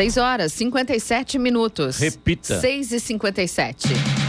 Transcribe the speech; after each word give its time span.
6 0.00 0.16
horas 0.16 0.52
57 0.54 1.38
minutos. 1.38 1.98
Repita. 1.98 2.58
6 2.58 2.92
e 2.92 3.00
57. 3.00 4.19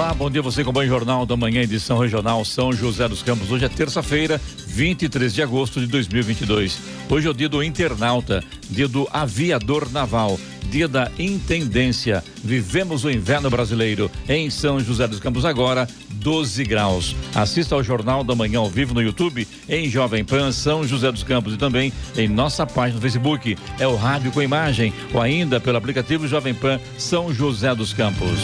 Olá, 0.00 0.14
bom 0.14 0.30
dia. 0.30 0.40
Você 0.40 0.62
acompanha 0.62 0.86
o 0.86 0.94
Jornal 0.94 1.26
da 1.26 1.36
Manhã, 1.36 1.60
edição 1.60 1.98
regional 1.98 2.42
São 2.42 2.72
José 2.72 3.06
dos 3.06 3.22
Campos. 3.22 3.52
Hoje 3.52 3.66
é 3.66 3.68
terça-feira, 3.68 4.40
23 4.66 5.34
de 5.34 5.42
agosto 5.42 5.78
de 5.78 5.86
2022. 5.88 6.78
Hoje 7.10 7.26
é 7.26 7.30
o 7.30 7.34
dia 7.34 7.50
do 7.50 7.62
internauta, 7.62 8.42
dia 8.70 8.88
do 8.88 9.06
aviador 9.12 9.92
naval, 9.92 10.40
dia 10.70 10.88
da 10.88 11.10
intendência. 11.18 12.24
Vivemos 12.42 13.04
o 13.04 13.10
inverno 13.10 13.50
brasileiro 13.50 14.10
em 14.26 14.48
São 14.48 14.80
José 14.80 15.06
dos 15.06 15.20
Campos 15.20 15.44
agora, 15.44 15.86
12 16.12 16.64
graus. 16.64 17.14
Assista 17.34 17.74
ao 17.74 17.84
Jornal 17.84 18.24
da 18.24 18.34
Manhã 18.34 18.60
ao 18.60 18.70
vivo 18.70 18.94
no 18.94 19.02
YouTube, 19.02 19.46
em 19.68 19.86
Jovem 19.90 20.24
Pan 20.24 20.50
São 20.50 20.82
José 20.82 21.12
dos 21.12 21.22
Campos 21.22 21.52
e 21.52 21.58
também 21.58 21.92
em 22.16 22.26
nossa 22.26 22.66
página 22.66 22.94
no 22.94 23.02
Facebook. 23.02 23.54
É 23.78 23.86
o 23.86 23.96
Rádio 23.96 24.32
com 24.32 24.40
Imagem 24.40 24.94
ou 25.12 25.20
ainda 25.20 25.60
pelo 25.60 25.76
aplicativo 25.76 26.26
Jovem 26.26 26.54
Pan 26.54 26.80
São 26.96 27.34
José 27.34 27.74
dos 27.74 27.92
Campos. 27.92 28.40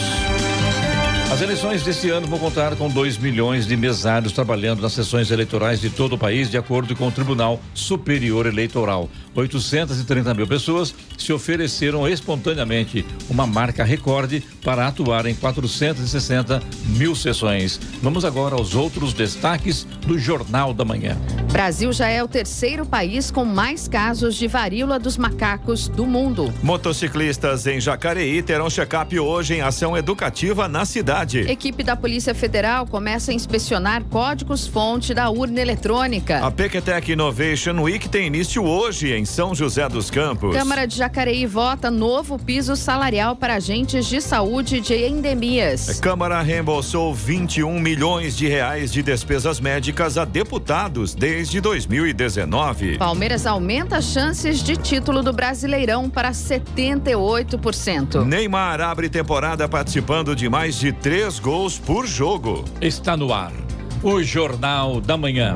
As 1.29 1.41
eleições 1.41 1.83
deste 1.83 2.09
ano 2.09 2.25
vão 2.25 2.39
contar 2.39 2.73
com 2.77 2.87
2 2.87 3.17
milhões 3.17 3.67
de 3.67 3.75
mesários 3.75 4.31
trabalhando 4.31 4.81
nas 4.81 4.93
sessões 4.93 5.29
eleitorais 5.29 5.81
de 5.81 5.89
todo 5.89 6.13
o 6.13 6.17
país, 6.17 6.49
de 6.49 6.57
acordo 6.57 6.95
com 6.95 7.05
o 7.09 7.11
Tribunal 7.11 7.59
Superior 7.73 8.45
Eleitoral. 8.45 9.09
830 9.35 10.33
mil 10.33 10.47
pessoas 10.47 10.95
se 11.17 11.33
ofereceram 11.33 12.07
espontaneamente, 12.07 13.05
uma 13.29 13.45
marca 13.45 13.83
recorde 13.83 14.41
para 14.63 14.87
atuar 14.87 15.25
em 15.25 15.35
460 15.35 16.63
mil 16.95 17.13
sessões. 17.13 17.77
Vamos 18.01 18.23
agora 18.23 18.55
aos 18.55 18.73
outros 18.73 19.11
destaques 19.11 19.83
do 19.83 20.17
Jornal 20.17 20.73
da 20.73 20.85
Manhã. 20.85 21.17
Brasil 21.51 21.91
já 21.91 22.07
é 22.07 22.23
o 22.23 22.27
terceiro 22.27 22.85
país 22.85 23.29
com 23.29 23.43
mais 23.43 23.87
casos 23.87 24.35
de 24.35 24.47
varíola 24.47 24.97
dos 24.97 25.17
macacos 25.17 25.89
do 25.89 26.05
mundo. 26.05 26.53
Motociclistas 26.63 27.67
em 27.67 27.81
Jacareí 27.81 28.41
terão 28.41 28.69
check-up 28.69 29.19
hoje 29.19 29.55
em 29.55 29.61
ação 29.61 29.95
educativa 29.97 30.69
na 30.69 30.85
cidade. 30.85 31.16
Equipe 31.49 31.83
da 31.83 31.95
Polícia 31.95 32.35
Federal 32.35 32.85
começa 32.85 33.31
a 33.31 33.33
inspecionar 33.33 34.03
códigos-fonte 34.03 35.13
da 35.13 35.29
urna 35.29 35.59
eletrônica. 35.59 36.45
A 36.45 36.51
Pequetec 36.51 37.11
Innovation 37.11 37.81
Week 37.81 38.07
tem 38.07 38.27
início 38.27 38.63
hoje 38.63 39.11
em 39.13 39.25
São 39.25 39.55
José 39.55 39.89
dos 39.89 40.11
Campos. 40.11 40.55
Câmara 40.55 40.85
de 40.85 40.95
Jacareí 40.95 41.45
vota 41.45 41.89
novo 41.89 42.37
piso 42.37 42.75
salarial 42.75 43.35
para 43.35 43.55
agentes 43.55 44.05
de 44.05 44.21
saúde 44.21 44.79
de 44.79 44.93
endemias. 44.93 45.99
Câmara 45.99 46.41
reembolsou 46.41 47.13
21 47.13 47.79
milhões 47.79 48.37
de 48.37 48.47
reais 48.47 48.91
de 48.91 49.01
despesas 49.01 49.59
médicas 49.59 50.17
a 50.17 50.25
deputados 50.25 51.15
desde 51.15 51.59
2019. 51.59 52.97
Palmeiras 52.97 53.45
aumenta 53.45 53.97
as 53.97 54.05
chances 54.05 54.61
de 54.61 54.77
título 54.77 55.23
do 55.23 55.33
Brasileirão 55.33 56.09
para 56.09 56.31
78%. 56.31 58.23
Neymar 58.23 58.81
abre 58.81 59.09
temporada 59.09 59.67
participando 59.67 60.35
de 60.35 60.47
mais 60.49 60.77
de 60.79 60.91
três 61.07 61.39
gols 61.39 61.79
por 61.79 62.05
jogo. 62.05 62.65
Está 62.81 63.15
no 63.15 63.33
ar 63.33 63.53
o 64.03 64.21
Jornal 64.21 64.99
da 64.99 65.15
Manhã. 65.15 65.55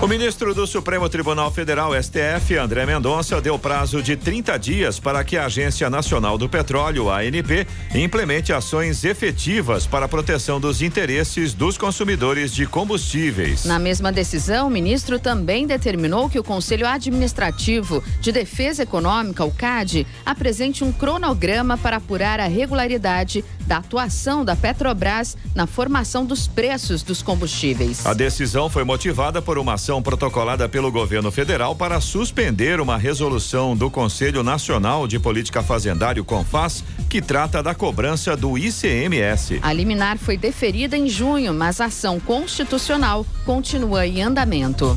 O 0.00 0.06
ministro 0.06 0.54
do 0.54 0.64
Supremo 0.64 1.08
Tribunal 1.08 1.50
Federal, 1.50 1.90
STF, 2.00 2.56
André 2.56 2.86
Mendonça, 2.86 3.40
deu 3.40 3.58
prazo 3.58 4.00
de 4.00 4.14
30 4.14 4.56
dias 4.56 5.00
para 5.00 5.24
que 5.24 5.36
a 5.36 5.46
Agência 5.46 5.90
Nacional 5.90 6.38
do 6.38 6.48
Petróleo, 6.48 7.10
ANP, 7.10 7.66
implemente 7.92 8.52
ações 8.52 9.02
efetivas 9.02 9.88
para 9.88 10.06
a 10.06 10.08
proteção 10.08 10.60
dos 10.60 10.82
interesses 10.82 11.52
dos 11.52 11.76
consumidores 11.76 12.54
de 12.54 12.64
combustíveis. 12.64 13.64
Na 13.64 13.80
mesma 13.80 14.12
decisão, 14.12 14.68
o 14.68 14.70
ministro 14.70 15.18
também 15.18 15.66
determinou 15.66 16.30
que 16.30 16.38
o 16.38 16.44
Conselho 16.44 16.86
Administrativo 16.86 18.00
de 18.20 18.30
Defesa 18.30 18.84
Econômica, 18.84 19.44
o 19.44 19.50
CAD, 19.50 20.06
apresente 20.24 20.84
um 20.84 20.92
cronograma 20.92 21.76
para 21.76 21.96
apurar 21.96 22.38
a 22.38 22.46
regularidade 22.46 23.44
da 23.66 23.78
atuação 23.78 24.44
da 24.44 24.54
Petrobras 24.54 25.36
na 25.56 25.66
formação 25.66 26.24
dos 26.24 26.46
preços 26.46 27.02
dos 27.02 27.20
combustíveis. 27.20 28.06
A 28.06 28.14
decisão 28.14 28.70
foi 28.70 28.84
motivada 28.84 29.42
por 29.42 29.58
uma 29.58 29.74
ação 29.74 29.87
protocolada 30.02 30.68
pelo 30.68 30.92
governo 30.92 31.32
federal 31.32 31.74
para 31.74 31.98
suspender 31.98 32.78
uma 32.78 32.98
resolução 32.98 33.74
do 33.74 33.90
Conselho 33.90 34.42
Nacional 34.42 35.08
de 35.08 35.18
Política 35.18 35.62
Fazendário 35.62 36.22
CONFAS 36.22 36.84
que 37.08 37.22
trata 37.22 37.62
da 37.62 37.74
cobrança 37.74 38.36
do 38.36 38.58
ICMS. 38.58 39.60
A 39.62 39.72
liminar 39.72 40.18
foi 40.18 40.36
deferida 40.36 40.94
em 40.94 41.08
junho, 41.08 41.54
mas 41.54 41.80
a 41.80 41.86
ação 41.86 42.20
constitucional 42.20 43.24
continua 43.46 44.06
em 44.06 44.20
andamento. 44.20 44.96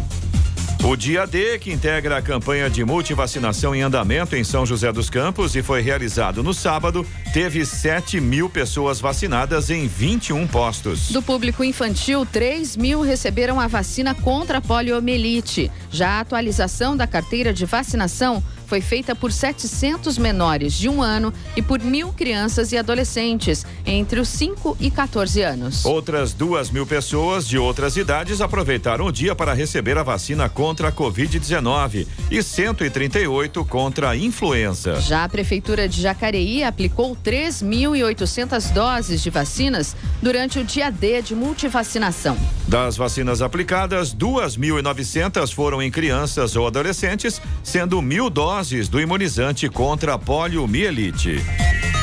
O 0.84 0.96
Dia 0.96 1.28
D, 1.28 1.60
que 1.60 1.72
integra 1.72 2.18
a 2.18 2.22
campanha 2.24 2.68
de 2.68 2.84
multivacinação 2.84 3.76
em 3.76 3.84
andamento 3.84 4.36
em 4.36 4.44
São 4.44 4.66
José 4.66 4.92
dos 4.92 5.12
Campos 5.12 5.56
e 5.56 5.62
foi 5.62 5.80
realizado 5.80 6.42
no 6.42 6.56
sábado, 6.56 7.06
teve 7.32 7.64
7 7.64 8.20
mil 8.20 8.50
pessoas 8.50 9.00
vacinadas 9.00 9.70
em 9.70 9.88
21 9.88 10.48
postos. 10.48 11.12
Do 11.12 11.22
público 11.22 11.64
infantil, 11.64 12.26
3 12.26 12.76
mil 12.78 13.02
receberam 13.02 13.60
a 13.60 13.68
vacina 13.68 14.16
contra 14.16 14.58
a 14.58 14.62
poliomielite. 14.62 15.72
Já 15.92 16.18
a 16.18 16.20
atualização 16.22 16.98
da 16.98 17.06
carteira 17.06 17.54
de 17.54 17.64
vacinação 17.64 18.44
foi 18.72 18.80
feita 18.80 19.14
por 19.14 19.34
700 19.34 20.18
menores 20.18 20.72
de 20.72 20.88
um 20.88 21.02
ano 21.02 21.34
e 21.58 21.62
por 21.62 21.82
mil 21.82 22.14
crianças 22.14 22.72
e 22.72 22.78
adolescentes 22.78 23.66
entre 23.86 24.18
os 24.18 24.30
5 24.30 24.78
e 24.80 24.90
14 24.90 25.42
anos. 25.42 25.84
Outras 25.84 26.32
duas 26.32 26.72
mil 26.72 26.88
pessoas 26.88 27.46
de 27.46 27.58
outras 27.58 27.98
idades 27.98 28.40
aproveitaram 28.40 29.08
o 29.08 29.12
dia 29.12 29.36
para 29.36 29.52
receber 29.54 29.98
a 29.98 30.04
vacina 30.04 30.48
contra 30.48 30.88
a 30.88 30.92
Covid-19 30.94 32.08
e 32.32 32.42
138 32.42 33.66
contra 33.66 34.12
a 34.12 34.16
influenza. 34.16 35.02
Já 35.02 35.26
a 35.26 35.30
Prefeitura 35.30 35.90
de 35.90 36.02
Jacareí 36.02 36.64
aplicou 36.64 37.14
3.800 37.14 38.72
doses 38.72 39.22
de 39.22 39.30
vacinas 39.30 39.98
durante 40.22 40.60
o 40.60 40.64
dia 40.64 40.90
D 40.90 41.22
de 41.22 41.36
multivacinação. 41.36 42.38
Das 42.70 42.96
vacinas 42.96 43.42
aplicadas, 43.42 44.16
2.900 44.16 45.54
foram 45.54 45.82
em 45.82 45.92
crianças 45.92 46.56
ou 46.56 46.66
adolescentes, 46.66 47.42
sendo 47.62 48.02
mil 48.02 48.30
doses 48.30 48.61
do 48.90 49.02
imunizante 49.02 49.68
contra 49.68 50.20
poliomielite. 50.20 51.42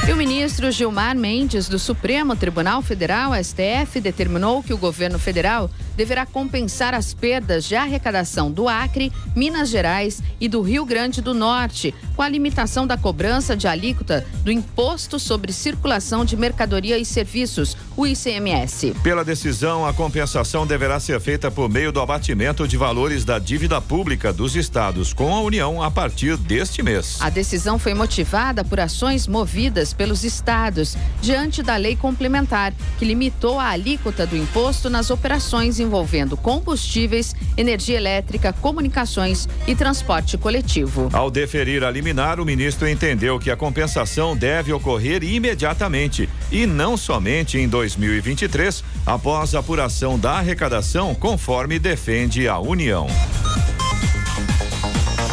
E 0.09 0.11
o 0.11 0.17
ministro 0.17 0.71
Gilmar 0.71 1.15
Mendes, 1.15 1.69
do 1.69 1.79
Supremo 1.79 2.35
Tribunal 2.35 2.81
Federal, 2.81 3.33
STF, 3.35 4.01
determinou 4.01 4.63
que 4.63 4.73
o 4.73 4.79
governo 4.79 5.19
federal 5.19 5.71
deverá 5.99 6.25
compensar 6.25 6.95
as 6.95 7.13
perdas 7.13 7.67
de 7.67 7.77
arrecadação 7.77 8.51
do 8.51 8.69
Acre, 8.69 9.13
Minas 9.37 9.69
Gerais 9.69 10.23
e 10.41 10.49
do 10.49 10.63
Rio 10.63 10.87
Grande 10.87 11.21
do 11.21 11.35
Norte, 11.35 11.95
com 12.17 12.23
a 12.23 12.29
limitação 12.29 12.87
da 12.87 12.97
cobrança 12.97 13.55
de 13.55 13.69
alíquota 13.69 14.25
do 14.43 14.51
Imposto 14.51 15.19
sobre 15.19 15.53
Circulação 15.53 16.25
de 16.25 16.39
Mercadoria 16.39 16.97
e 16.97 17.05
Serviços, 17.05 17.77
o 17.95 18.07
ICMS. 18.07 18.95
Pela 19.03 19.25
decisão, 19.25 19.85
a 19.85 19.93
compensação 19.93 20.67
deverá 20.67 20.99
ser 20.99 21.21
feita 21.21 21.51
por 21.51 21.69
meio 21.69 21.93
do 21.93 22.01
abatimento 22.01 22.67
de 22.67 22.79
valores 22.79 23.27
da 23.27 23.39
dívida 23.39 23.79
pública 23.79 24.33
dos 24.33 24.57
estados 24.57 25.13
com 25.13 25.35
a 25.35 25.43
União 25.43 25.83
a 25.83 25.91
partir 25.91 26.39
deste 26.39 26.83
mês. 26.83 27.19
A 27.21 27.29
decisão 27.29 27.79
foi 27.79 27.93
motivada 27.93 28.65
por 28.65 28.81
ações 28.81 29.27
movidas 29.27 29.93
pelos 29.99 30.25
estados 30.25 30.97
diante 31.21 31.63
da 31.63 31.77
lei 31.77 31.97
complementar 31.97 32.73
que 32.99 33.05
limitou 33.05 33.59
a 33.59 33.69
alíquota 33.69 34.27
do 34.27 34.37
imposto 34.37 34.89
nas 34.89 35.11
operações 35.11 35.81
envolvendo 35.81 36.37
combustíveis, 36.37 37.35
energia 37.57 37.97
elétrica, 37.97 38.53
comunicações 38.53 39.49
e 39.67 39.75
transporte 39.75 40.39
coletivo. 40.39 41.11
Ao 41.13 41.31
deferir 41.31 41.83
a 41.83 41.91
liminar, 41.91 42.41
o 42.41 42.45
ministro 42.45 42.89
entendeu 42.89 43.39
que 43.39 43.51
a 43.51 43.57
compensação 43.57 44.37
deve 44.37 44.73
ocorrer 44.73 45.25
imediatamente 45.25 46.29
e 46.51 46.65
não 46.65 46.97
somente 46.97 47.59
em 47.59 47.69
2023, 47.69 48.85
após 49.05 49.55
apuração 49.55 50.19
da 50.19 50.39
arrecadação, 50.39 51.15
conforme 51.15 51.79
defende 51.79 52.47
a 52.47 52.59
União. 52.59 53.09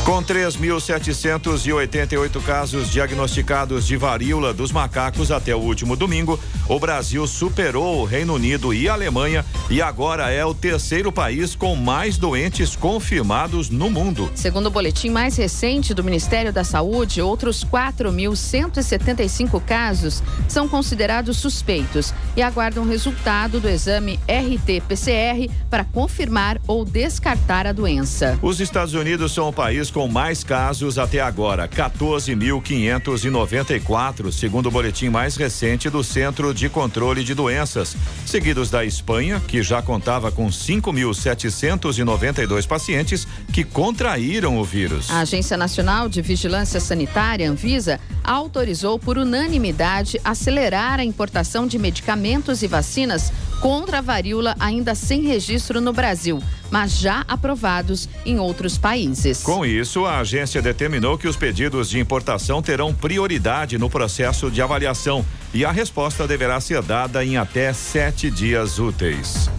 Com 0.06 0.24
3.788 0.24 2.42
casos 2.44 2.90
diagnosticados 2.92 3.88
de 3.88 3.98
varíola 3.98 4.54
dos 4.54 4.72
macacos 4.72 5.32
até 5.32 5.56
o 5.56 5.60
último 5.60 5.96
domingo, 5.96 6.40
o 6.68 6.80
Brasil 6.80 7.28
superou 7.28 8.02
o 8.02 8.06
Reino 8.06 8.34
Unido 8.34 8.74
e 8.74 8.90
a 8.90 8.94
Alemanha 8.94 9.46
e 9.70 9.80
agora 9.82 10.32
é 10.32 10.44
o 10.44 10.54
terceiro 10.54 11.12
país 11.12 11.56
com 11.56 11.76
mais 11.76 12.18
doentes 12.18 12.76
confirmados 12.76 13.70
no 13.70 13.90
mundo. 13.90 14.32
Segundo 14.34 14.68
o 14.68 14.72
boletim 14.72 15.10
mais 15.10 15.38
recente 15.38 15.94
do 15.94 16.04
Ministério 16.04 16.52
da 16.52 16.64
Saúde, 16.64 17.22
outros 17.22 17.64
4.175 17.64 19.62
casos 19.64 20.24
são 20.48 20.68
considerados 20.68 21.38
suspeitos 21.38 22.12
e 22.36 22.42
aguardam 22.42 22.84
o 22.84 22.88
resultado 22.88 23.60
do 23.60 23.70
exame 23.70 24.20
RT-PCR 24.28 25.52
para 25.70 25.84
confirmar 25.84 26.60
ou 26.68 26.84
descartar 26.84 27.68
a 27.68 27.72
doença. 27.72 28.40
Os 28.42 28.60
Estados 28.60 28.96
Unidos 28.96 29.34
são 29.34 29.50
o 29.50 29.54
país 29.54 29.92
com 29.92 30.08
mais 30.08 30.44
casos 30.44 30.98
até 30.98 31.22
agora, 31.22 31.68
14.594, 31.68 34.32
segundo 34.32 34.66
o 34.68 34.72
boletim 34.72 35.10
mais 35.10 35.36
recente 35.36 35.90
do 35.90 36.02
Centro 36.04 36.55
de 36.56 36.68
Controle 36.70 37.24
de 37.24 37.36
Doenças, 37.36 37.96
seguidos 38.26 38.72
da 38.72 38.84
Espanha, 38.84 39.40
que 39.48 39.62
já 39.62 39.80
contava 39.82 40.32
com 40.32 40.48
5.792 40.48 42.66
pacientes 42.66 43.28
que 43.54 43.64
contraíram 43.64 44.58
o 44.58 44.64
vírus. 44.64 45.12
A 45.12 45.20
Agência 45.20 45.58
Nacional 45.58 46.10
de 46.10 46.22
Vigilância 46.22 46.80
Sanitária, 46.80 47.52
Anvisa, 47.52 48.00
autorizou 48.24 48.98
por 48.98 49.18
unanimidade 49.18 50.18
acelerar 50.24 51.00
a 51.00 51.06
importação 51.06 51.68
de 51.68 51.78
medicamentos 51.78 52.64
e 52.64 52.68
vacinas 52.68 53.34
contra 53.62 54.00
a 54.00 54.02
varíola 54.02 54.56
ainda 54.60 54.96
sem 54.96 55.22
registro 55.22 55.80
no 55.82 55.94
Brasil, 55.94 56.42
mas 56.72 56.98
já 56.98 57.24
aprovados 57.28 58.10
em 58.26 58.40
outros 58.40 58.78
países. 58.78 59.42
Com 59.42 59.66
isso, 59.66 60.06
a 60.06 60.20
agência 60.20 60.62
determinou 60.62 61.18
que 61.18 61.28
os 61.28 61.36
pedidos 61.36 61.90
de 61.90 62.00
importação 62.00 62.62
terão 62.62 62.94
prioridade 62.94 63.78
no 63.78 63.90
processo 63.90 64.50
de 64.50 64.62
avaliação 64.62 65.26
e 65.54 65.64
a 65.64 65.72
resposta 65.72 66.28
deverá 66.28 66.60
ser 66.60 66.82
dada 66.82 67.24
em 67.24 67.38
até 67.38 67.72
sete 67.74 68.30
dias 68.30 68.80
úteis. 68.80 69.50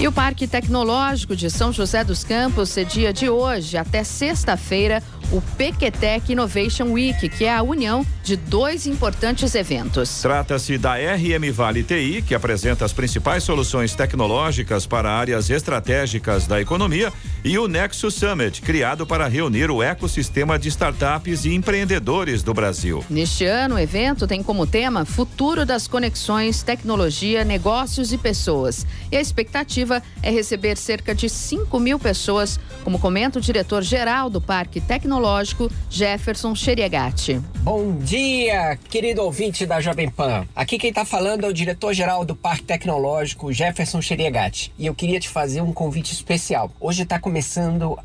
E 0.00 0.08
o 0.08 0.12
Parque 0.12 0.48
Tecnológico 0.48 1.36
de 1.36 1.48
São 1.48 1.72
José 1.72 2.02
dos 2.02 2.24
Campos 2.24 2.68
cedia 2.68 3.12
de 3.12 3.28
hoje 3.28 3.76
até 3.76 4.02
sexta-feira 4.02 5.00
o 5.34 5.42
Pequetec 5.58 6.32
Innovation 6.32 6.92
Week, 6.92 7.28
que 7.28 7.44
é 7.44 7.52
a 7.52 7.60
união 7.60 8.06
de 8.22 8.36
dois 8.36 8.86
importantes 8.86 9.56
eventos. 9.56 10.22
Trata-se 10.22 10.78
da 10.78 10.94
RM 10.94 11.50
Vale 11.52 11.82
TI, 11.82 12.22
que 12.22 12.36
apresenta 12.36 12.84
as 12.84 12.92
principais 12.92 13.42
soluções 13.42 13.96
tecnológicas 13.96 14.86
para 14.86 15.10
áreas 15.10 15.50
estratégicas 15.50 16.46
da 16.46 16.60
economia, 16.60 17.12
e 17.44 17.58
o 17.58 17.68
Nexus 17.68 18.14
Summit, 18.14 18.62
criado 18.62 19.06
para 19.06 19.28
reunir 19.28 19.70
o 19.70 19.82
ecossistema 19.82 20.58
de 20.58 20.70
startups 20.70 21.44
e 21.44 21.54
empreendedores 21.54 22.42
do 22.42 22.54
Brasil. 22.54 23.04
Neste 23.10 23.44
ano, 23.44 23.74
o 23.74 23.78
evento 23.78 24.26
tem 24.26 24.42
como 24.42 24.66
tema 24.66 25.04
Futuro 25.04 25.66
das 25.66 25.86
Conexões, 25.86 26.62
Tecnologia, 26.62 27.44
Negócios 27.44 28.14
e 28.14 28.18
Pessoas. 28.18 28.86
E 29.12 29.16
a 29.18 29.20
expectativa 29.20 30.02
é 30.22 30.30
receber 30.30 30.78
cerca 30.78 31.14
de 31.14 31.28
5 31.28 31.78
mil 31.78 31.98
pessoas, 31.98 32.58
como 32.82 32.98
comenta 32.98 33.38
o 33.38 33.42
diretor-geral 33.42 34.30
do 34.30 34.40
Parque 34.40 34.80
Tecnológico 34.80 35.70
Jefferson 35.90 36.54
Xeriegatti. 36.54 37.42
Bom 37.60 37.98
dia, 37.98 38.78
querido 38.88 39.22
ouvinte 39.22 39.66
da 39.66 39.82
Jovem 39.82 40.08
Pan. 40.08 40.46
Aqui 40.56 40.78
quem 40.78 40.88
está 40.88 41.04
falando 41.04 41.44
é 41.44 41.48
o 41.48 41.52
diretor-geral 41.52 42.24
do 42.24 42.34
Parque 42.34 42.64
Tecnológico, 42.64 43.52
Jefferson 43.52 44.00
Xeriegatti. 44.00 44.72
E 44.78 44.86
eu 44.86 44.94
queria 44.94 45.20
te 45.20 45.28
fazer 45.28 45.60
um 45.60 45.74
convite 45.74 46.14
especial. 46.14 46.70
Hoje 46.80 47.02
está 47.02 47.18
começando 47.18 47.33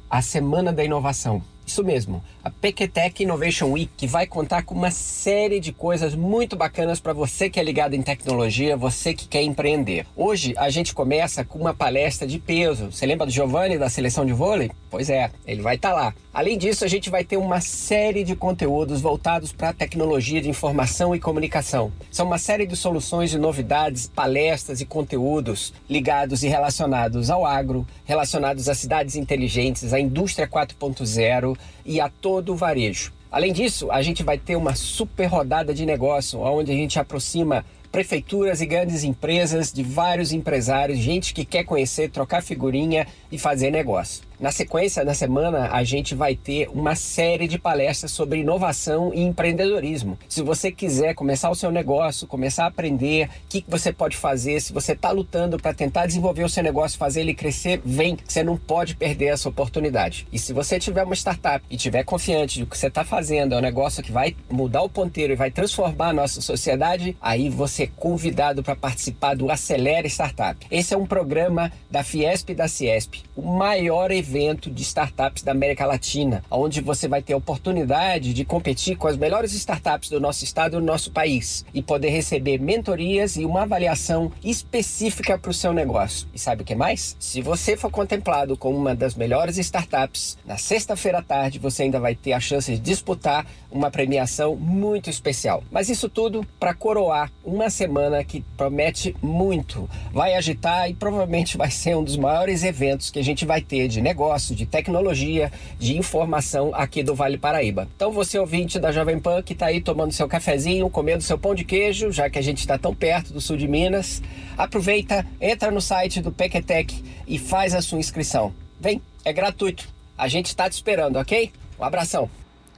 a 0.09 0.21
Semana 0.21 0.71
da 0.71 0.83
Inovação. 0.83 1.41
Isso 1.65 1.83
mesmo, 1.83 2.23
a 2.43 2.49
Pequetec 2.49 3.23
Innovation 3.23 3.71
Week, 3.71 3.91
que 3.97 4.07
vai 4.07 4.25
contar 4.25 4.63
com 4.63 4.73
uma 4.73 4.91
série 4.91 5.59
de 5.59 5.71
coisas 5.71 6.15
muito 6.15 6.55
bacanas 6.55 6.99
para 6.99 7.13
você 7.13 7.49
que 7.49 7.59
é 7.59 7.63
ligado 7.63 7.93
em 7.93 8.01
tecnologia, 8.01 8.77
você 8.77 9.13
que 9.13 9.27
quer 9.27 9.43
empreender. 9.43 10.05
Hoje 10.15 10.53
a 10.57 10.69
gente 10.69 10.93
começa 10.93 11.43
com 11.43 11.59
uma 11.59 11.73
palestra 11.73 12.27
de 12.27 12.39
peso. 12.39 12.91
Você 12.91 13.05
lembra 13.05 13.25
do 13.25 13.31
Giovanni 13.31 13.77
da 13.77 13.89
seleção 13.89 14.25
de 14.25 14.33
vôlei? 14.33 14.71
Pois 14.89 15.09
é, 15.09 15.29
ele 15.45 15.61
vai 15.61 15.75
estar 15.75 15.89
tá 15.89 15.95
lá. 15.95 16.13
Além 16.33 16.57
disso, 16.57 16.85
a 16.85 16.87
gente 16.87 17.09
vai 17.09 17.23
ter 17.23 17.37
uma 17.37 17.59
série 17.59 18.23
de 18.23 18.35
conteúdos 18.35 19.01
voltados 19.01 19.51
para 19.51 19.69
a 19.69 19.73
tecnologia 19.73 20.41
de 20.41 20.49
informação 20.49 21.13
e 21.15 21.19
comunicação. 21.19 21.91
São 22.11 22.25
uma 22.25 22.37
série 22.37 22.65
de 22.65 22.75
soluções 22.75 23.33
e 23.33 23.37
novidades, 23.37 24.07
palestras 24.07 24.79
e 24.79 24.85
conteúdos 24.85 25.73
ligados 25.89 26.43
e 26.43 26.47
relacionados 26.47 27.29
ao 27.29 27.45
agro, 27.45 27.85
relacionados 28.05 28.69
às 28.69 28.77
cidades 28.77 29.15
inteligentes, 29.15 29.93
à 29.93 29.99
indústria 29.99 30.47
4.0 30.47 31.57
e 31.89 31.99
a 31.99 32.07
todo 32.07 32.53
o 32.53 32.55
varejo. 32.55 33.11
Além 33.31 33.51
disso, 33.51 33.91
a 33.91 34.03
gente 34.03 34.21
vai 34.21 34.37
ter 34.37 34.55
uma 34.55 34.75
super 34.75 35.25
rodada 35.25 35.73
de 35.73 35.87
negócio, 35.87 36.39
onde 36.39 36.71
a 36.71 36.75
gente 36.75 36.99
aproxima 36.99 37.65
prefeituras 37.91 38.61
e 38.61 38.67
grandes 38.67 39.03
empresas 39.03 39.73
de 39.73 39.81
vários 39.81 40.31
empresários, 40.31 40.99
gente 40.99 41.33
que 41.33 41.43
quer 41.43 41.63
conhecer, 41.63 42.11
trocar 42.11 42.43
figurinha 42.43 43.07
e 43.31 43.39
fazer 43.39 43.71
negócio. 43.71 44.28
Na 44.39 44.53
sequência, 44.53 45.03
na 45.03 45.13
semana, 45.13 45.67
a 45.69 45.83
gente 45.83 46.15
vai 46.15 46.33
ter 46.33 46.69
uma 46.69 46.95
série 46.95 47.45
de 47.45 47.59
palestras 47.59 48.09
sobre 48.09 48.39
inovação 48.39 49.11
e 49.13 49.21
empreendedorismo. 49.21 50.17
Se 50.29 50.41
você 50.41 50.71
quiser 50.71 51.13
começar 51.13 51.49
o 51.49 51.55
seu 51.55 51.69
negócio, 51.69 52.25
começar 52.25 52.63
a 52.63 52.67
aprender 52.67 53.27
o 53.27 53.29
que, 53.49 53.65
você 53.67 53.91
pode 53.91 54.15
fazer, 54.15 54.61
se 54.61 54.71
você 54.71 54.93
está 54.93 55.11
lutando 55.11 55.57
para 55.57 55.73
tentar 55.73 56.05
desenvolver 56.05 56.45
o 56.45 56.49
seu 56.49 56.63
negócio, 56.63 56.97
fazer 56.97 57.19
ele 57.19 57.33
crescer, 57.33 57.81
vem, 57.83 58.17
você 58.25 58.41
não 58.41 58.55
pode 58.55 58.95
perder 58.95 59.25
essa 59.25 59.49
oportunidade. 59.49 60.25
E 60.31 60.39
se 60.39 60.53
você 60.53 60.79
tiver 60.79 61.03
uma 61.03 61.15
startup 61.15 61.65
e 61.69 61.75
tiver 61.75 62.05
confiante 62.05 62.59
de 62.59 62.65
que 62.65 62.77
você 62.77 62.87
está 62.87 63.03
fazendo 63.03 63.55
é 63.55 63.57
um 63.57 63.61
negócio 63.61 64.01
que 64.01 64.11
vai 64.11 64.33
mudar 64.49 64.83
o 64.83 64.89
ponteiro 64.89 65.33
e 65.33 65.35
vai 65.35 65.51
transformar 65.51 66.09
a 66.09 66.13
nossa 66.13 66.39
sociedade, 66.39 67.13
aí 67.19 67.49
você 67.49 67.83
é 67.83 67.89
convidado 67.93 68.63
para 68.63 68.75
participar 68.77 69.35
do 69.35 69.51
Acelera 69.51 70.07
Startup. 70.07 70.65
Esse 70.71 70.93
é 70.93 70.97
um 70.97 71.05
programa 71.05 71.69
da 71.91 72.05
Fiesp 72.05 72.51
e 72.51 72.55
da 72.55 72.69
Ciesp, 72.69 73.15
o 73.35 73.41
maior 73.41 74.11
evento 74.11 74.28
evento 74.29 74.69
de 74.69 74.83
startups 74.83 75.41
da 75.41 75.51
América 75.53 75.87
Latina, 75.87 76.43
onde 76.51 76.81
você 76.81 77.07
vai 77.07 77.21
ter 77.21 77.33
a 77.33 77.37
oportunidade 77.37 78.31
de 78.31 78.45
competir 78.45 78.95
com 78.95 79.07
as 79.07 79.17
melhores 79.17 79.53
startups 79.53 80.09
do 80.09 80.19
nosso 80.19 80.43
estado 80.43 80.77
e 80.77 80.79
do 80.79 80.85
nosso 80.85 81.11
país 81.11 81.65
e 81.73 81.81
poder 81.81 82.09
receber 82.09 82.59
mentorias 82.59 83.37
e 83.37 83.45
uma 83.45 83.63
avaliação 83.63 84.31
específica 84.43 85.37
para 85.37 85.49
o 85.49 85.53
seu 85.53 85.73
negócio. 85.73 86.27
E 86.31 86.37
sabe 86.37 86.61
o 86.61 86.65
que 86.65 86.75
mais? 86.75 87.17
Se 87.19 87.41
você 87.41 87.75
for 87.75 87.89
contemplado 87.89 88.55
como 88.55 88.77
uma 88.77 88.93
das 88.93 89.15
melhores 89.15 89.57
startups, 89.57 90.37
na 90.45 90.57
sexta-feira 90.57 91.17
à 91.17 91.23
tarde 91.23 91.57
você 91.57 91.83
ainda 91.83 91.99
vai 91.99 92.13
ter 92.13 92.33
a 92.33 92.39
chance 92.39 92.71
de 92.71 92.79
disputar 92.79 93.47
uma 93.71 93.89
premiação 93.89 94.55
muito 94.55 95.09
especial. 95.09 95.63
Mas 95.71 95.89
isso 95.89 96.07
tudo 96.07 96.45
para 96.59 96.73
coroar 96.73 97.31
uma 97.43 97.69
semana 97.69 98.23
que 98.23 98.41
promete 98.55 99.15
muito. 99.21 99.89
Vai 100.11 100.35
agitar 100.35 100.87
e 100.89 100.93
provavelmente 100.93 101.57
vai 101.57 101.71
ser 101.71 101.95
um 101.95 102.03
dos 102.03 102.17
maiores 102.17 102.63
eventos 102.63 103.09
que 103.09 103.17
a 103.17 103.23
gente 103.23 103.45
vai 103.45 103.61
ter 103.61 103.87
de 103.87 104.01
negócio 104.01 104.18
negócio, 104.19 104.53
de 104.53 104.65
tecnologia, 104.65 105.49
de 105.79 105.97
informação 105.97 106.75
aqui 106.75 107.01
do 107.01 107.15
Vale 107.15 107.37
Paraíba. 107.37 107.87
Então 107.95 108.11
você 108.11 108.37
ouvinte 108.37 108.77
da 108.77 108.91
Jovem 108.91 109.17
Pan 109.17 109.41
que 109.41 109.53
está 109.53 109.67
aí 109.67 109.79
tomando 109.79 110.11
seu 110.11 110.27
cafezinho, 110.27 110.89
comendo 110.89 111.23
seu 111.23 111.37
pão 111.37 111.55
de 111.55 111.63
queijo, 111.63 112.11
já 112.11 112.29
que 112.29 112.37
a 112.37 112.41
gente 112.41 112.59
está 112.59 112.77
tão 112.77 112.93
perto 112.93 113.31
do 113.31 113.39
sul 113.39 113.55
de 113.55 113.65
Minas, 113.65 114.21
aproveita, 114.57 115.25
entra 115.39 115.71
no 115.71 115.79
site 115.79 116.21
do 116.21 116.33
Pequetec 116.33 117.01
e 117.25 117.39
faz 117.39 117.73
a 117.73 117.81
sua 117.81 117.97
inscrição. 117.97 118.53
Vem, 118.77 119.01
é 119.23 119.31
gratuito. 119.31 119.87
A 120.17 120.27
gente 120.27 120.47
está 120.47 120.69
te 120.69 120.73
esperando, 120.73 121.15
ok? 121.15 121.49
Um 121.79 121.83
abração. 121.85 122.29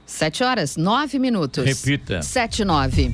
Sete 0.06 0.44
horas, 0.44 0.76
nove 0.76 1.18
minutos. 1.18 1.64
Repita. 1.64 2.22
Sete, 2.22 2.64
nove. 2.64 3.12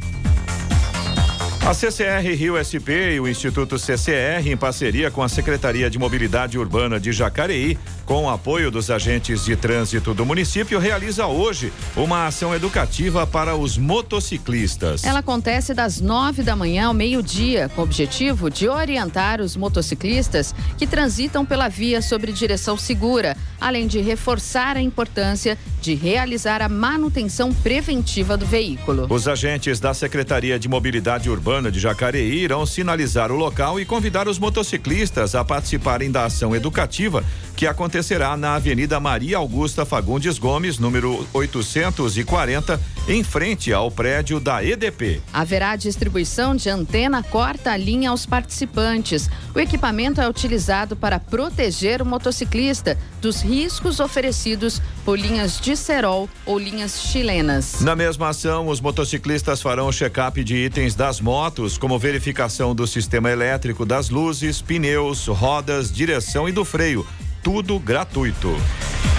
A 1.69 1.75
CCR 1.75 2.35
Rio 2.35 2.57
SP 2.57 3.13
e 3.13 3.21
o 3.21 3.29
Instituto 3.29 3.79
CCR, 3.79 4.49
em 4.49 4.57
parceria 4.57 5.11
com 5.11 5.23
a 5.23 5.29
Secretaria 5.29 5.91
de 5.91 5.99
Mobilidade 5.99 6.59
Urbana 6.59 6.99
de 6.99 7.13
Jacareí, 7.13 7.77
com 8.07 8.25
o 8.25 8.31
apoio 8.31 8.71
dos 8.71 8.91
agentes 8.91 9.45
de 9.45 9.55
trânsito 9.55 10.15
do 10.15 10.25
município, 10.25 10.79
realiza 10.79 11.27
hoje 11.27 11.71
uma 11.95 12.27
ação 12.27 12.55
educativa 12.55 13.27
para 13.27 13.55
os 13.55 13.77
motociclistas. 13.77 15.05
Ela 15.05 15.19
acontece 15.19 15.75
das 15.75 16.01
nove 16.01 16.43
da 16.43 16.57
manhã 16.57 16.87
ao 16.87 16.95
meio-dia, 16.95 17.69
com 17.75 17.83
o 17.83 17.85
objetivo 17.85 18.49
de 18.49 18.67
orientar 18.67 19.43
os 19.43 19.55
motociclistas 19.55 20.55
que 20.79 20.87
transitam 20.87 21.45
pela 21.45 21.69
via 21.69 22.01
sobre 22.01 22.33
direção 22.33 22.79
segura, 22.79 23.37
além 23.61 23.87
de 23.87 24.01
reforçar 24.01 24.77
a 24.77 24.81
importância 24.81 25.59
de 25.81 25.95
realizar 25.95 26.61
a 26.63 26.69
manutenção 26.69 27.53
preventiva 27.53 28.37
do 28.37 28.47
veículo. 28.47 29.07
Os 29.09 29.29
agentes 29.29 29.81
da 29.81 29.95
Secretaria 29.95 30.59
de 30.59 30.69
Mobilidade 30.69 31.31
Urbana 31.31 31.71
de 31.71 31.79
Jacareí 31.79 32.43
irão 32.43 32.67
sinalizar 32.67 33.31
o 33.31 33.37
local 33.37 33.81
e 33.81 33.85
convidar 33.85 34.29
os 34.29 34.39
motociclistas 34.39 35.35
a 35.35 35.45
participarem 35.45 36.11
da 36.11 36.25
ação 36.25 36.55
educativa 36.55 37.25
que 37.57 37.67
acontecerá 37.67 38.37
na 38.37 38.55
Avenida 38.55 39.01
Maria 39.01 39.37
Augusta 39.39 39.85
Fagundes 39.85 40.39
Gomes, 40.39 40.79
número 40.79 41.27
840, 41.33 42.81
em 43.09 43.25
frente 43.25 43.73
ao 43.73 43.91
prédio 43.91 44.39
da 44.39 44.63
EDP. 44.63 45.23
Haverá 45.33 45.75
distribuição 45.77 46.55
de 46.55 46.69
antena 46.69 47.23
corta-linha 47.23 48.11
aos 48.11 48.27
participantes. 48.27 49.31
O 49.55 49.59
equipamento 49.59 50.21
é 50.21 50.29
utilizado 50.29 50.95
para 50.95 51.19
proteger 51.19 52.03
o 52.03 52.07
motociclista 52.07 52.99
dos 53.19 53.41
riscos 53.41 53.99
oferecidos 53.99 54.83
por 55.07 55.19
linhas 55.19 55.59
de 55.59 55.75
cerol 55.75 56.29
ou 56.45 56.59
linhas 56.59 57.01
chilenas. 57.01 57.81
Na 57.81 57.97
mesma 57.97 58.29
ação, 58.29 58.69
os 58.69 58.79
motociclistas 58.79 59.63
farão 59.63 59.91
check-up 59.91 60.45
de 60.45 60.57
itens 60.57 60.95
das 60.95 61.19
motos, 61.19 61.79
como 61.79 61.99
verificação 61.99 62.75
do 62.75 62.87
sistema 62.87 63.31
elétrico 63.31 63.87
das 63.87 64.11
luzes, 64.11 64.61
pneus, 64.61 65.27
rodas, 65.29 65.91
direção 65.91 66.47
e 66.47 66.53
do 66.53 66.63
freio 66.63 67.07
tudo 67.49 67.79
gratuito. 67.79 68.55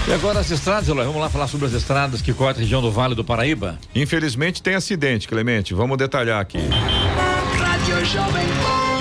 E 0.06 0.12
agora 0.12 0.38
as 0.38 0.48
estradas, 0.52 0.88
Eloy, 0.88 1.04
vamos 1.04 1.20
lá 1.20 1.28
falar 1.28 1.48
sobre 1.48 1.66
as 1.66 1.72
estradas 1.72 2.22
que 2.22 2.32
cortam 2.32 2.60
a 2.60 2.62
região 2.62 2.80
do 2.80 2.88
Vale 2.88 3.16
do 3.16 3.24
Paraíba? 3.24 3.76
Infelizmente 3.92 4.62
tem 4.62 4.76
acidente, 4.76 5.26
Clemente, 5.26 5.74
vamos 5.74 5.98
detalhar 5.98 6.40
aqui. 6.40 6.60
Rádio 7.58 8.04
Jovem 8.04 8.46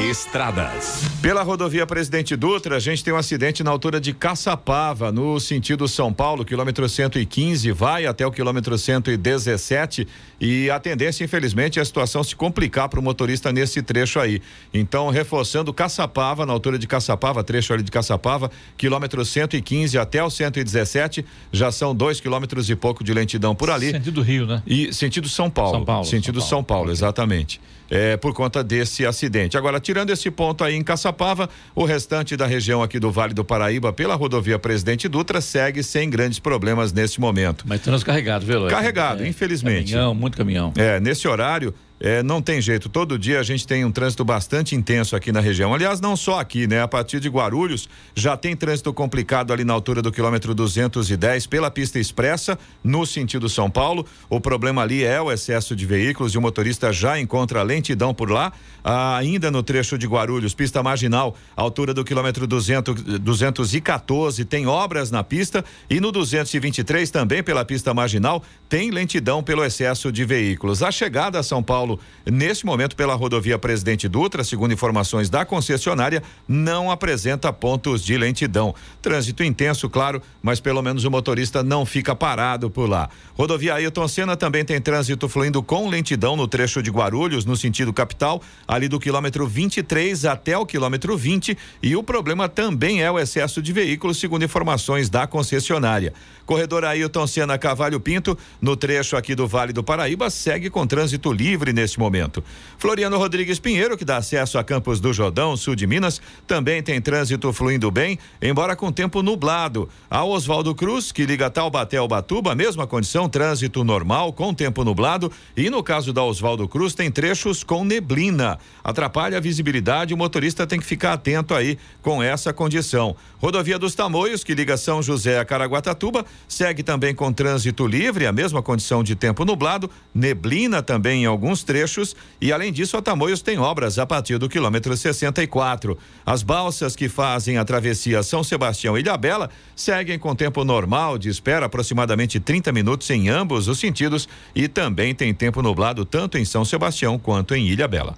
Estradas. 0.09 1.03
Pela 1.21 1.43
rodovia 1.43 1.85
Presidente 1.85 2.35
Dutra, 2.35 2.77
a 2.77 2.79
gente 2.79 3.03
tem 3.03 3.13
um 3.13 3.17
acidente 3.17 3.63
na 3.63 3.69
altura 3.69 4.01
de 4.01 4.13
Caçapava, 4.13 5.11
no 5.11 5.39
sentido 5.39 5.87
São 5.87 6.11
Paulo, 6.11 6.43
quilômetro 6.43 6.89
115, 6.89 7.71
vai 7.71 8.07
até 8.07 8.25
o 8.25 8.31
quilômetro 8.31 8.75
117 8.75 10.07
e 10.39 10.69
a 10.69 10.79
tendência, 10.79 11.23
infelizmente, 11.23 11.79
é 11.79 11.81
a 11.81 11.85
situação 11.85 12.23
se 12.23 12.35
complicar 12.35 12.87
para 12.87 12.99
o 12.99 13.03
motorista 13.03 13.51
nesse 13.51 13.81
trecho 13.81 14.19
aí. 14.19 14.41
Então, 14.73 15.09
reforçando 15.09 15.73
Caçapava, 15.73 16.45
na 16.45 16.53
altura 16.53 16.79
de 16.79 16.87
Caçapava, 16.87 17.43
trecho 17.43 17.73
ali 17.73 17.83
de 17.83 17.91
Caçapava, 17.91 18.49
quilômetro 18.77 19.23
115 19.25 19.97
até 19.97 20.23
o 20.23 20.29
117, 20.29 21.25
já 21.51 21.71
são 21.71 21.93
dois 21.93 22.21
quilômetros 22.21 22.69
e 22.69 22.75
pouco 22.75 23.03
de 23.03 23.13
lentidão 23.13 23.53
por 23.53 23.69
ali. 23.69 23.91
Sentido 23.91 24.21
Rio, 24.21 24.45
né? 24.45 24.63
E 24.65 24.93
sentido 24.93 25.27
São 25.27 25.49
Paulo. 25.49 25.71
São 25.71 25.85
Paulo. 25.85 26.05
Sentido 26.05 26.39
São 26.39 26.47
Paulo, 26.49 26.49
São 26.49 26.63
Paulo 26.63 26.91
exatamente. 26.91 27.59
É, 27.91 28.15
por 28.17 28.35
conta 28.35 28.63
desse 28.63 29.03
acidente. 29.03 29.57
Agora, 29.57 29.79
tirando 29.79 30.11
esse 30.11 30.29
ponto 30.29 30.63
aí 30.63 30.75
em 30.75 30.83
Caçapava, 30.83 31.49
o 31.73 31.85
restante 31.85 32.37
da 32.37 32.45
região 32.45 32.83
aqui 32.83 32.99
do 32.99 33.09
Vale 33.09 33.33
do 33.33 33.43
Paraíba, 33.43 33.91
pela 33.91 34.13
rodovia 34.13 34.59
Presidente 34.59 35.07
Dutra, 35.07 35.41
segue 35.41 35.81
sem 35.81 36.07
grandes 36.07 36.37
problemas 36.37 36.93
nesse 36.93 37.19
momento. 37.19 37.65
Mas 37.67 37.81
transcarregado, 37.81 38.45
viu? 38.45 38.67
Carregado, 38.67 39.23
é, 39.23 39.27
infelizmente. 39.27 39.93
Caminhão, 39.93 40.13
muito 40.29 40.37
caminhão. 40.37 40.73
É, 40.77 40.99
nesse 40.99 41.27
horário, 41.27 41.73
é, 41.99 42.23
não 42.23 42.41
tem 42.41 42.61
jeito, 42.61 42.87
todo 42.87 43.19
dia 43.19 43.39
a 43.39 43.43
gente 43.43 43.67
tem 43.67 43.83
um 43.83 43.91
trânsito 43.91 44.23
bastante 44.23 44.73
intenso 44.73 45.15
aqui 45.15 45.31
na 45.31 45.41
região. 45.41 45.73
Aliás, 45.73 45.99
não 45.99 46.15
só 46.15 46.39
aqui, 46.39 46.65
né? 46.65 46.81
A 46.81 46.87
partir 46.87 47.19
de 47.19 47.27
Guarulhos 47.27 47.89
já 48.15 48.37
tem 48.37 48.55
trânsito 48.55 48.93
complicado 48.93 49.51
ali 49.51 49.65
na 49.65 49.73
altura 49.73 50.01
do 50.01 50.11
quilômetro 50.11 50.55
210 50.55 51.47
pela 51.47 51.69
pista 51.69 51.99
expressa, 51.99 52.57
no 52.81 53.05
sentido 53.05 53.49
São 53.49 53.69
Paulo. 53.69 54.05
O 54.29 54.39
problema 54.39 54.81
ali 54.81 55.03
é 55.03 55.21
o 55.21 55.29
excesso 55.31 55.75
de 55.75 55.85
veículos 55.85 56.33
e 56.33 56.37
o 56.37 56.41
motorista 56.41 56.93
já 56.93 57.19
encontra 57.19 57.63
lentidão 57.63 58.13
por 58.13 58.31
lá. 58.31 58.53
Ah, 58.81 59.17
ainda 59.17 59.51
no 59.51 59.61
trecho 59.61 59.97
de 59.97 60.07
Guarulhos, 60.07 60.53
pista 60.53 60.81
marginal, 60.81 61.35
altura 61.55 61.93
do 61.93 62.05
quilômetro 62.05 62.47
200, 62.47 63.19
214, 63.19 64.45
tem 64.45 64.67
obras 64.67 65.11
na 65.11 65.23
pista 65.23 65.65
e 65.89 65.99
no 65.99 66.11
223 66.11 67.11
também 67.11 67.43
pela 67.43 67.65
pista 67.65 67.93
marginal 67.93 68.41
tem 68.69 68.91
lentidão 68.91 69.43
pelo 69.43 69.65
excesso 69.65 70.11
de 70.11 70.23
veículos. 70.23 70.81
A 70.81 70.91
chegada 70.91 71.39
a 71.39 71.43
São 71.43 71.61
Paulo 71.61 71.88
Paulo, 71.89 71.99
neste 72.25 72.65
momento, 72.65 72.95
pela 72.95 73.15
rodovia 73.15 73.57
Presidente 73.57 74.07
Dutra, 74.07 74.43
segundo 74.43 74.73
informações 74.73 75.29
da 75.29 75.45
concessionária, 75.45 76.21
não 76.47 76.91
apresenta 76.91 77.51
pontos 77.51 78.03
de 78.03 78.17
lentidão. 78.17 78.75
Trânsito 79.01 79.43
intenso, 79.43 79.89
claro, 79.89 80.21
mas 80.43 80.59
pelo 80.59 80.81
menos 80.81 81.05
o 81.05 81.11
motorista 81.11 81.63
não 81.63 81.85
fica 81.85 82.15
parado 82.15 82.69
por 82.69 82.87
lá. 82.87 83.09
Rodovia 83.35 83.75
Ailton 83.75 84.07
Senna 84.07 84.35
também 84.35 84.63
tem 84.63 84.79
trânsito 84.79 85.27
fluindo 85.27 85.63
com 85.63 85.89
lentidão 85.89 86.35
no 86.35 86.47
trecho 86.47 86.83
de 86.83 86.91
Guarulhos, 86.91 87.45
no 87.45 87.55
sentido 87.55 87.91
capital, 87.91 88.41
ali 88.67 88.87
do 88.87 88.99
quilômetro 88.99 89.47
23 89.47 90.25
até 90.25 90.57
o 90.57 90.65
quilômetro 90.65 91.17
20. 91.17 91.57
E 91.81 91.95
o 91.95 92.03
problema 92.03 92.47
também 92.47 93.01
é 93.01 93.09
o 93.09 93.17
excesso 93.17 93.61
de 93.61 93.73
veículos, 93.73 94.19
segundo 94.19 94.45
informações 94.45 95.09
da 95.09 95.25
concessionária. 95.25 96.13
Corredor 96.45 96.83
Ailton 96.83 97.27
Senna 97.27 97.59
Cavalho 97.59 97.99
Pinto, 97.99 98.37
no 98.59 98.75
trecho 98.75 99.15
aqui 99.15 99.35
do 99.35 99.47
Vale 99.47 99.71
do 99.71 99.83
Paraíba, 99.83 100.29
segue 100.31 100.69
com 100.69 100.85
trânsito 100.85 101.31
livre 101.31 101.71
neste 101.79 101.99
momento. 101.99 102.43
Floriano 102.77 103.17
Rodrigues 103.17 103.59
Pinheiro, 103.59 103.97
que 103.97 104.05
dá 104.05 104.17
acesso 104.17 104.57
a 104.57 104.63
Campos 104.63 104.99
do 104.99 105.13
Jordão, 105.13 105.55
sul 105.55 105.75
de 105.75 105.87
Minas, 105.87 106.21
também 106.45 106.83
tem 106.83 107.01
trânsito 107.01 107.51
fluindo 107.53 107.89
bem, 107.89 108.19
embora 108.41 108.75
com 108.75 108.91
tempo 108.91 109.21
nublado. 109.21 109.89
A 110.09 110.23
Oswaldo 110.23 110.75
Cruz, 110.75 111.11
que 111.11 111.25
liga 111.25 111.49
Taubaté 111.49 111.97
ao 111.97 112.07
Batuba, 112.07 112.55
mesma 112.55 112.85
condição, 112.85 113.29
trânsito 113.29 113.83
normal 113.83 114.33
com 114.33 114.53
tempo 114.53 114.83
nublado. 114.83 115.31
E 115.55 115.69
no 115.69 115.81
caso 115.81 116.11
da 116.11 116.23
Oswaldo 116.23 116.67
Cruz, 116.67 116.93
tem 116.93 117.09
trechos 117.11 117.63
com 117.63 117.83
neblina. 117.83 118.57
Atrapalha 118.83 119.37
a 119.37 119.41
visibilidade, 119.41 120.13
o 120.13 120.17
motorista 120.17 120.67
tem 120.67 120.79
que 120.79 120.85
ficar 120.85 121.13
atento 121.13 121.53
aí 121.53 121.77
com 122.01 122.21
essa 122.21 122.51
condição. 122.53 123.15
Rodovia 123.39 123.79
dos 123.79 123.95
Tamoios, 123.95 124.43
que 124.43 124.53
liga 124.53 124.75
São 124.77 125.01
José 125.01 125.39
a 125.39 125.45
Caraguatatuba, 125.45 126.25
segue 126.47 126.83
também 126.83 127.15
com 127.15 127.31
trânsito 127.31 127.87
livre, 127.87 128.25
a 128.25 128.31
mesma 128.31 128.61
condição 128.61 129.03
de 129.03 129.15
tempo 129.15 129.45
nublado, 129.45 129.89
neblina 130.13 130.81
também 130.81 131.23
em 131.23 131.25
alguns 131.25 131.63
trechos 131.69 132.15
e 132.41 132.51
além 132.51 132.73
disso 132.73 132.97
a 132.97 133.01
Tamoios 133.01 133.43
tem 133.43 133.59
obras 133.59 133.99
a 133.99 134.05
partir 134.07 134.39
do 134.39 134.49
quilômetro 134.49 134.97
64. 134.97 135.95
As 136.25 136.41
balsas 136.41 136.95
que 136.95 137.07
fazem 137.07 137.59
a 137.59 137.63
travessia 137.63 138.23
São 138.23 138.43
Sebastião 138.43 138.97
e 138.97 139.01
Ilhabela 139.01 139.51
seguem 139.75 140.17
com 140.17 140.33
tempo 140.33 140.63
normal 140.63 141.19
de 141.19 141.29
espera 141.29 141.67
aproximadamente 141.67 142.39
30 142.39 142.71
minutos 142.71 143.07
em 143.11 143.29
ambos 143.29 143.67
os 143.67 143.77
sentidos 143.77 144.27
e 144.55 144.67
também 144.67 145.13
tem 145.13 145.31
tempo 145.31 145.61
nublado 145.61 146.05
tanto 146.05 146.39
em 146.39 146.45
São 146.45 146.65
Sebastião 146.65 147.19
quanto 147.19 147.53
em 147.53 147.67
Ilhabela. 147.67 148.17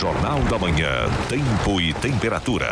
Jornal 0.00 0.40
da 0.44 0.58
Manhã, 0.58 1.10
tempo 1.28 1.78
e 1.78 1.92
temperatura. 1.92 2.66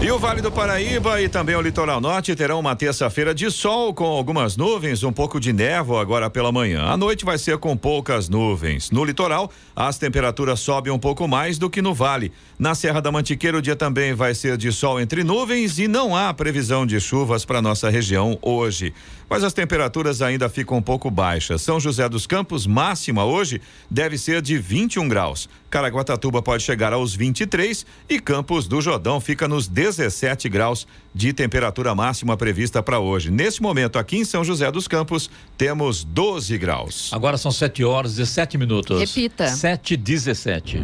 E 0.00 0.10
o 0.10 0.18
Vale 0.18 0.40
do 0.40 0.50
Paraíba 0.50 1.20
e 1.20 1.28
também 1.28 1.54
o 1.54 1.60
Litoral 1.60 2.00
Norte 2.00 2.34
terão 2.34 2.58
uma 2.58 2.74
terça-feira 2.74 3.34
de 3.34 3.50
sol 3.50 3.92
com 3.92 4.06
algumas 4.06 4.56
nuvens, 4.56 5.04
um 5.04 5.12
pouco 5.12 5.38
de 5.38 5.52
névoa 5.52 6.00
agora 6.00 6.30
pela 6.30 6.50
manhã. 6.50 6.86
A 6.86 6.96
noite 6.96 7.22
vai 7.22 7.36
ser 7.36 7.58
com 7.58 7.76
poucas 7.76 8.30
nuvens. 8.30 8.90
No 8.90 9.04
litoral, 9.04 9.50
as 9.76 9.98
temperaturas 9.98 10.60
sobem 10.60 10.90
um 10.90 10.98
pouco 10.98 11.28
mais 11.28 11.58
do 11.58 11.68
que 11.68 11.82
no 11.82 11.92
vale. 11.92 12.32
Na 12.58 12.74
Serra 12.74 13.02
da 13.02 13.12
Mantiqueira, 13.12 13.58
o 13.58 13.62
dia 13.62 13.76
também 13.76 14.14
vai 14.14 14.34
ser 14.34 14.56
de 14.56 14.72
sol 14.72 14.98
entre 14.98 15.22
nuvens 15.22 15.78
e 15.78 15.86
não 15.86 16.16
há 16.16 16.32
previsão 16.32 16.86
de 16.86 16.98
chuvas 16.98 17.44
para 17.44 17.60
nossa 17.60 17.90
região 17.90 18.38
hoje 18.40 18.94
mas 19.30 19.44
as 19.44 19.52
temperaturas 19.52 20.20
ainda 20.20 20.48
ficam 20.48 20.76
um 20.76 20.82
pouco 20.82 21.08
baixas. 21.08 21.62
São 21.62 21.78
José 21.78 22.08
dos 22.08 22.26
Campos, 22.26 22.66
máxima 22.66 23.24
hoje, 23.24 23.62
deve 23.88 24.18
ser 24.18 24.42
de 24.42 24.58
21 24.58 25.08
graus. 25.08 25.48
Caraguatatuba 25.70 26.42
pode 26.42 26.64
chegar 26.64 26.92
aos 26.92 27.14
23 27.14 27.86
e 28.08 28.18
Campos 28.18 28.66
do 28.66 28.80
Jordão 28.80 29.20
fica 29.20 29.46
nos 29.46 29.68
17 29.68 30.48
graus 30.48 30.86
de 31.14 31.32
temperatura 31.32 31.94
máxima 31.94 32.36
prevista 32.36 32.82
para 32.82 32.98
hoje. 32.98 33.30
Nesse 33.30 33.62
momento, 33.62 33.98
aqui 33.98 34.16
em 34.16 34.24
São 34.24 34.42
José 34.42 34.70
dos 34.72 34.88
Campos, 34.88 35.30
temos 35.56 36.02
12 36.02 36.58
graus. 36.58 37.10
Agora 37.12 37.38
são 37.38 37.52
7 37.52 37.84
horas 37.84 38.14
e 38.14 38.16
17 38.16 38.58
minutos. 38.58 38.98
Repita. 38.98 39.46
7 39.46 39.94
e 39.94 39.96
17. 39.96 40.82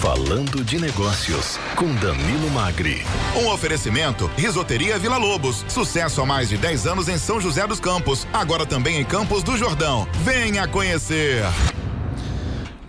Falando 0.00 0.64
de 0.64 0.80
Negócios, 0.80 1.58
com 1.76 1.94
Danilo 1.96 2.50
Magri. 2.52 3.04
Um 3.36 3.48
oferecimento: 3.48 4.30
Risoteria 4.34 4.98
Vila 4.98 5.18
Lobos. 5.18 5.62
Sucesso 5.68 6.22
há 6.22 6.26
mais 6.26 6.48
de 6.48 6.56
10 6.56 6.86
anos 6.86 7.06
em 7.06 7.18
São 7.18 7.38
José 7.38 7.66
dos 7.66 7.78
Campos. 7.78 8.26
Agora 8.32 8.64
também 8.64 8.98
em 8.98 9.04
Campos 9.04 9.42
do 9.42 9.58
Jordão. 9.58 10.08
Venha 10.24 10.66
conhecer. 10.66 11.44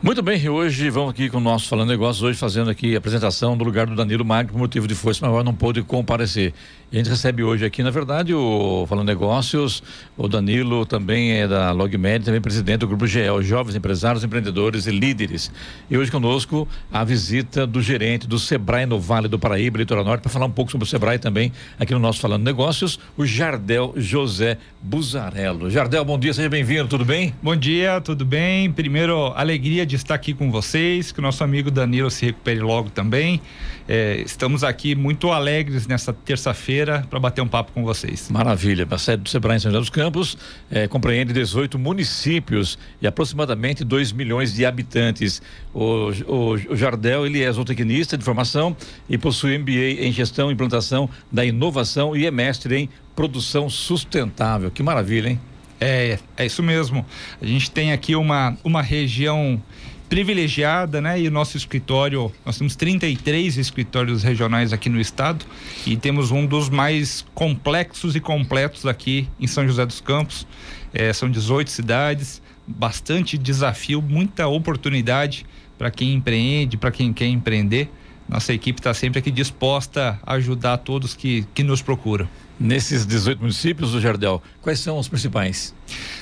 Muito 0.03 0.23
bem, 0.23 0.49
hoje 0.49 0.89
vamos 0.89 1.11
aqui 1.11 1.29
com 1.29 1.37
o 1.37 1.39
nosso 1.39 1.69
Falando 1.69 1.89
Negócios, 1.89 2.23
hoje 2.23 2.35
fazendo 2.35 2.71
aqui 2.71 2.95
a 2.95 2.97
apresentação 2.97 3.55
do 3.55 3.63
lugar 3.63 3.85
do 3.85 3.95
Danilo 3.95 4.25
Magno, 4.25 4.51
por 4.51 4.57
motivo 4.57 4.87
de 4.87 4.95
força 4.95 5.23
maior, 5.23 5.43
não 5.43 5.53
pôde 5.53 5.83
comparecer. 5.83 6.55
E 6.91 6.95
a 6.95 6.97
gente 6.97 7.09
recebe 7.09 7.43
hoje 7.43 7.63
aqui, 7.63 7.83
na 7.83 7.91
verdade, 7.91 8.33
o 8.33 8.85
Falando 8.89 9.07
Negócios, 9.07 9.83
o 10.17 10.27
Danilo 10.27 10.87
também 10.87 11.33
é 11.33 11.47
da 11.47 11.71
LogMed, 11.71 12.25
também 12.25 12.41
presidente 12.41 12.79
do 12.79 12.87
Grupo 12.87 13.05
GEL, 13.05 13.43
Jovens 13.43 13.75
Empresários, 13.75 14.23
Empreendedores 14.23 14.87
e 14.87 14.91
Líderes. 14.91 15.51
E 15.89 15.95
hoje 15.95 16.11
conosco 16.11 16.67
a 16.91 17.03
visita 17.03 17.67
do 17.67 17.79
gerente 17.79 18.27
do 18.27 18.39
Sebrae 18.39 18.87
no 18.87 18.99
Vale 18.99 19.27
do 19.27 19.37
Paraíba, 19.37 19.77
Litoral 19.77 20.03
Norte, 20.03 20.23
para 20.23 20.31
falar 20.31 20.47
um 20.47 20.51
pouco 20.51 20.71
sobre 20.71 20.83
o 20.83 20.89
Sebrae 20.89 21.19
também, 21.19 21.53
aqui 21.79 21.93
no 21.93 21.99
nosso 21.99 22.19
Falando 22.19 22.43
Negócios, 22.43 22.99
o 23.15 23.23
Jardel 23.23 23.93
José 23.95 24.57
Buzarello. 24.81 25.69
Jardel, 25.69 26.03
bom 26.03 26.17
dia, 26.17 26.33
seja 26.33 26.49
bem-vindo, 26.49 26.87
tudo 26.89 27.05
bem? 27.05 27.35
Bom 27.41 27.55
dia, 27.55 28.01
tudo 28.01 28.25
bem? 28.25 28.69
Primeiro, 28.71 29.27
alegria 29.27 29.85
de 29.85 29.90
estar 29.95 30.15
aqui 30.15 30.33
com 30.33 30.51
vocês, 30.51 31.11
que 31.11 31.19
o 31.19 31.21
nosso 31.21 31.43
amigo 31.43 31.71
Danilo 31.71 32.09
se 32.09 32.25
recupere 32.25 32.59
logo 32.59 32.89
também. 32.89 33.41
É, 33.87 34.21
estamos 34.25 34.63
aqui 34.63 34.95
muito 34.95 35.31
alegres 35.31 35.87
nessa 35.87 36.13
terça-feira 36.13 37.05
para 37.09 37.19
bater 37.19 37.41
um 37.41 37.47
papo 37.47 37.71
com 37.71 37.83
vocês. 37.83 38.29
Maravilha. 38.29 38.87
A 38.89 38.97
sede 38.97 39.23
do 39.23 39.29
Sebrae 39.29 39.57
em 39.57 39.59
São 39.59 39.71
José 39.71 39.79
dos 39.79 39.89
Campos 39.89 40.37
é, 40.69 40.87
compreende 40.87 41.33
18 41.33 41.77
municípios 41.77 42.77
e 43.01 43.07
aproximadamente 43.07 43.83
2 43.83 44.11
milhões 44.11 44.53
de 44.53 44.65
habitantes. 44.65 45.41
O, 45.73 46.11
o, 46.27 46.51
o 46.53 46.75
Jardel, 46.75 47.25
ele 47.25 47.41
é 47.43 47.51
zootecnista 47.51 48.17
de 48.17 48.23
formação 48.23 48.75
e 49.09 49.17
possui 49.17 49.57
MBA 49.57 50.05
em 50.05 50.11
gestão 50.11 50.49
e 50.49 50.53
implantação 50.53 51.09
da 51.31 51.43
inovação 51.43 52.15
e 52.15 52.25
é 52.25 52.31
mestre 52.31 52.75
em 52.75 52.89
produção 53.15 53.69
sustentável. 53.69 54.71
Que 54.71 54.81
maravilha, 54.81 55.29
hein? 55.29 55.50
É, 55.83 56.19
é 56.37 56.45
isso 56.45 56.61
mesmo. 56.61 57.03
A 57.41 57.45
gente 57.45 57.71
tem 57.71 57.91
aqui 57.91 58.15
uma, 58.15 58.55
uma 58.63 58.83
região 58.83 59.59
privilegiada, 60.07 61.01
né? 61.01 61.19
E 61.19 61.27
o 61.27 61.31
nosso 61.31 61.57
escritório, 61.57 62.31
nós 62.45 62.57
temos 62.57 62.75
33 62.75 63.57
escritórios 63.57 64.21
regionais 64.21 64.71
aqui 64.73 64.89
no 64.89 64.99
estado 65.01 65.43
e 65.87 65.97
temos 65.97 66.29
um 66.29 66.45
dos 66.45 66.69
mais 66.69 67.25
complexos 67.33 68.15
e 68.15 68.19
completos 68.19 68.85
aqui 68.85 69.27
em 69.39 69.47
São 69.47 69.65
José 69.65 69.83
dos 69.85 69.99
Campos. 69.99 70.45
É, 70.93 71.11
são 71.13 71.31
18 71.31 71.71
cidades, 71.71 72.41
bastante 72.67 73.37
desafio, 73.37 74.01
muita 74.01 74.47
oportunidade 74.47 75.45
para 75.77 75.89
quem 75.89 76.13
empreende, 76.13 76.77
para 76.77 76.91
quem 76.91 77.11
quer 77.11 77.27
empreender. 77.27 77.89
Nossa 78.29 78.53
equipe 78.53 78.79
está 78.79 78.93
sempre 78.93 79.17
aqui 79.19 79.31
disposta 79.31 80.19
a 80.21 80.33
ajudar 80.33 80.77
todos 80.77 81.15
que, 81.15 81.45
que 81.55 81.63
nos 81.63 81.81
procuram. 81.81 82.27
Nesses 82.61 83.07
18 83.07 83.39
municípios 83.39 83.91
do 83.91 83.99
Jardel, 83.99 84.39
quais 84.61 84.79
são 84.79 84.99
os 84.99 85.07
principais? 85.07 85.73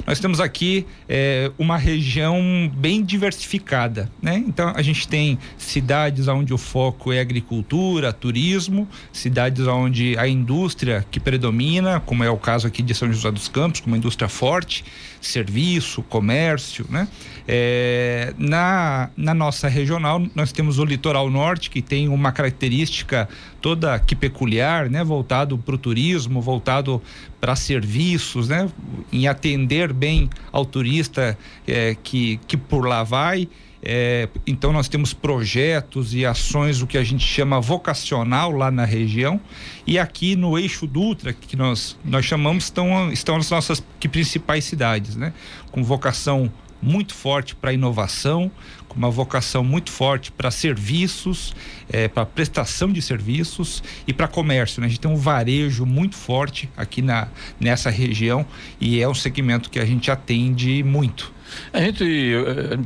Nós 0.08 0.22
temos 0.22 0.40
aqui 0.40 0.86
é, 1.08 1.52
uma 1.60 1.76
região 1.76 2.72
bem 2.74 3.04
diversificada, 3.04 4.10
né? 4.22 4.42
Então 4.48 4.72
a 4.74 4.82
gente 4.82 5.06
tem 5.06 5.38
cidades 5.58 6.30
onde 6.30 6.54
o 6.54 6.58
foco 6.58 7.12
é 7.12 7.20
agricultura, 7.20 8.14
turismo, 8.14 8.88
cidades 9.12 9.68
onde 9.68 10.18
a 10.18 10.30
indústria 10.30 11.06
que 11.12 11.20
predomina, 11.20 12.00
como 12.00 12.24
é 12.24 12.30
o 12.30 12.38
caso 12.38 12.68
aqui 12.68 12.82
de 12.82 12.96
São 12.96 13.12
José 13.12 13.30
dos 13.32 13.50
Campos, 13.50 13.82
com 13.82 13.88
uma 13.88 13.98
indústria 13.98 14.30
forte, 14.30 14.86
serviço, 15.22 16.02
comércio, 16.04 16.86
né? 16.90 17.08
É, 17.48 18.34
na, 18.38 19.10
na 19.18 19.34
nossa 19.34 19.68
regional 19.68 20.22
nós 20.36 20.52
temos 20.52 20.78
o 20.78 20.86
litoral 20.86 21.30
norte 21.30 21.70
que 21.70 21.82
tem 21.82 22.08
uma 22.08 22.32
característica 22.32 23.28
toda 23.60 23.98
que 24.00 24.16
peculiar, 24.16 24.90
né? 24.90 25.04
Voltado 25.04 25.58
para 25.58 25.76
o 25.76 25.78
turismo, 25.78 26.42
voltado 26.42 27.02
para 27.40 27.56
serviços, 27.56 28.50
né? 28.50 28.70
Em 29.12 29.28
atender 29.28 29.92
bem 29.92 30.30
ao 30.52 30.66
turista 30.66 31.38
é, 31.68 31.96
que, 32.02 32.40
que 32.48 32.56
por 32.56 32.86
lá 32.86 33.04
vai. 33.04 33.48
É, 33.82 34.28
então 34.46 34.74
nós 34.74 34.90
temos 34.90 35.14
projetos 35.14 36.14
e 36.14 36.26
ações 36.26 36.82
o 36.82 36.88
que 36.88 36.98
a 36.98 37.04
gente 37.04 37.26
chama 37.26 37.62
vocacional 37.62 38.52
lá 38.52 38.70
na 38.70 38.84
região 38.84 39.40
e 39.88 39.98
aqui 39.98 40.36
no 40.36 40.60
eixo 40.60 40.86
Dutra 40.86 41.32
que 41.32 41.56
nós 41.56 41.98
nós 42.04 42.26
chamamos 42.26 42.66
estão 42.66 43.10
estão 43.10 43.38
as 43.38 43.50
nossas 43.50 43.82
que 43.98 44.10
principais 44.10 44.66
cidades, 44.66 45.16
né? 45.16 45.34
Com 45.72 45.82
vocação 45.82 46.52
muito 46.82 47.14
forte 47.14 47.56
para 47.56 47.74
inovação, 47.74 48.52
com 48.88 48.98
uma 48.98 49.10
vocação 49.10 49.64
muito 49.64 49.92
forte 49.92 50.32
para 50.32 50.50
serviços, 50.50 51.54
é, 51.90 52.08
para 52.08 52.26
prestação 52.26 52.92
de 52.92 53.02
serviços 53.02 53.84
e 54.08 54.14
para 54.14 54.28
comércio. 54.28 54.82
Né? 54.82 54.88
A 54.88 54.90
gente 54.90 55.00
tem 55.00 55.12
um 55.12 55.16
varejo 55.16 55.86
muito 55.86 56.16
forte 56.16 56.70
aqui 56.76 57.02
na, 57.02 57.28
nessa 57.60 57.90
região 57.90 58.46
e 58.80 59.02
é 59.02 59.08
um 59.08 59.14
segmento 59.14 59.70
que 59.70 59.80
a 59.80 59.86
gente 59.86 60.10
atende 60.10 60.84
muito. 60.84 61.34
A 61.74 61.82
gente 61.82 62.04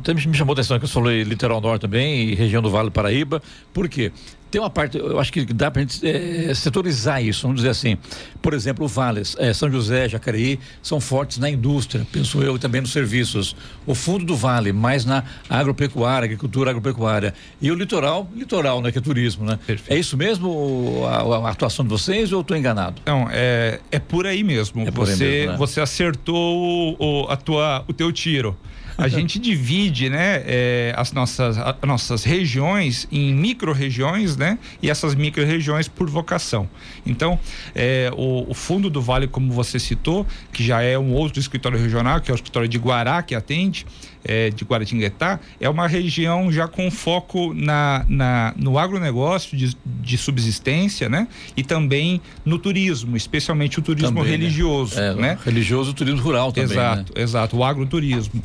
também 0.02 0.26
me 0.26 0.34
chamou 0.34 0.52
a 0.52 0.54
atenção 0.54 0.78
que 0.78 0.84
eu 0.84 0.88
falei 0.88 1.22
litoral 1.22 1.60
norte 1.60 1.82
também 1.82 2.30
e 2.30 2.34
região 2.34 2.62
do 2.62 2.70
Vale 2.70 2.88
do 2.88 2.92
Paraíba, 2.92 3.42
por 3.72 3.88
quê? 3.88 4.12
Tem 4.54 4.60
uma 4.60 4.70
parte, 4.70 4.96
eu 4.96 5.18
acho 5.18 5.32
que 5.32 5.44
dá 5.46 5.68
para 5.68 5.82
a 5.82 5.84
gente 5.84 6.06
é, 6.06 6.54
setorizar 6.54 7.20
isso, 7.20 7.42
vamos 7.42 7.56
dizer 7.56 7.70
assim. 7.70 7.98
Por 8.40 8.54
exemplo, 8.54 8.84
o 8.84 8.88
Vales, 8.88 9.34
é, 9.36 9.52
São 9.52 9.68
José, 9.68 10.08
Jacareí, 10.08 10.60
são 10.80 11.00
fortes 11.00 11.38
na 11.38 11.50
indústria, 11.50 12.06
penso 12.12 12.40
eu, 12.40 12.54
e 12.54 12.58
também 12.60 12.80
nos 12.80 12.92
serviços. 12.92 13.56
O 13.84 13.96
fundo 13.96 14.24
do 14.24 14.36
Vale, 14.36 14.72
mais 14.72 15.04
na 15.04 15.24
agropecuária, 15.50 16.26
agricultura 16.26 16.70
agropecuária. 16.70 17.34
E 17.60 17.68
o 17.68 17.74
litoral, 17.74 18.30
litoral, 18.32 18.80
né, 18.80 18.92
que 18.92 18.98
é 18.98 19.00
turismo, 19.00 19.44
né? 19.44 19.58
Perfeito. 19.66 19.92
É 19.92 19.98
isso 19.98 20.16
mesmo 20.16 21.02
a, 21.04 21.48
a, 21.48 21.50
atuação 21.50 21.84
de 21.84 21.90
vocês 21.90 22.30
ou 22.30 22.42
estou 22.42 22.56
enganado? 22.56 23.02
Não, 23.04 23.26
é, 23.32 23.80
é 23.90 23.98
por 23.98 24.24
aí 24.24 24.44
mesmo. 24.44 24.86
É 24.86 24.90
você, 24.92 25.24
aí 25.24 25.30
mesmo, 25.30 25.50
né? 25.50 25.58
você 25.58 25.80
acertou 25.80 26.96
o, 26.96 27.26
a 27.28 27.36
tua, 27.36 27.84
o 27.88 27.92
teu 27.92 28.12
tiro. 28.12 28.56
A 28.96 29.08
gente 29.08 29.38
divide, 29.38 30.08
né, 30.08 30.42
é, 30.46 30.94
as 30.96 31.12
nossas, 31.12 31.58
as 31.58 31.76
nossas 31.82 32.24
regiões 32.24 33.08
em 33.10 33.34
micro-regiões, 33.34 34.36
né, 34.36 34.58
e 34.82 34.88
essas 34.88 35.14
micro-regiões 35.14 35.88
por 35.88 36.08
vocação. 36.08 36.68
Então, 37.04 37.38
é, 37.74 38.10
o, 38.16 38.50
o, 38.50 38.54
Fundo 38.54 38.88
do 38.88 39.02
Vale, 39.02 39.26
como 39.26 39.52
você 39.52 39.78
citou, 39.78 40.26
que 40.52 40.64
já 40.64 40.82
é 40.82 40.98
um 40.98 41.12
outro 41.12 41.40
escritório 41.40 41.78
regional, 41.78 42.20
que 42.20 42.30
é 42.30 42.34
o 42.34 42.36
escritório 42.36 42.68
de 42.68 42.78
Guará, 42.78 43.22
que 43.22 43.34
atende, 43.34 43.84
é, 44.24 44.50
de 44.50 44.64
Guaratinguetá, 44.64 45.38
é 45.60 45.68
uma 45.68 45.86
região 45.86 46.50
já 46.50 46.66
com 46.66 46.90
foco 46.90 47.52
na, 47.54 48.04
na, 48.08 48.54
no 48.56 48.78
agronegócio 48.78 49.56
de, 49.56 49.76
de 49.84 50.18
subsistência, 50.18 51.08
né? 51.08 51.28
E 51.56 51.62
também 51.62 52.20
no 52.44 52.58
turismo, 52.58 53.16
especialmente 53.16 53.78
o 53.78 53.82
turismo 53.82 54.08
também, 54.08 54.24
né? 54.24 54.30
religioso, 54.30 54.96
né? 54.96 55.08
É, 55.08 55.14
né? 55.14 55.38
Religioso 55.44 55.90
e 55.90 55.94
turismo 55.94 56.20
rural 56.20 56.52
também, 56.52 56.70
Exato, 56.70 57.12
né? 57.14 57.22
exato, 57.22 57.56
o 57.56 57.64
agroturismo. 57.64 58.42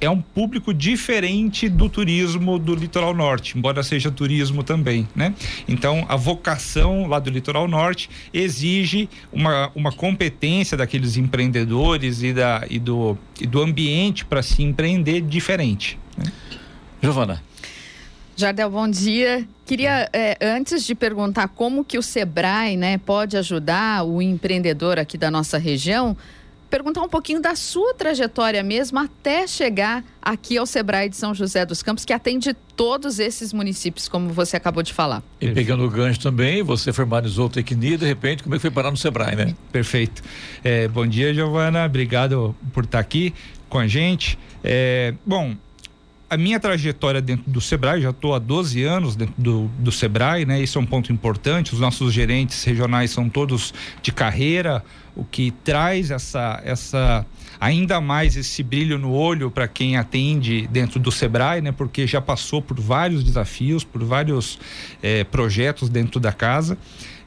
É 0.00 0.08
um 0.08 0.20
público 0.20 0.72
diferente 0.72 1.68
do 1.68 1.88
turismo 1.88 2.58
do 2.58 2.74
litoral 2.74 3.14
norte, 3.14 3.56
embora 3.56 3.82
seja 3.82 4.10
turismo 4.10 4.62
também, 4.62 5.06
né? 5.14 5.34
Então, 5.68 6.06
a 6.08 6.16
vocação 6.16 7.06
lá 7.06 7.18
do 7.18 7.30
litoral 7.30 7.68
norte 7.68 8.08
exige 8.32 9.08
uma, 9.32 9.70
uma 9.74 9.92
competência 9.92 10.76
daqueles 10.76 11.16
empreendedores 11.16 12.22
e, 12.22 12.32
da, 12.32 12.64
e, 12.68 12.78
do, 12.78 13.18
do 13.46 13.60
ambiente 13.60 14.24
para 14.24 14.42
se 14.42 14.62
empreender 14.62 15.20
diferente. 15.20 15.98
Né? 16.16 16.32
Giovana. 17.02 17.42
Jardel, 18.36 18.70
bom 18.70 18.88
dia. 18.88 19.46
Queria, 19.66 20.08
é, 20.12 20.38
antes 20.40 20.86
de 20.86 20.94
perguntar 20.94 21.48
como 21.48 21.84
que 21.84 21.98
o 21.98 22.02
Sebrae 22.02 22.76
né, 22.76 22.96
pode 22.98 23.36
ajudar 23.36 24.04
o 24.04 24.22
empreendedor 24.22 24.98
aqui 24.98 25.18
da 25.18 25.28
nossa 25.30 25.58
região, 25.58 26.16
perguntar 26.68 27.02
um 27.02 27.08
pouquinho 27.08 27.40
da 27.40 27.54
sua 27.54 27.94
trajetória 27.94 28.62
mesmo 28.62 28.98
até 28.98 29.46
chegar 29.46 30.04
aqui 30.20 30.58
ao 30.58 30.66
Sebrae 30.66 31.08
de 31.08 31.16
São 31.16 31.34
José 31.34 31.64
dos 31.64 31.82
Campos, 31.82 32.04
que 32.04 32.12
atende 32.12 32.54
todos 32.76 33.18
esses 33.18 33.52
municípios, 33.52 34.08
como 34.08 34.28
você 34.28 34.56
acabou 34.56 34.82
de 34.82 34.92
falar. 34.92 35.22
E 35.40 35.50
pegando 35.50 35.84
o 35.84 35.90
gancho 35.90 36.20
também, 36.20 36.62
você 36.62 36.92
formalizou 36.92 37.48
Tecnia, 37.48 37.96
de 37.96 38.06
repente, 38.06 38.42
como 38.42 38.54
é 38.54 38.58
que 38.58 38.62
foi 38.62 38.70
parar 38.70 38.90
no 38.90 38.96
Sebrae, 38.96 39.34
né? 39.34 39.54
Perfeito. 39.72 40.22
É, 40.62 40.86
bom 40.88 41.06
dia, 41.06 41.32
Giovana. 41.32 41.86
Obrigado 41.86 42.54
por 42.72 42.84
estar 42.84 42.98
aqui 42.98 43.34
com 43.68 43.78
a 43.78 43.86
gente. 43.86 44.38
É, 44.62 45.14
bom, 45.24 45.56
a 46.30 46.36
minha 46.36 46.60
trajetória 46.60 47.22
dentro 47.22 47.50
do 47.50 47.60
Sebrae, 47.60 48.02
já 48.02 48.10
estou 48.10 48.34
há 48.34 48.38
12 48.38 48.84
anos 48.84 49.16
dentro 49.16 49.34
do, 49.38 49.70
do 49.78 49.90
Sebrae, 49.90 50.44
né? 50.44 50.60
Isso 50.60 50.78
é 50.78 50.82
um 50.82 50.86
ponto 50.86 51.10
importante. 51.10 51.72
Os 51.72 51.80
nossos 51.80 52.12
gerentes 52.12 52.62
regionais 52.64 53.10
são 53.10 53.30
todos 53.30 53.72
de 54.02 54.12
carreira, 54.12 54.84
o 55.16 55.24
que 55.24 55.50
traz 55.50 56.10
essa, 56.10 56.60
essa 56.64 57.24
ainda 57.58 57.98
mais 58.00 58.36
esse 58.36 58.62
brilho 58.62 58.98
no 58.98 59.12
olho 59.12 59.50
para 59.50 59.66
quem 59.66 59.96
atende 59.96 60.66
dentro 60.66 61.00
do 61.00 61.10
Sebrae, 61.10 61.62
né? 61.62 61.72
Porque 61.72 62.06
já 62.06 62.20
passou 62.20 62.60
por 62.60 62.78
vários 62.78 63.24
desafios, 63.24 63.82
por 63.82 64.04
vários 64.04 64.58
é, 65.02 65.24
projetos 65.24 65.88
dentro 65.88 66.20
da 66.20 66.32
casa. 66.32 66.76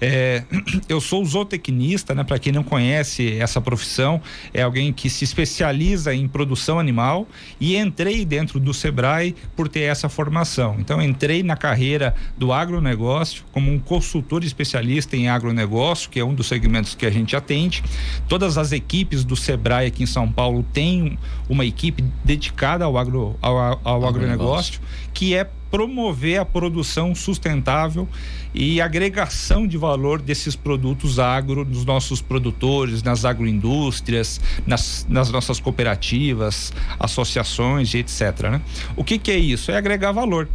É, 0.01 0.43
eu 0.89 0.99
sou 0.99 1.23
zootecnista, 1.23 2.15
né? 2.15 2.23
Para 2.23 2.39
quem 2.39 2.51
não 2.51 2.63
conhece 2.63 3.37
essa 3.37 3.61
profissão, 3.61 4.19
é 4.51 4.63
alguém 4.63 4.91
que 4.91 5.09
se 5.09 5.23
especializa 5.23 6.13
em 6.13 6.27
produção 6.27 6.79
animal 6.79 7.27
e 7.59 7.77
entrei 7.77 8.25
dentro 8.25 8.59
do 8.59 8.73
Sebrae 8.73 9.35
por 9.55 9.69
ter 9.69 9.81
essa 9.81 10.09
formação. 10.09 10.77
Então 10.79 10.99
entrei 10.99 11.43
na 11.43 11.55
carreira 11.55 12.15
do 12.35 12.51
agronegócio 12.51 13.43
como 13.51 13.71
um 13.71 13.77
consultor 13.77 14.43
especialista 14.43 15.15
em 15.15 15.29
agronegócio, 15.29 16.09
que 16.09 16.19
é 16.19 16.25
um 16.25 16.33
dos 16.33 16.47
segmentos 16.47 16.95
que 16.95 17.05
a 17.05 17.11
gente 17.11 17.35
atende. 17.35 17.83
Todas 18.27 18.57
as 18.57 18.71
equipes 18.71 19.23
do 19.23 19.35
Sebrae 19.35 19.87
aqui 19.87 20.03
em 20.03 20.07
São 20.07 20.31
Paulo 20.31 20.65
têm 20.73 21.19
uma 21.47 21.65
equipe 21.65 22.03
dedicada 22.23 22.85
ao, 22.85 22.97
agro, 22.97 23.37
ao, 23.41 23.57
ao, 23.57 23.81
ao 23.83 24.05
agronegócio, 24.07 24.81
que 25.13 25.35
é 25.35 25.47
promover 25.71 26.37
a 26.37 26.45
produção 26.45 27.15
sustentável 27.15 28.07
e 28.53 28.81
agregação 28.81 29.65
de 29.65 29.77
valor 29.77 30.21
desses 30.21 30.55
produtos 30.55 31.17
agro 31.17 31.63
nos 31.63 31.85
nossos 31.85 32.21
produtores, 32.21 33.01
nas 33.01 33.23
agroindústrias, 33.23 34.41
nas, 34.67 35.07
nas 35.09 35.31
nossas 35.31 35.59
cooperativas, 35.59 36.73
associações 36.99 37.93
e 37.93 37.99
etc. 37.99 38.49
Né? 38.51 38.61
O 38.95 39.03
que, 39.03 39.17
que 39.17 39.31
é 39.31 39.37
isso? 39.37 39.71
É 39.71 39.77
agregar 39.77 40.11
valor. 40.11 40.49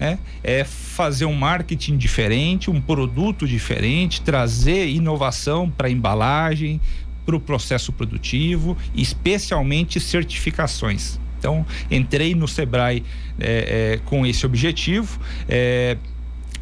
É, 0.00 0.16
é 0.44 0.64
fazer 0.64 1.24
um 1.24 1.34
marketing 1.34 1.96
diferente, 1.96 2.70
um 2.70 2.80
produto 2.80 3.48
diferente, 3.48 4.22
trazer 4.22 4.88
inovação 4.88 5.68
para 5.68 5.88
a 5.88 5.90
embalagem, 5.90 6.80
para 7.26 7.34
o 7.36 7.40
processo 7.40 7.92
produtivo, 7.92 8.76
especialmente 8.94 10.00
certificações. 10.00 11.18
Então, 11.38 11.64
entrei 11.90 12.34
no 12.34 12.48
Sebrae 12.48 13.04
é, 13.38 13.94
é, 13.94 14.00
com 14.04 14.26
esse 14.26 14.44
objetivo. 14.44 15.18
É, 15.48 15.96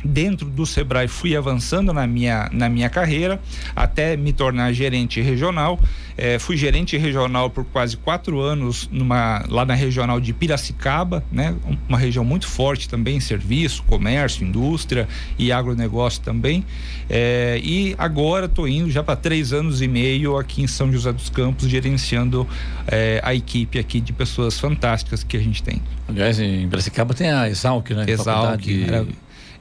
dentro 0.07 0.49
do 0.49 0.65
Sebrae 0.65 1.09
fui 1.09 1.37
avançando 1.37 1.93
na 1.93 2.07
minha, 2.07 2.49
na 2.53 2.69
minha 2.69 2.89
carreira 2.89 3.41
até 3.75 4.17
me 4.17 4.33
tornar 4.33 4.73
gerente 4.73 5.21
regional. 5.21 5.79
É, 6.17 6.39
fui 6.39 6.57
gerente 6.57 6.97
regional 6.97 7.51
por 7.51 7.65
quase 7.67 7.97
quatro 7.97 8.41
anos 8.41 8.89
numa, 8.91 9.45
lá 9.49 9.67
na 9.67 9.75
regional 9.75 10.19
de 10.19 10.33
Piracicaba, 10.33 11.23
né? 11.31 11.55
Uma 11.87 11.99
região 11.99 12.25
muito 12.25 12.49
forte 12.49 12.89
também 12.89 13.17
em 13.17 13.21
serviço, 13.21 13.83
comércio, 13.83 14.47
indústria 14.47 15.07
e 15.39 15.53
agronegócio 15.53 16.23
também. 16.23 16.65
É, 17.11 17.61
e 17.63 17.95
agora 17.99 18.47
estou 18.47 18.67
indo 18.67 18.91
já 18.91 19.03
para 19.03 19.17
três 19.17 19.53
anos 19.53 19.83
e 19.83 19.89
meio 19.89 20.39
aqui 20.39 20.63
em 20.63 20.67
São 20.67 20.91
José 20.91 21.13
dos 21.13 21.29
Campos, 21.29 21.69
gerenciando 21.69 22.49
é, 22.87 23.21
a 23.23 23.35
equipe 23.35 23.79
aqui 23.79 24.01
de 24.01 24.13
pessoas 24.13 24.59
fantásticas 24.59 25.23
que 25.23 25.37
a 25.37 25.41
gente 25.41 25.63
tem. 25.63 25.83
Aliás, 26.09 26.41
em 26.41 26.69
Piracicaba 26.69 27.13
tem 27.13 27.31
a 27.31 27.49
Exalc, 27.49 27.91
né? 27.91 28.05
Exalc, 28.09 28.65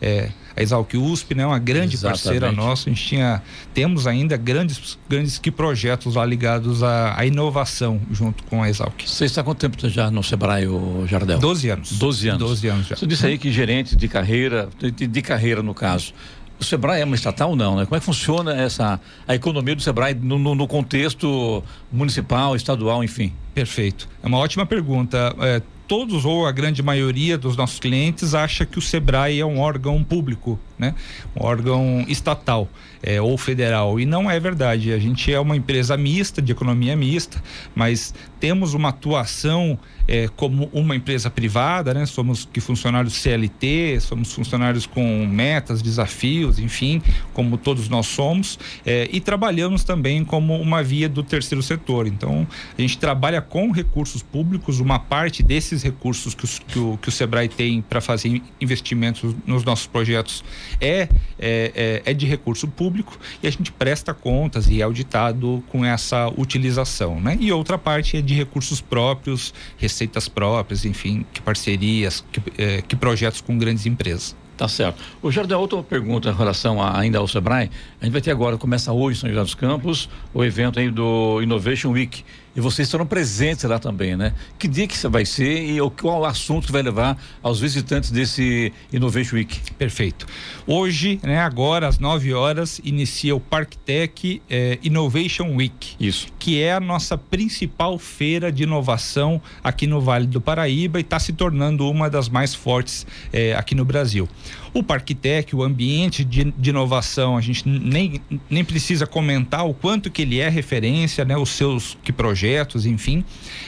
é, 0.02 0.30
a 0.56 0.62
Exalc 0.62 0.94
USP, 0.94 1.36
né, 1.36 1.46
uma 1.46 1.60
grande 1.60 1.96
Exatamente. 1.96 2.24
parceira 2.24 2.52
nossa. 2.52 2.90
A 2.90 2.94
gente 2.94 3.06
tinha, 3.06 3.42
temos 3.74 4.08
ainda 4.08 4.38
grandes, 4.38 4.98
grandes 5.10 5.38
que 5.38 5.52
projetos 5.52 6.16
lá 6.16 6.26
ligados 6.26 6.82
à, 6.82 7.20
à 7.20 7.26
inovação 7.26 8.00
junto 8.12 8.44
com 8.46 8.64
a 8.64 8.70
Exalc. 8.70 9.04
Você 9.06 9.26
está 9.26 9.42
há 9.42 9.44
quanto 9.44 9.60
tempo 9.60 9.90
já 9.90 10.10
no 10.10 10.24
Sebrae, 10.24 10.68
o 10.68 11.06
Jardel? 11.08 11.40
Doze 11.40 11.70
anos. 11.70 11.92
Doze 11.94 12.30
anos. 12.30 12.40
Doze 12.40 12.68
anos 12.68 12.88
já. 12.88 12.96
Você 12.96 13.06
disse 13.06 13.26
aí 13.26 13.38
que 13.38 13.52
gerente 13.52 13.96
de 13.96 14.08
carreira, 14.08 14.70
de, 14.80 14.92
de 14.92 15.22
carreira 15.22 15.62
no 15.62 15.74
caso. 15.74 16.14
O 16.60 16.64
Sebrae 16.64 17.02
é 17.02 17.06
uma 17.06 17.16
estatal 17.16 17.50
ou 17.50 17.56
não, 17.56 17.76
né? 17.76 17.86
Como 17.86 17.98
é 17.98 18.00
que 18.00 18.06
funciona 18.06 18.54
essa 18.54 19.00
a 19.28 19.36
economia 19.36 19.76
do 19.76 19.82
Sebrae 19.82 20.14
no, 20.14 20.40
no, 20.40 20.56
no 20.56 20.68
contexto 20.68 21.62
municipal, 21.92 22.56
estadual, 22.56 23.04
enfim? 23.04 23.34
Perfeito. 23.54 24.08
É 24.24 24.28
uma 24.28 24.38
ótima 24.38 24.66
pergunta. 24.66 25.36
É, 25.40 25.62
todos 25.88 26.26
ou 26.26 26.46
a 26.46 26.52
grande 26.52 26.82
maioria 26.82 27.38
dos 27.38 27.56
nossos 27.56 27.80
clientes 27.80 28.34
acha 28.34 28.66
que 28.66 28.78
o 28.78 28.82
Sebrae 28.82 29.40
é 29.40 29.46
um 29.46 29.60
órgão 29.60 30.04
público, 30.04 30.60
né? 30.78 30.96
Um 31.36 31.46
órgão 31.46 32.06
estatal 32.08 32.68
é, 33.06 33.22
ou 33.22 33.38
federal 33.38 34.00
e 34.00 34.06
não 34.06 34.30
é 34.30 34.40
verdade. 34.40 34.92
A 34.92 34.98
gente 34.98 35.32
é 35.32 35.40
uma 35.40 35.56
empresa 35.56 35.96
mista 35.96 36.42
de 36.42 36.52
economia 36.52 36.96
mista, 36.96 37.42
mas 37.76 38.14
temos 38.40 38.74
uma 38.74 38.90
atuação 38.90 39.78
é, 40.08 40.28
como 40.36 40.70
uma 40.74 40.96
empresa 40.96 41.30
privada, 41.30 41.94
né? 41.94 42.06
Somos 42.06 42.48
que 42.52 42.60
funcionários 42.60 43.14
CLT, 43.14 44.00
somos 44.02 44.34
funcionários 44.34 44.86
com 44.86 45.26
metas, 45.26 45.82
desafios, 45.82 46.60
enfim, 46.60 47.02
como 47.34 47.58
todos 47.58 47.90
nós 47.90 48.08
somos, 48.08 48.58
é, 48.86 49.08
e 49.12 49.20
trabalhamos 49.20 49.84
também 49.84 50.24
como 50.24 50.60
uma 50.60 50.84
via 50.84 51.10
do 51.10 51.24
terceiro 51.24 51.62
setor. 51.62 52.08
Então, 52.08 52.48
a 52.78 52.82
gente 52.82 52.98
trabalha 52.98 53.42
com 53.42 53.72
recursos 53.72 54.22
públicos, 54.22 54.80
uma 54.80 55.00
parte 55.00 55.44
desses 55.44 55.82
recursos 55.84 56.34
que, 56.34 56.46
os, 56.46 56.60
que, 56.60 56.80
o, 56.80 56.98
que 57.02 57.10
o 57.10 57.12
Sebrae 57.12 57.48
tem 57.48 57.82
para 57.82 58.02
fazer 58.02 58.42
investimentos 58.60 59.36
nos 59.46 59.64
nossos 59.64 59.88
projetos 59.88 60.44
é, 60.80 61.10
é, 61.40 61.72
é, 61.76 62.02
é 62.06 62.14
de 62.14 62.26
recurso 62.26 62.68
público 62.96 63.20
e 63.44 63.48
a 63.48 63.52
gente 63.52 63.72
presta 63.72 64.14
contas 64.14 64.68
e 64.70 64.80
é 64.80 64.84
auditado 64.84 65.62
com 65.70 65.84
essa 65.84 66.30
utilização, 66.38 67.20
né? 67.20 67.38
E 67.40 67.52
outra 67.52 67.78
parte 67.78 68.18
é 68.18 68.22
de 68.22 68.34
recursos 68.34 68.80
próprios, 68.80 69.54
receitas 69.78 70.30
próprias, 70.30 70.86
enfim, 70.86 71.26
que 71.34 71.42
parcerias, 71.42 72.24
que, 72.32 72.42
eh, 72.58 72.82
que 72.88 72.96
projetos 72.96 73.42
com 73.42 73.58
grandes 73.58 73.86
empresas. 73.86 74.36
Tá 74.58 74.70
certo. 74.70 75.04
O 75.22 75.30
Jardim, 75.30 75.54
outra 75.56 75.84
pergunta 75.84 76.30
em 76.30 76.34
relação 76.34 76.82
a, 76.82 76.98
ainda 76.98 77.18
ao 77.18 77.28
Sebrae. 77.28 77.70
A 78.00 78.06
gente 78.06 78.14
vai 78.14 78.22
ter 78.22 78.32
agora, 78.32 78.58
começa 78.58 78.94
hoje 78.94 79.18
em 79.18 79.22
São 79.22 79.30
José 79.30 79.42
dos 79.42 79.56
Campos, 79.56 80.10
o 80.34 80.46
evento 80.46 80.80
aí 80.80 80.90
do 80.90 81.42
Innovation 81.42 81.92
Week. 81.92 82.24
E 82.56 82.62
vocês 82.62 82.88
estarão 82.88 83.06
presentes 83.06 83.66
lá 83.66 83.78
também, 83.78 84.16
né? 84.16 84.34
Que 84.58 84.68
dia 84.68 84.88
que 84.88 84.96
vai 85.08 85.26
ser 85.26 85.62
e 85.62 85.78
qual 86.02 86.22
o 86.22 86.26
assunto 86.26 86.68
que 86.68 86.72
vai 86.72 86.82
levar 86.82 87.18
aos 87.44 87.60
visitantes 87.60 88.10
desse 88.12 88.72
Innovation 88.94 89.36
Week? 89.36 89.60
Perfeito. 89.74 90.26
Hoje, 90.66 91.20
né, 91.22 91.40
agora 91.40 91.88
às 91.88 92.00
9 92.00 92.34
horas, 92.34 92.80
inicia 92.84 93.36
o 93.36 93.42
Parktech 93.42 94.42
eh, 94.50 94.80
Innovation 94.82 95.54
Week. 95.56 95.96
Isso. 96.00 96.28
Que 96.40 96.62
é 96.62 96.74
a 96.74 96.80
nossa 96.80 97.18
principal 97.18 98.00
feira 98.00 98.52
de 98.52 98.64
inovação 98.64 99.42
aqui 99.62 99.86
no 99.86 100.00
Vale 100.00 100.26
do 100.26 100.40
Paraíba 100.40 100.98
e 100.98 101.02
está 101.02 101.20
se 101.20 101.34
tornando 101.34 101.90
uma 101.90 102.10
das 102.10 102.30
mais 102.30 102.56
fortes 102.56 103.06
eh, 103.34 103.54
aqui 103.54 103.76
no 103.76 103.84
Brasil. 103.84 104.30
O 104.76 104.84
Parktech, 104.84 105.56
o 105.56 105.64
ambiente 105.64 106.26
de, 106.26 106.52
de, 106.52 106.70
inovação, 106.70 107.38
a 107.38 107.42
gente 107.42 107.66
nem, 107.66 108.20
nem 108.50 108.62
precisa 108.62 109.08
comentar 109.08 109.66
o 109.66 109.74
quanto 109.74 110.12
que 110.12 110.22
ele 110.22 110.40
é 110.40 110.50
referência, 110.50 111.24
né? 111.24 111.38
Os 111.38 111.52
seus 111.52 111.98
que 112.04 112.12
projetos, 112.12 112.86
enfim. 112.86 113.24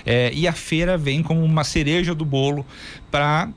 É, 0.06 0.34
e 0.34 0.46
a 0.46 0.52
feira 0.52 0.98
vem 0.98 1.24
como 1.24 1.42
uma 1.42 1.64
cereja 1.64 2.14
do 2.14 2.26
bolo 2.26 2.66
para 3.10 3.50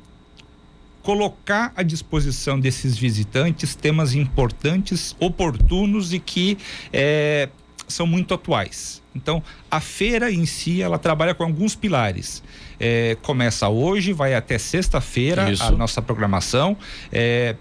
colocar 1.03 1.73
à 1.75 1.83
disposição 1.83 2.61
desses 2.61 2.97
visitantes 2.97 3.75
temas 3.75 4.15
importantes, 4.15 5.17
oportunos 5.19 6.13
e 6.13 6.21
que 6.21 6.57
é, 6.93 7.49
são 7.91 8.07
muito 8.07 8.33
atuais. 8.33 9.03
Então, 9.15 9.43
a 9.71 9.81
feira 9.81 10.31
em 10.31 10.47
si, 10.47 10.81
ela 10.81 10.99
trabalha 10.99 11.35
com 11.35 11.43
alguns 11.43 11.75
pilares. 11.75 12.43
É, 12.79 13.17
começa 13.23 13.69
hoje, 13.69 14.13
vai 14.13 14.35
até 14.35 14.57
sexta-feira 14.57 15.47
a 15.61 15.71
nossa 15.73 16.01
programação. 16.01 16.77
É, 17.13 17.57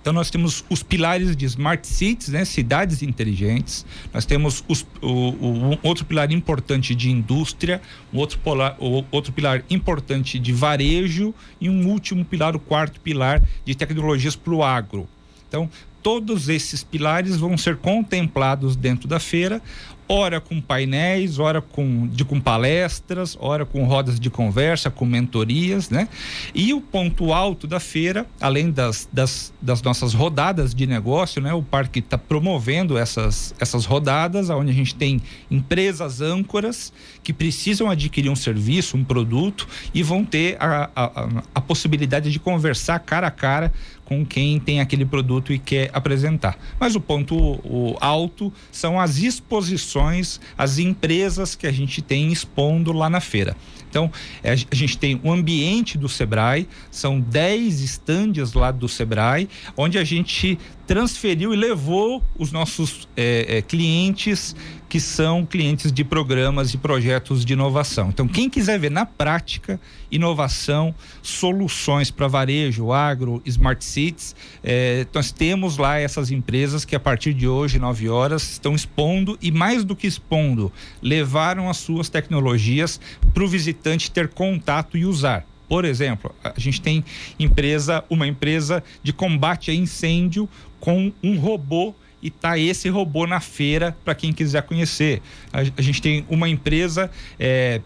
então 0.00 0.14
nós 0.14 0.30
temos 0.30 0.64
os 0.70 0.82
pilares 0.82 1.36
de 1.36 1.44
smart 1.44 1.86
cities, 1.86 2.28
né, 2.28 2.44
cidades 2.44 3.02
inteligentes. 3.02 3.84
Nós 4.14 4.24
temos 4.24 4.64
os, 4.66 4.86
o, 5.02 5.08
o, 5.08 5.72
um 5.72 5.78
outro 5.82 6.06
pilar 6.06 6.32
importante 6.32 6.94
de 6.94 7.10
indústria, 7.10 7.82
um 8.12 8.18
outro, 8.18 8.38
polar, 8.38 8.76
o, 8.78 9.04
outro 9.10 9.32
pilar 9.32 9.62
importante 9.68 10.38
de 10.38 10.52
varejo 10.52 11.34
e 11.60 11.68
um 11.68 11.86
último 11.86 12.24
pilar, 12.24 12.56
o 12.56 12.58
quarto 12.58 12.98
pilar 13.00 13.42
de 13.64 13.74
tecnologias 13.74 14.34
para 14.34 14.54
o 14.54 14.62
agro. 14.62 15.06
Então 15.48 15.68
todos 16.02 16.48
esses 16.48 16.82
pilares 16.82 17.36
vão 17.36 17.56
ser 17.56 17.76
contemplados 17.76 18.76
dentro 18.76 19.08
da 19.08 19.20
feira, 19.20 19.62
ora 20.10 20.40
com 20.40 20.60
painéis, 20.60 21.38
ora 21.38 21.60
com, 21.60 22.08
de, 22.08 22.24
com 22.24 22.40
palestras, 22.40 23.36
ora 23.38 23.64
com 23.64 23.84
rodas 23.84 24.18
de 24.18 24.28
conversa, 24.28 24.90
com 24.90 25.06
mentorias, 25.06 25.88
né? 25.88 26.08
E 26.52 26.74
o 26.74 26.80
ponto 26.80 27.32
alto 27.32 27.64
da 27.68 27.78
feira, 27.78 28.26
além 28.40 28.72
das, 28.72 29.08
das, 29.12 29.52
das 29.62 29.80
nossas 29.82 30.12
rodadas 30.12 30.74
de 30.74 30.84
negócio, 30.84 31.40
né? 31.40 31.54
O 31.54 31.62
parque 31.62 32.00
está 32.00 32.18
promovendo 32.18 32.98
essas, 32.98 33.54
essas 33.60 33.84
rodadas, 33.84 34.50
onde 34.50 34.72
a 34.72 34.74
gente 34.74 34.96
tem 34.96 35.22
empresas 35.48 36.20
âncoras 36.20 36.92
que 37.22 37.32
precisam 37.32 37.88
adquirir 37.88 38.30
um 38.30 38.36
serviço, 38.36 38.96
um 38.96 39.04
produto 39.04 39.68
e 39.94 40.02
vão 40.02 40.24
ter 40.24 40.56
a, 40.58 40.90
a, 40.96 41.28
a 41.54 41.60
possibilidade 41.60 42.32
de 42.32 42.40
conversar 42.40 42.98
cara 42.98 43.28
a 43.28 43.30
cara 43.30 43.72
com 44.10 44.26
quem 44.26 44.58
tem 44.58 44.80
aquele 44.80 45.04
produto 45.04 45.52
e 45.52 45.58
quer 45.58 45.88
apresentar. 45.92 46.58
Mas 46.80 46.96
o 46.96 47.00
ponto 47.00 47.36
o 47.36 47.96
alto 48.00 48.52
são 48.72 48.98
as 48.98 49.18
exposições, 49.18 50.40
as 50.58 50.80
empresas 50.80 51.54
que 51.54 51.64
a 51.64 51.70
gente 51.70 52.02
tem 52.02 52.32
expondo 52.32 52.90
lá 52.92 53.08
na 53.08 53.20
feira. 53.20 53.56
Então, 53.88 54.10
é, 54.42 54.50
a 54.52 54.74
gente 54.74 54.98
tem 54.98 55.20
o 55.22 55.30
ambiente 55.30 55.96
do 55.96 56.08
Sebrae, 56.08 56.68
são 56.90 57.20
10 57.20 57.82
estandes 57.82 58.52
lá 58.52 58.72
do 58.72 58.88
Sebrae, 58.88 59.48
onde 59.76 59.96
a 59.96 60.02
gente 60.02 60.58
transferiu 60.88 61.54
e 61.54 61.56
levou 61.56 62.20
os 62.36 62.50
nossos 62.50 63.08
é, 63.16 63.58
é, 63.58 63.62
clientes 63.62 64.56
que 64.90 64.98
são 64.98 65.46
clientes 65.46 65.92
de 65.92 66.02
programas 66.02 66.74
e 66.74 66.76
projetos 66.76 67.44
de 67.44 67.52
inovação. 67.52 68.08
Então, 68.08 68.26
quem 68.26 68.50
quiser 68.50 68.76
ver 68.76 68.90
na 68.90 69.06
prática 69.06 69.80
inovação, 70.10 70.92
soluções 71.22 72.10
para 72.10 72.26
varejo, 72.26 72.90
agro, 72.90 73.40
smart 73.46 73.84
cities, 73.84 74.34
é, 74.64 75.06
nós 75.14 75.30
temos 75.30 75.78
lá 75.78 75.96
essas 75.96 76.32
empresas 76.32 76.84
que 76.84 76.96
a 76.96 77.00
partir 77.00 77.32
de 77.32 77.46
hoje, 77.46 77.78
9 77.78 78.08
horas, 78.08 78.50
estão 78.50 78.74
expondo 78.74 79.38
e 79.40 79.52
mais 79.52 79.84
do 79.84 79.94
que 79.94 80.08
expondo, 80.08 80.72
levaram 81.00 81.70
as 81.70 81.76
suas 81.76 82.08
tecnologias 82.08 83.00
para 83.32 83.44
o 83.44 83.48
visitante 83.48 84.10
ter 84.10 84.26
contato 84.26 84.98
e 84.98 85.06
usar. 85.06 85.46
Por 85.68 85.84
exemplo, 85.84 86.34
a 86.42 86.58
gente 86.58 86.80
tem 86.80 87.04
empresa, 87.38 88.02
uma 88.10 88.26
empresa 88.26 88.82
de 89.04 89.12
combate 89.12 89.70
a 89.70 89.74
incêndio 89.74 90.48
com 90.80 91.12
um 91.22 91.38
robô 91.38 91.94
e 92.22 92.30
tá 92.30 92.58
esse 92.58 92.88
robô 92.88 93.26
na 93.26 93.40
feira 93.40 93.96
para 94.04 94.14
quem 94.14 94.32
quiser 94.32 94.62
conhecer. 94.62 95.22
A, 95.52 95.60
a, 95.60 95.82
gente 95.82 96.02
tem 96.02 96.24
uma 96.28 96.48
empresa 96.48 97.10
é, 97.38 97.80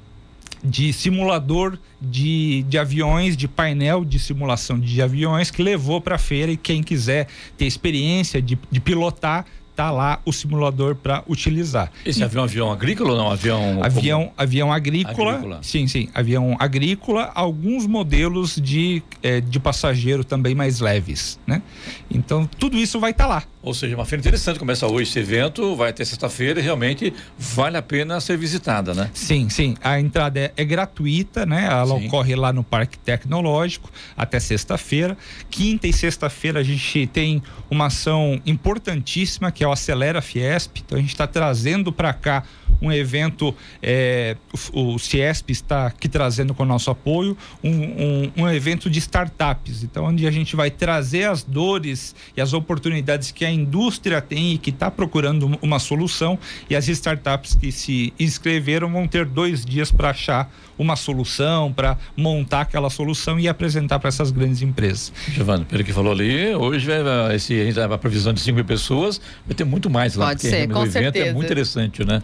de 0.62 0.92
simulador 0.92 1.78
de, 2.00 2.62
de 2.64 2.78
aviões, 2.78 3.36
de 3.36 3.46
painel 3.46 4.04
de 4.04 4.18
simulação 4.18 4.80
de 4.80 5.02
aviões 5.02 5.50
que 5.50 5.62
levou 5.62 6.00
para 6.00 6.14
a 6.14 6.18
feira 6.18 6.50
e 6.50 6.56
quem 6.56 6.82
quiser 6.82 7.28
ter 7.56 7.66
experiência 7.66 8.40
de, 8.40 8.58
de 8.70 8.80
pilotar 8.80 9.44
tá 9.74 9.90
lá 9.90 10.20
o 10.24 10.32
simulador 10.32 10.94
para 10.94 11.22
utilizar. 11.28 11.90
Esse 12.04 12.20
e, 12.20 12.24
avião 12.24 12.42
é 12.42 12.44
avião 12.44 12.72
agrícola 12.72 13.10
ou 13.12 13.18
não? 13.18 13.30
Avião 13.30 13.82
avião 13.82 14.20
como... 14.20 14.32
avião 14.36 14.72
agrícola, 14.72 15.32
agrícola, 15.32 15.58
Sim, 15.62 15.86
sim, 15.86 16.08
avião 16.14 16.56
agrícola, 16.58 17.30
alguns 17.34 17.86
modelos 17.86 18.56
de, 18.56 19.02
é, 19.22 19.40
de 19.40 19.58
passageiro 19.58 20.24
também 20.24 20.54
mais 20.54 20.80
leves, 20.80 21.38
né? 21.46 21.62
Então 22.10 22.46
tudo 22.46 22.76
isso 22.76 23.00
vai 23.00 23.10
estar 23.10 23.24
tá 23.24 23.30
lá. 23.30 23.42
Ou 23.64 23.72
seja, 23.72 23.94
uma 23.94 24.04
feira 24.04 24.20
interessante, 24.20 24.58
começa 24.58 24.86
hoje 24.86 25.08
esse 25.08 25.18
evento, 25.18 25.74
vai 25.74 25.88
até 25.88 26.04
sexta-feira 26.04 26.60
e 26.60 26.62
realmente 26.62 27.14
vale 27.38 27.78
a 27.78 27.82
pena 27.82 28.20
ser 28.20 28.36
visitada, 28.36 28.92
né? 28.92 29.10
Sim, 29.14 29.48
sim. 29.48 29.74
A 29.82 29.98
entrada 29.98 30.38
é, 30.38 30.52
é 30.54 30.64
gratuita, 30.64 31.46
né? 31.46 31.64
Ela 31.64 31.98
sim. 31.98 32.06
ocorre 32.06 32.36
lá 32.36 32.52
no 32.52 32.62
Parque 32.62 32.98
Tecnológico 32.98 33.90
até 34.14 34.38
sexta-feira. 34.38 35.16
Quinta 35.48 35.88
e 35.88 35.94
sexta-feira 35.94 36.60
a 36.60 36.62
gente 36.62 37.06
tem 37.06 37.42
uma 37.70 37.86
ação 37.86 38.38
importantíssima 38.44 39.50
que 39.50 39.63
é 39.64 39.68
o 39.68 39.72
Acelera 39.72 40.20
Fiesp. 40.20 40.78
Então 40.78 40.98
a 40.98 41.00
gente 41.00 41.10
está 41.10 41.26
trazendo 41.26 41.92
para 41.92 42.12
cá 42.12 42.44
um 42.80 42.92
evento, 42.92 43.54
é, 43.82 44.36
o, 44.72 44.94
o 44.94 44.98
Ciesp 44.98 45.50
está 45.50 45.86
aqui 45.86 46.08
trazendo 46.08 46.54
com 46.54 46.62
o 46.62 46.66
nosso 46.66 46.90
apoio, 46.90 47.36
um, 47.62 47.70
um, 47.70 48.32
um, 48.36 48.50
evento 48.50 48.90
de 48.90 48.98
startups. 48.98 49.82
Então, 49.82 50.04
onde 50.04 50.26
a 50.26 50.30
gente 50.30 50.54
vai 50.54 50.70
trazer 50.70 51.24
as 51.24 51.42
dores 51.42 52.14
e 52.36 52.40
as 52.40 52.52
oportunidades 52.52 53.30
que 53.30 53.44
a 53.44 53.50
indústria 53.50 54.20
tem 54.20 54.52
e 54.52 54.58
que 54.58 54.70
está 54.70 54.90
procurando 54.90 55.58
uma 55.62 55.78
solução, 55.78 56.38
e 56.68 56.76
as 56.76 56.88
startups 56.88 57.54
que 57.54 57.72
se 57.72 58.12
inscreveram 58.18 58.90
vão 58.90 59.06
ter 59.06 59.24
dois 59.24 59.64
dias 59.64 59.90
para 59.90 60.10
achar 60.10 60.52
uma 60.78 60.96
solução, 60.96 61.72
para 61.72 61.96
montar 62.16 62.62
aquela 62.62 62.90
solução 62.90 63.38
e 63.38 63.48
apresentar 63.48 63.98
para 63.98 64.08
essas 64.08 64.30
grandes 64.30 64.60
empresas. 64.62 65.12
Giovanni, 65.28 65.64
pelo 65.64 65.84
que 65.84 65.92
falou 65.92 66.12
ali, 66.12 66.54
hoje 66.54 66.86
vai, 66.86 67.36
esse, 67.36 67.72
a 67.80 67.98
previsão 67.98 68.32
de 68.32 68.40
5 68.40 68.56
mil 68.56 68.64
pessoas, 68.64 69.20
vai 69.54 69.56
ter 69.56 69.64
muito 69.64 69.88
mais 69.88 70.16
lá. 70.16 70.26
Pode 70.26 70.42
ser, 70.42 70.68
com 70.68 70.80
o 70.80 70.82
evento 70.82 70.92
certeza. 70.92 71.26
é 71.26 71.32
muito 71.32 71.46
interessante, 71.46 72.04
né? 72.04 72.22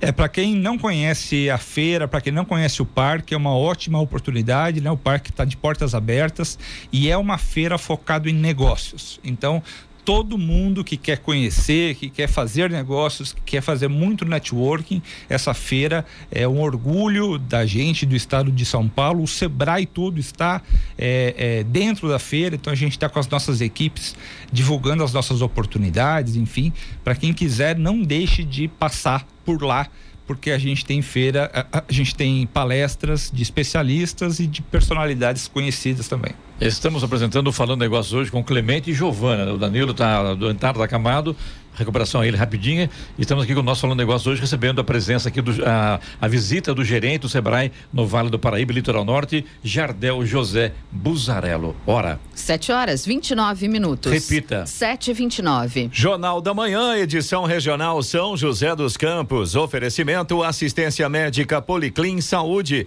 É, 0.00 0.10
para 0.10 0.28
quem 0.28 0.56
não 0.56 0.76
conhece 0.76 1.48
a 1.48 1.56
feira, 1.56 2.08
para 2.08 2.20
quem 2.20 2.32
não 2.32 2.44
conhece 2.44 2.82
o 2.82 2.84
parque, 2.84 3.32
é 3.32 3.36
uma 3.36 3.56
ótima 3.56 4.00
oportunidade, 4.00 4.80
né? 4.80 4.90
O 4.90 4.96
parque 4.96 5.30
está 5.30 5.44
de 5.44 5.56
portas 5.56 5.94
abertas 5.94 6.58
e 6.92 7.08
é 7.08 7.16
uma 7.16 7.38
feira 7.38 7.78
focada 7.78 8.28
em 8.28 8.34
negócios. 8.34 9.20
Então, 9.22 9.62
todo 10.04 10.36
mundo 10.36 10.84
que 10.84 10.96
quer 10.96 11.18
conhecer, 11.18 11.94
que 11.94 12.10
quer 12.10 12.28
fazer 12.28 12.70
negócios, 12.70 13.32
que 13.32 13.40
quer 13.42 13.62
fazer 13.62 13.88
muito 13.88 14.24
networking, 14.24 15.02
essa 15.28 15.54
feira 15.54 16.04
é 16.30 16.46
um 16.46 16.60
orgulho 16.60 17.38
da 17.38 17.64
gente 17.64 18.04
do 18.04 18.14
estado 18.14 18.52
de 18.52 18.64
São 18.66 18.88
Paulo. 18.88 19.22
O 19.22 19.26
Sebrae 19.26 19.86
todo 19.86 20.20
está 20.20 20.60
é, 20.98 21.34
é, 21.36 21.64
dentro 21.64 22.08
da 22.08 22.18
feira, 22.18 22.54
então 22.54 22.72
a 22.72 22.76
gente 22.76 22.92
está 22.92 23.08
com 23.08 23.18
as 23.18 23.28
nossas 23.28 23.60
equipes 23.60 24.14
divulgando 24.52 25.02
as 25.02 25.12
nossas 25.12 25.40
oportunidades, 25.40 26.36
enfim, 26.36 26.72
para 27.02 27.14
quem 27.14 27.32
quiser, 27.32 27.76
não 27.78 28.02
deixe 28.02 28.44
de 28.44 28.68
passar 28.68 29.26
por 29.44 29.62
lá 29.62 29.88
porque 30.26 30.50
a 30.50 30.58
gente 30.58 30.84
tem 30.84 31.02
feira, 31.02 31.50
a, 31.52 31.78
a, 31.78 31.92
gente 31.92 32.14
tem 32.14 32.46
palestras 32.46 33.30
de 33.32 33.42
especialistas 33.42 34.40
e 34.40 34.46
de 34.46 34.62
personalidades 34.62 35.48
conhecidas 35.48 36.08
também. 36.08 36.32
Estamos 36.60 37.04
apresentando 37.04 37.48
o 37.48 37.52
Falando 37.52 37.80
Negócios 37.80 38.14
hoje 38.14 38.30
com 38.30 38.42
Clemente 38.42 38.90
e 38.90 38.94
Giovana. 38.94 39.52
O 39.52 39.58
Danilo 39.58 39.90
está 39.90 40.34
do 40.34 40.50
Entar 40.50 40.74
da 40.74 40.88
Camado 40.88 41.36
recuperação 41.74 42.20
a 42.20 42.26
ele 42.26 42.36
rapidinha. 42.36 42.90
Estamos 43.18 43.44
aqui 43.44 43.54
com 43.54 43.60
o 43.60 43.62
nosso 43.62 43.80
Falando 43.80 43.98
Negócio 43.98 44.30
hoje, 44.30 44.40
recebendo 44.40 44.80
a 44.80 44.84
presença 44.84 45.28
aqui, 45.28 45.40
do, 45.40 45.64
a, 45.64 46.00
a 46.20 46.28
visita 46.28 46.74
do 46.74 46.84
gerente 46.84 47.22
do 47.22 47.28
Sebrae 47.28 47.72
no 47.92 48.06
Vale 48.06 48.30
do 48.30 48.38
Paraíba, 48.38 48.72
Litoral 48.72 49.04
Norte, 49.04 49.44
Jardel 49.62 50.24
José 50.24 50.72
Buzarello. 50.90 51.76
Hora. 51.86 52.20
7 52.34 52.72
horas 52.72 53.04
29 53.04 53.68
minutos. 53.68 54.12
Repita. 54.12 54.66
7 54.66 55.10
e 55.10 55.14
29 55.14 55.90
Jornal 55.92 56.40
da 56.40 56.54
Manhã, 56.54 56.96
edição 56.96 57.44
regional 57.44 58.02
São 58.02 58.36
José 58.36 58.74
dos 58.74 58.96
Campos. 58.96 59.54
Oferecimento 59.54 60.42
assistência 60.42 61.08
médica 61.08 61.60
Policlin 61.60 62.20
Saúde. 62.20 62.86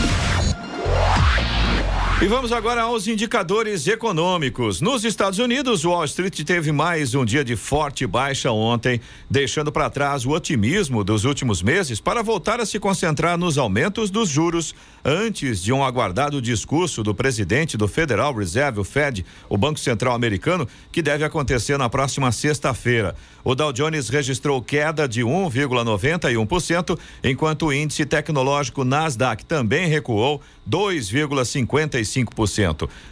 E 2.21 2.27
vamos 2.27 2.51
agora 2.51 2.83
aos 2.83 3.07
indicadores 3.07 3.87
econômicos. 3.87 4.79
Nos 4.79 5.03
Estados 5.03 5.39
Unidos, 5.39 5.83
Wall 5.83 6.05
Street 6.05 6.43
teve 6.43 6.71
mais 6.71 7.15
um 7.15 7.25
dia 7.25 7.43
de 7.43 7.55
forte 7.55 8.05
baixa 8.05 8.51
ontem, 8.51 9.01
deixando 9.27 9.71
para 9.71 9.89
trás 9.89 10.23
o 10.23 10.29
otimismo 10.29 11.03
dos 11.03 11.25
últimos 11.25 11.63
meses 11.63 11.99
para 11.99 12.21
voltar 12.21 12.59
a 12.59 12.65
se 12.67 12.79
concentrar 12.79 13.39
nos 13.39 13.57
aumentos 13.57 14.11
dos 14.11 14.29
juros 14.29 14.75
antes 15.03 15.63
de 15.63 15.73
um 15.73 15.83
aguardado 15.83 16.39
discurso 16.39 17.01
do 17.01 17.15
presidente 17.15 17.75
do 17.75 17.87
Federal 17.87 18.35
Reserve, 18.35 18.81
o 18.81 18.83
Fed, 18.83 19.25
o 19.49 19.57
Banco 19.57 19.79
Central 19.79 20.13
Americano, 20.13 20.67
que 20.91 21.01
deve 21.01 21.23
acontecer 21.23 21.75
na 21.75 21.89
próxima 21.89 22.31
sexta-feira. 22.31 23.15
O 23.43 23.55
Dow 23.55 23.73
Jones 23.73 24.09
registrou 24.09 24.61
queda 24.61 25.07
de 25.07 25.21
1,91%, 25.21 26.99
enquanto 27.23 27.65
o 27.65 27.73
índice 27.73 28.05
tecnológico 28.05 28.83
Nasdaq 28.83 29.43
também 29.43 29.87
recuou 29.87 30.39
2,55%. 30.69 32.10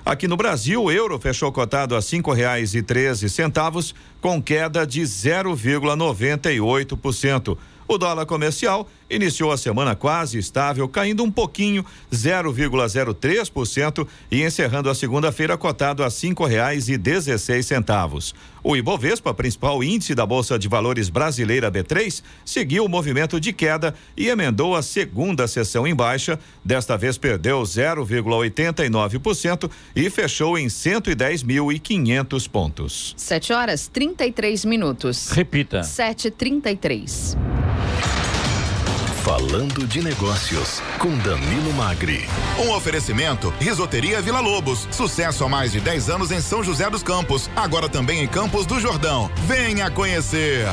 Aqui 0.05 0.27
no 0.27 0.35
Brasil, 0.35 0.83
o 0.83 0.91
euro 0.91 1.17
fechou 1.19 1.49
cotado 1.51 1.95
a 1.95 2.01
cinco 2.01 2.33
reais 2.33 2.73
e 2.75 2.81
treze 2.81 3.29
centavos, 3.29 3.95
com 4.19 4.41
queda 4.41 4.85
de 4.85 5.01
0,98%. 5.01 7.57
O 7.87 7.97
dólar 7.97 8.25
comercial 8.25 8.85
iniciou 9.09 9.51
a 9.51 9.57
semana 9.57 9.95
quase 9.95 10.37
estável, 10.37 10.87
caindo 10.87 11.23
um 11.23 11.31
pouquinho, 11.31 11.85
0,03% 12.11 14.07
e 14.31 14.43
encerrando 14.43 14.89
a 14.89 14.95
segunda-feira 14.95 15.57
cotado 15.57 16.03
a 16.03 16.09
cinco 16.09 16.45
reais 16.45 16.89
e 16.89 16.97
dezesseis 16.97 17.65
centavos. 17.65 18.33
O 18.63 18.75
Ibovespa, 18.75 19.33
principal 19.33 19.83
índice 19.83 20.13
da 20.13 20.25
Bolsa 20.25 20.59
de 20.59 20.67
Valores 20.67 21.09
brasileira 21.09 21.71
B3, 21.71 22.21
seguiu 22.43 22.85
o 22.85 22.89
movimento 22.89 23.39
de 23.39 23.53
queda 23.53 23.95
e 24.17 24.27
emendou 24.27 24.75
a 24.75 24.81
segunda 24.81 25.47
sessão 25.47 25.87
em 25.87 25.95
baixa. 25.95 26.37
Desta 26.63 26.97
vez 26.97 27.17
perdeu 27.17 27.61
0,89% 27.61 29.71
e 29.95 30.09
fechou 30.09 30.57
em 30.57 30.67
110.500 30.67 32.49
pontos. 32.49 33.13
7 33.17 33.53
horas 33.53 33.87
33 33.87 34.65
minutos. 34.65 35.29
Repita. 35.29 35.81
7h33. 35.81 37.37
Falando 39.23 39.85
de 39.85 40.01
Negócios, 40.01 40.81
com 40.97 41.15
Danilo 41.17 41.73
Magri. 41.73 42.25
Um 42.57 42.71
oferecimento: 42.71 43.53
Risoteria 43.59 44.21
Vila 44.21 44.39
Lobos. 44.39 44.87
Sucesso 44.91 45.43
há 45.43 45.49
mais 45.49 45.71
de 45.73 45.79
10 45.81 46.09
anos 46.09 46.31
em 46.31 46.39
São 46.39 46.63
José 46.63 46.89
dos 46.89 47.03
Campos. 47.03 47.49
Agora 47.55 47.89
também 47.89 48.23
em 48.23 48.27
Campos 48.27 48.65
do 48.65 48.79
Jordão. 48.79 49.29
Venha 49.45 49.91
conhecer. 49.91 50.67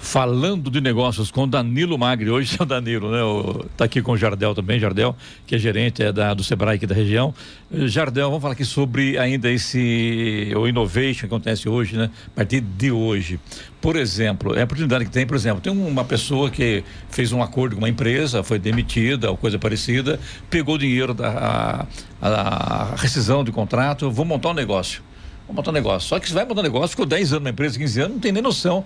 Falando 0.00 0.70
de 0.70 0.80
negócios 0.80 1.28
com 1.28 1.48
Danilo 1.48 1.98
Magri, 1.98 2.30
hoje 2.30 2.56
é 2.58 2.62
o 2.62 2.66
Danilo, 2.66 3.10
né? 3.10 3.20
O, 3.22 3.66
tá 3.76 3.84
aqui 3.84 4.00
com 4.00 4.12
o 4.12 4.16
Jardel 4.16 4.54
também, 4.54 4.78
Jardel, 4.78 5.14
que 5.44 5.56
é 5.56 5.58
gerente 5.58 6.02
é 6.02 6.12
da, 6.12 6.32
do 6.34 6.44
Sebrae 6.44 6.76
aqui 6.76 6.86
da 6.86 6.94
região. 6.94 7.34
Jardel, 7.70 8.28
vamos 8.28 8.40
falar 8.40 8.54
aqui 8.54 8.64
sobre 8.64 9.18
ainda 9.18 9.50
esse, 9.50 10.52
o 10.56 10.68
innovation 10.68 11.20
que 11.20 11.26
acontece 11.26 11.68
hoje, 11.68 11.96
né? 11.96 12.10
A 12.28 12.30
partir 12.36 12.60
de 12.60 12.92
hoje. 12.92 13.40
Por 13.80 13.96
exemplo, 13.96 14.56
é 14.56 14.60
a 14.60 14.64
oportunidade 14.64 15.04
que 15.04 15.10
tem, 15.10 15.26
por 15.26 15.36
exemplo, 15.36 15.60
tem 15.60 15.72
uma 15.72 16.04
pessoa 16.04 16.48
que 16.48 16.84
fez 17.10 17.32
um 17.32 17.42
acordo 17.42 17.74
com 17.74 17.82
uma 17.82 17.88
empresa, 17.88 18.44
foi 18.44 18.58
demitida 18.58 19.30
ou 19.30 19.36
coisa 19.36 19.58
parecida, 19.58 20.20
pegou 20.48 20.76
o 20.76 20.78
dinheiro 20.78 21.12
da 21.12 21.86
a, 22.20 22.28
a 22.28 22.96
rescisão 22.96 23.42
de 23.42 23.50
contrato, 23.50 24.10
vou 24.10 24.24
montar 24.24 24.50
um 24.50 24.54
negócio 24.54 25.07
vamos 25.48 25.56
montar 25.56 25.70
um 25.70 25.74
negócio. 25.74 26.08
Só 26.08 26.20
que 26.20 26.28
você 26.28 26.34
vai 26.34 26.44
montar 26.44 26.60
um 26.60 26.64
negócio, 26.64 26.90
ficou 26.90 27.06
10 27.06 27.32
anos 27.32 27.44
na 27.44 27.50
empresa, 27.50 27.78
15 27.78 28.00
anos, 28.00 28.12
não 28.12 28.20
tem 28.20 28.30
nem 28.30 28.42
noção 28.42 28.84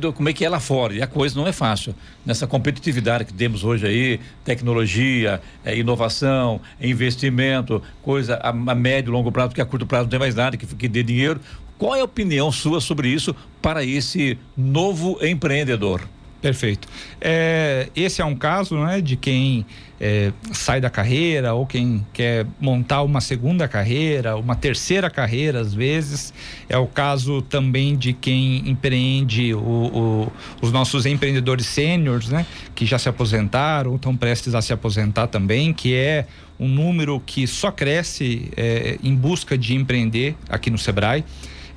do 0.00 0.12
como 0.12 0.28
é 0.28 0.32
que 0.32 0.44
é 0.44 0.48
lá 0.48 0.58
fora. 0.58 0.94
E 0.94 1.02
a 1.02 1.06
coisa 1.06 1.38
não 1.38 1.46
é 1.46 1.52
fácil. 1.52 1.94
Nessa 2.24 2.46
competitividade 2.46 3.26
que 3.26 3.32
temos 3.32 3.62
hoje 3.62 3.86
aí, 3.86 4.20
tecnologia, 4.44 5.40
é, 5.64 5.76
inovação, 5.76 6.60
investimento, 6.80 7.82
coisa 8.02 8.36
a, 8.36 8.48
a 8.48 8.74
médio 8.74 9.10
e 9.10 9.12
longo 9.12 9.30
prazo, 9.30 9.50
porque 9.50 9.60
a 9.60 9.66
curto 9.66 9.86
prazo 9.86 10.04
não 10.04 10.10
tem 10.10 10.18
mais 10.18 10.34
nada 10.34 10.56
que, 10.56 10.66
que 10.66 10.88
dê 10.88 11.02
dinheiro. 11.02 11.40
Qual 11.76 11.94
é 11.94 12.00
a 12.00 12.04
opinião 12.04 12.50
sua 12.50 12.80
sobre 12.80 13.08
isso 13.08 13.36
para 13.62 13.84
esse 13.84 14.36
novo 14.56 15.18
empreendedor? 15.24 16.02
Perfeito. 16.40 16.86
É, 17.20 17.88
esse 17.96 18.22
é 18.22 18.24
um 18.24 18.36
caso 18.36 18.76
né, 18.78 19.00
de 19.00 19.16
quem 19.16 19.66
é, 20.00 20.32
sai 20.52 20.80
da 20.80 20.88
carreira 20.88 21.52
ou 21.52 21.66
quem 21.66 22.06
quer 22.12 22.46
montar 22.60 23.02
uma 23.02 23.20
segunda 23.20 23.66
carreira, 23.66 24.36
uma 24.36 24.54
terceira 24.54 25.10
carreira, 25.10 25.60
às 25.60 25.74
vezes. 25.74 26.32
É 26.68 26.78
o 26.78 26.86
caso 26.86 27.42
também 27.42 27.96
de 27.96 28.12
quem 28.12 28.68
empreende 28.68 29.52
o, 29.52 29.58
o, 29.58 30.32
os 30.62 30.70
nossos 30.70 31.06
empreendedores 31.06 31.66
sêniores, 31.66 32.28
né, 32.28 32.46
que 32.72 32.86
já 32.86 32.98
se 32.98 33.08
aposentaram 33.08 33.90
ou 33.90 33.96
estão 33.96 34.16
prestes 34.16 34.54
a 34.54 34.62
se 34.62 34.72
aposentar 34.72 35.26
também, 35.26 35.72
que 35.72 35.92
é 35.92 36.24
um 36.58 36.68
número 36.68 37.20
que 37.20 37.48
só 37.48 37.72
cresce 37.72 38.48
é, 38.56 38.96
em 39.02 39.14
busca 39.14 39.58
de 39.58 39.74
empreender 39.74 40.36
aqui 40.48 40.70
no 40.70 40.78
Sebrae 40.78 41.24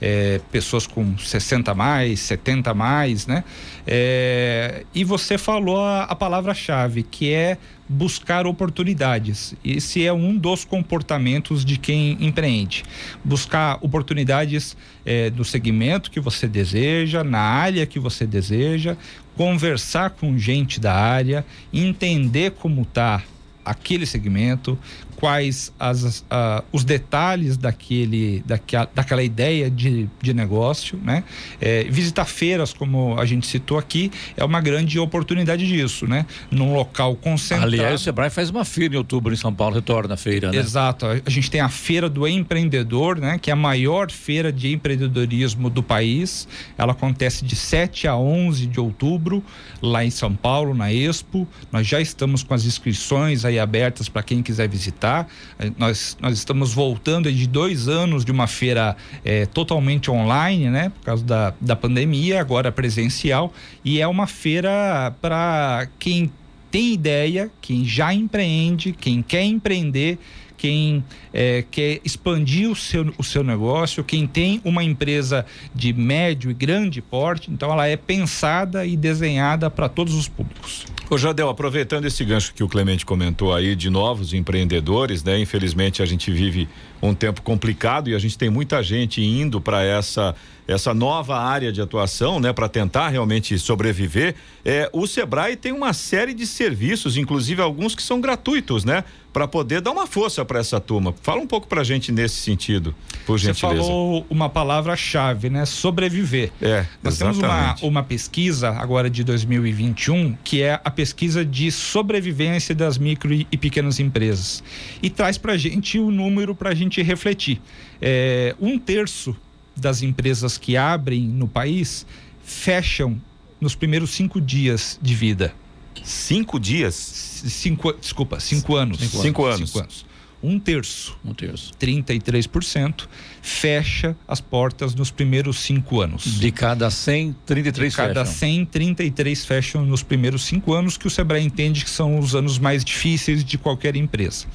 é, 0.02 0.42
pessoas 0.52 0.88
com 0.88 1.16
60 1.16 1.76
mais, 1.76 2.20
70 2.22 2.74
mais, 2.74 3.28
né? 3.28 3.44
É, 3.86 4.84
e 4.94 5.04
você 5.04 5.38
falou 5.38 5.80
a, 5.80 6.04
a 6.04 6.16
palavra-chave, 6.16 7.04
que 7.04 7.32
é 7.32 7.58
buscar 7.88 8.48
oportunidades. 8.48 9.54
Esse 9.64 10.06
é 10.06 10.12
um 10.12 10.36
dos 10.36 10.66
comportamentos 10.66 11.64
de 11.64 11.78
quem 11.78 12.18
empreende. 12.20 12.84
Buscar 13.24 13.78
oportunidades 13.82 14.76
é, 15.06 15.30
do 15.30 15.44
segmento 15.44 16.10
que 16.10 16.20
você 16.20 16.48
deseja, 16.48 17.24
na 17.24 17.42
área 17.42 17.86
que 17.86 18.00
você 18.00 18.26
deseja, 18.26 18.98
conversar 19.36 20.12
com 20.12 20.38
gente 20.38 20.80
da 20.80 20.96
área, 20.96 21.46
entender 21.72 22.52
como 22.52 22.84
está 22.84 23.22
aquele 23.64 24.06
segmento, 24.06 24.78
quais 25.22 25.72
as, 25.80 26.22
uh, 26.22 26.64
os 26.72 26.84
detalhes 26.84 27.56
daquele, 27.56 28.44
daquela, 28.44 28.90
daquela 28.94 29.22
ideia 29.22 29.70
de, 29.70 30.10
de 30.20 30.34
negócio, 30.34 31.00
né? 31.04 31.24
É, 31.62 31.84
visitar 31.84 32.26
feiras, 32.26 32.74
como 32.74 33.20
a 33.20 33.24
gente 33.24 33.46
citou 33.46 33.78
aqui, 33.78 34.12
é 34.36 34.44
uma 34.44 34.60
grande 34.60 34.98
oportunidade 34.98 35.68
disso, 35.68 36.08
né? 36.08 36.26
Num 36.50 36.74
local 36.74 37.16
concentrado. 37.16 37.72
Aliás, 37.72 38.02
o 38.02 38.04
Sebrae 38.04 38.32
faz 38.32 38.50
uma 38.50 38.66
feira 38.66 38.96
em 38.96 38.98
outubro 38.98 39.32
em 39.32 39.38
São 39.38 39.54
Paulo, 39.54 39.76
retorna 39.76 40.16
a 40.16 40.18
feira, 40.18 40.52
né? 40.52 40.58
Exato. 40.58 41.06
A 41.06 41.30
gente 41.30 41.52
tem 41.52 41.62
a 41.62 41.70
feira 41.70 42.10
do 42.10 42.28
empreendedor, 42.28 43.20
né? 43.20 43.38
Que 43.40 43.52
é 43.52 43.54
a 43.54 43.56
maior 43.56 44.10
feira 44.10 44.52
de 44.52 44.74
empreendedorismo 44.74 45.70
do 45.70 45.84
país. 45.84 46.48
Ela 46.76 46.94
acontece 46.94 47.46
de 47.46 47.56
7 47.56 48.08
a 48.08 48.16
11 48.16 48.66
de 48.66 48.80
outubro, 48.80 49.44
lá 49.84 50.04
em 50.04 50.10
São 50.10 50.34
Paulo, 50.34 50.74
na 50.74 50.92
Expo. 50.92 51.48
Nós 51.72 51.86
já 51.86 52.02
estamos 52.02 52.42
com 52.42 52.56
as 52.56 52.66
inscrições 52.66 53.46
aí 53.46 53.60
abertas 53.60 54.10
para 54.10 54.24
quem 54.24 54.42
quiser 54.42 54.68
visitar. 54.68 55.11
Eh, 55.60 55.72
nós, 55.78 56.18
nós 56.20 56.38
estamos 56.38 56.74
voltando 56.74 57.32
de 57.32 57.48
dois 57.48 57.88
anos 57.88 58.24
de 58.24 58.32
uma 58.32 58.48
feira 58.48 58.96
é, 59.24 59.46
totalmente 59.46 60.10
online, 60.10 60.70
né? 60.70 60.90
Por 60.90 61.06
causa 61.06 61.24
da, 61.24 61.54
da 61.60 61.76
pandemia, 61.76 62.40
agora 62.40 62.72
presencial. 62.72 63.54
E 63.84 64.00
é 64.00 64.08
uma 64.08 64.28
feira 64.28 65.14
para 65.22 65.88
quem 66.00 66.32
tem 66.70 66.94
ideia, 66.94 67.52
quem 67.62 67.84
já 67.84 68.14
empreende, 68.14 68.94
quem 68.94 69.22
quer 69.22 69.44
empreender 69.44 70.18
quem 70.62 71.04
é, 71.34 71.66
quer 71.72 72.00
expandir 72.06 72.70
o 72.70 72.76
seu, 72.76 73.12
o 73.18 73.24
seu 73.24 73.44
negócio, 73.44 74.04
quem 74.04 74.28
tem 74.28 74.62
uma 74.64 74.84
empresa 74.84 75.44
de 75.74 75.92
médio 75.92 76.52
e 76.52 76.54
grande 76.54 77.02
porte, 77.02 77.50
então 77.50 77.72
ela 77.72 77.88
é 77.88 77.98
pensada 77.98 78.86
e 78.86 78.96
desenhada 78.96 79.72
para 79.72 79.90
todos 79.90 80.14
os 80.14 80.28
públicos. 80.28 80.86
Ô 81.14 81.18
Jadel, 81.18 81.50
aproveitando 81.50 82.06
esse 82.06 82.24
gancho 82.24 82.54
que 82.54 82.64
o 82.64 82.70
Clemente 82.70 83.06
comentou 83.06 83.54
aí 83.54 83.76
de 83.76 83.90
novos 83.90 84.34
empreendedores, 84.34 85.26
né? 85.26 85.38
Infelizmente 85.38 86.02
a 86.02 86.06
gente 86.06 86.32
vive 86.32 86.70
um 87.02 87.14
tempo 87.14 87.42
complicado 87.42 88.10
e 88.10 88.16
a 88.16 88.18
gente 88.18 88.38
tem 88.38 88.50
muita 88.50 88.82
gente 88.82 89.22
indo 89.22 89.60
para 89.60 89.84
essa 89.84 90.34
essa 90.68 90.94
nova 90.94 91.38
área 91.38 91.72
de 91.72 91.82
atuação, 91.82 92.40
né, 92.40 92.54
para 92.54 92.70
tentar 92.70 93.10
realmente 93.10 93.58
sobreviver. 93.60 94.36
É, 94.64 94.90
o 94.94 95.06
Sebrae 95.06 95.56
tem 95.56 95.72
uma 95.72 95.94
série 95.94 96.34
de 96.34 96.46
serviços, 96.46 97.18
inclusive 97.18 97.62
alguns 97.62 97.96
que 97.96 98.02
são 98.02 98.22
gratuitos, 98.22 98.86
né, 98.86 99.04
para 99.34 99.48
poder 99.48 99.82
dar 99.82 99.92
uma 99.92 100.06
força 100.06 100.44
para 100.44 100.60
essa 100.60 100.80
turma. 100.80 101.14
Fala 101.22 101.42
um 101.42 101.48
pouco 101.48 101.68
para 101.68 101.82
a 101.82 101.84
gente 101.84 102.12
nesse 102.12 102.36
sentido, 102.36 102.94
por 103.26 103.38
gentileza. 103.38 103.82
Você 103.82 103.88
falou 103.88 104.26
uma 104.30 104.50
palavra-chave, 104.50 105.50
né, 105.50 105.66
sobreviver. 105.66 106.52
É, 106.62 106.86
Nós 107.02 107.16
exatamente. 107.16 107.42
temos 107.42 107.82
uma, 107.82 107.88
uma 107.88 108.04
pesquisa 108.04 108.70
agora 108.70 109.10
de 109.10 109.24
2021 109.24 110.38
que 110.44 110.62
é 110.62 110.80
a 110.84 110.92
pesquisa 111.02 111.44
de 111.44 111.72
sobrevivência 111.72 112.76
das 112.76 112.96
micro 112.96 113.34
e 113.34 113.58
pequenas 113.58 114.00
empresas 114.00 114.64
e 115.02 115.10
traz 115.10 115.36
para 115.36 115.58
gente 115.58 115.98
o 115.98 116.10
um 116.10 116.12
número 116.12 116.54
para 116.54 116.70
a 116.70 116.76
gente 116.76 117.02
refletir. 117.02 117.60
É, 118.00 118.56
um 118.62 118.78
terço 118.78 119.36
das 119.76 120.04
empresas 120.04 120.60
que 120.60 120.78
abrem 120.78 121.24
no 121.24 121.48
país 121.48 122.06
fecham 122.44 123.20
nos 123.60 123.74
primeiros 123.74 124.12
cinco 124.12 124.40
dias 124.40 125.00
de 125.02 125.16
vida. 125.16 125.56
Cinco 126.04 126.60
dias? 126.60 126.94
Cinco, 126.94 127.94
desculpa, 127.94 128.40
cinco 128.40 128.76
anos. 128.76 129.00
Cinco, 129.00 129.22
cinco 129.24 129.46
anos. 129.46 129.70
Cinco 129.72 129.80
anos 129.80 130.11
um 130.44 130.60
terço, 130.60 131.18
um 131.24 131.34
terço, 131.34 131.72
33%, 131.80 133.08
fecha 133.42 134.16
as 134.28 134.42
portas 134.42 134.96
nos 134.96 135.12
primeiros 135.12 135.60
cinco 135.60 136.02
anos. 136.02 136.40
De 136.40 136.52
cada 136.52 136.90
100, 136.90 137.36
33 137.46 137.92
De 137.92 137.98
cada 137.98 138.26
fecham. 138.26 138.40
100, 138.40 138.66
33 138.66 139.46
fecham 139.46 139.86
nos 139.86 140.04
primeiros 140.04 140.44
cinco 140.44 140.74
anos, 140.74 140.98
que 140.98 141.08
o 141.08 141.10
Sebrae 141.10 141.44
entende 141.44 141.84
que 141.84 141.90
são 141.90 142.20
os 142.20 142.36
anos 142.36 142.58
mais 142.58 142.84
difíceis 142.84 143.44
de 143.44 143.58
qualquer 143.58 143.96
empresa. 143.96 144.46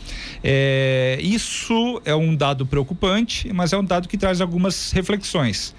É, 0.43 1.19
isso 1.21 2.01
é 2.05 2.15
um 2.15 2.35
dado 2.35 2.67
preocupante, 2.67 3.53
mas 3.53 3.73
é 3.73 3.79
um 3.79 3.85
dado 3.85 4.09
que 4.09 4.17
traz 4.17 4.41
algumas 4.41 4.93
reflexões. 4.93 5.75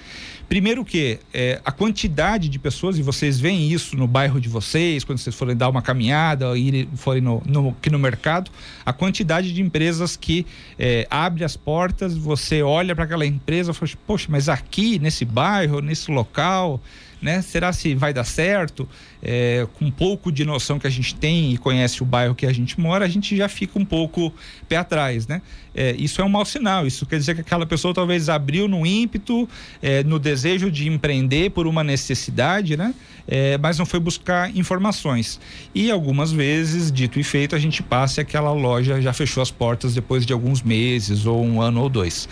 Primeiro 0.47 0.85
que 0.85 1.19
é, 1.33 1.59
a 1.65 1.73
quantidade 1.73 2.47
de 2.47 2.57
pessoas, 2.57 2.97
e 2.97 3.01
vocês 3.01 3.37
veem 3.37 3.69
isso 3.69 3.97
no 3.97 4.07
bairro 4.07 4.39
de 4.39 4.47
vocês, 4.47 5.03
quando 5.03 5.17
vocês 5.17 5.35
forem 5.35 5.55
dar 5.55 5.67
uma 5.67 5.81
caminhada, 5.81 6.57
ir, 6.57 6.87
forem 6.95 7.21
no, 7.21 7.43
no, 7.45 7.69
aqui 7.69 7.89
no 7.89 7.99
mercado, 7.99 8.49
a 8.85 8.93
quantidade 8.93 9.53
de 9.53 9.61
empresas 9.61 10.15
que 10.15 10.45
é, 10.79 11.05
abre 11.09 11.43
as 11.43 11.57
portas, 11.57 12.15
você 12.15 12.63
olha 12.63 12.95
para 12.95 13.03
aquela 13.03 13.25
empresa 13.25 13.71
e 13.71 13.73
fala, 13.73 13.91
poxa, 14.07 14.27
mas 14.29 14.47
aqui, 14.47 14.97
nesse 14.99 15.25
bairro, 15.25 15.81
nesse 15.81 16.09
local, 16.09 16.81
né? 17.21 17.41
Será 17.41 17.73
se 17.73 17.95
vai 17.95 18.13
dar 18.13 18.23
certo? 18.23 18.87
É, 19.21 19.67
com 19.73 19.85
um 19.85 19.91
pouco 19.91 20.31
de 20.31 20.45
noção 20.45 20.77
que 20.77 20.87
a 20.87 20.89
gente 20.89 21.15
tem 21.15 21.53
e 21.53 21.57
conhece 21.57 22.01
o 22.03 22.05
bairro 22.05 22.35
que 22.35 22.45
a 22.45 22.53
gente 22.53 22.79
mora, 22.79 23.05
a 23.05 23.07
gente 23.07 23.35
já 23.35 23.49
fica 23.49 23.79
um 23.79 23.85
pouco 23.85 24.33
pé 24.67 24.77
atrás, 24.77 25.27
né? 25.27 25.41
É, 25.73 25.95
isso 25.97 26.21
é 26.21 26.25
um 26.25 26.29
mau 26.29 26.43
sinal. 26.43 26.87
Isso 26.87 27.05
quer 27.05 27.17
dizer 27.17 27.35
que 27.35 27.41
aquela 27.41 27.65
pessoa 27.65 27.93
talvez 27.93 28.29
abriu 28.29 28.67
no 28.67 28.85
ímpeto, 28.85 29.47
é, 29.81 30.03
no 30.03 30.17
desejo 30.17 30.71
de 30.71 30.87
empreender 30.87 31.51
por 31.51 31.67
uma 31.67 31.83
necessidade, 31.83 32.75
né? 32.75 32.93
É, 33.27 33.57
mas 33.57 33.77
não 33.77 33.85
foi 33.85 33.99
buscar 33.99 34.55
informações. 34.55 35.39
E 35.75 35.91
algumas 35.91 36.31
vezes, 36.31 36.91
dito 36.91 37.19
e 37.19 37.23
feito, 37.23 37.55
a 37.55 37.59
gente 37.59 37.83
passa 37.83 38.21
e 38.21 38.23
aquela 38.23 38.51
loja 38.51 39.01
já 39.01 39.13
fechou 39.13 39.43
as 39.43 39.51
portas 39.51 39.93
depois 39.93 40.25
de 40.25 40.33
alguns 40.33 40.61
meses 40.61 41.25
ou 41.25 41.43
um 41.43 41.61
ano 41.61 41.81
ou 41.81 41.89
dois. 41.89 42.27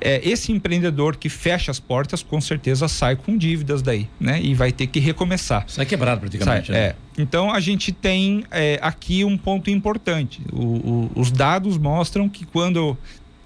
É, 0.00 0.20
esse 0.28 0.52
empreendedor 0.52 1.16
que 1.16 1.28
fecha 1.28 1.70
as 1.70 1.80
portas, 1.80 2.22
com 2.22 2.40
certeza 2.40 2.88
sai 2.88 3.16
com 3.16 3.36
dívidas 3.36 3.82
daí, 3.82 4.08
né? 4.20 4.40
E 4.42 4.54
vai 4.54 4.72
ter 4.72 4.86
que 4.86 4.98
recomeçar. 4.98 5.64
Sai 5.66 5.86
quebrado 5.86 6.20
praticamente. 6.20 6.68
Sai, 6.68 6.76
né? 6.76 6.86
É. 6.88 6.96
Então 7.18 7.52
a 7.52 7.58
gente 7.58 7.90
tem 7.90 8.44
é, 8.50 8.78
aqui 8.80 9.24
um 9.24 9.36
ponto 9.36 9.70
importante. 9.70 10.40
O, 10.52 10.62
o, 10.62 11.10
os 11.16 11.30
dados 11.30 11.76
mostram 11.76 12.28
que 12.28 12.46
quando 12.46 12.96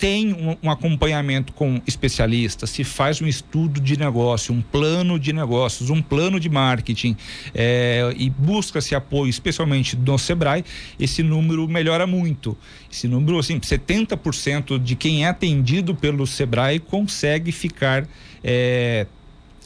tem 0.02 0.32
um, 0.32 0.56
um, 0.64 0.68
acompanhamento 0.68 1.52
com 1.52 1.80
especialistas, 1.86 2.70
se 2.70 2.82
faz 2.82 3.22
um 3.22 3.26
estudo 3.28 3.80
de 3.80 3.96
negócio, 3.96 4.52
um 4.52 4.60
plano 4.60 5.16
de 5.16 5.32
negócios, 5.32 5.90
um 5.90 6.02
plano 6.02 6.40
de 6.40 6.48
marketing 6.48 7.16
é, 7.54 8.12
e 8.16 8.28
busca-se 8.28 8.96
apoio, 8.96 9.30
especialmente 9.30 9.94
do 9.94 10.18
Sebrae, 10.18 10.64
esse 10.98 11.22
número 11.22 11.68
melhora 11.68 12.04
muito. 12.04 12.58
Esse 12.92 13.06
número, 13.06 13.38
assim, 13.38 13.60
70% 13.60 14.76
de 14.82 14.96
quem 14.96 15.24
é 15.24 15.28
atendido 15.28 15.94
pelo 15.94 16.26
Sebrae 16.26 16.80
consegue 16.80 17.52
ficar. 17.52 18.04
É, 18.42 19.06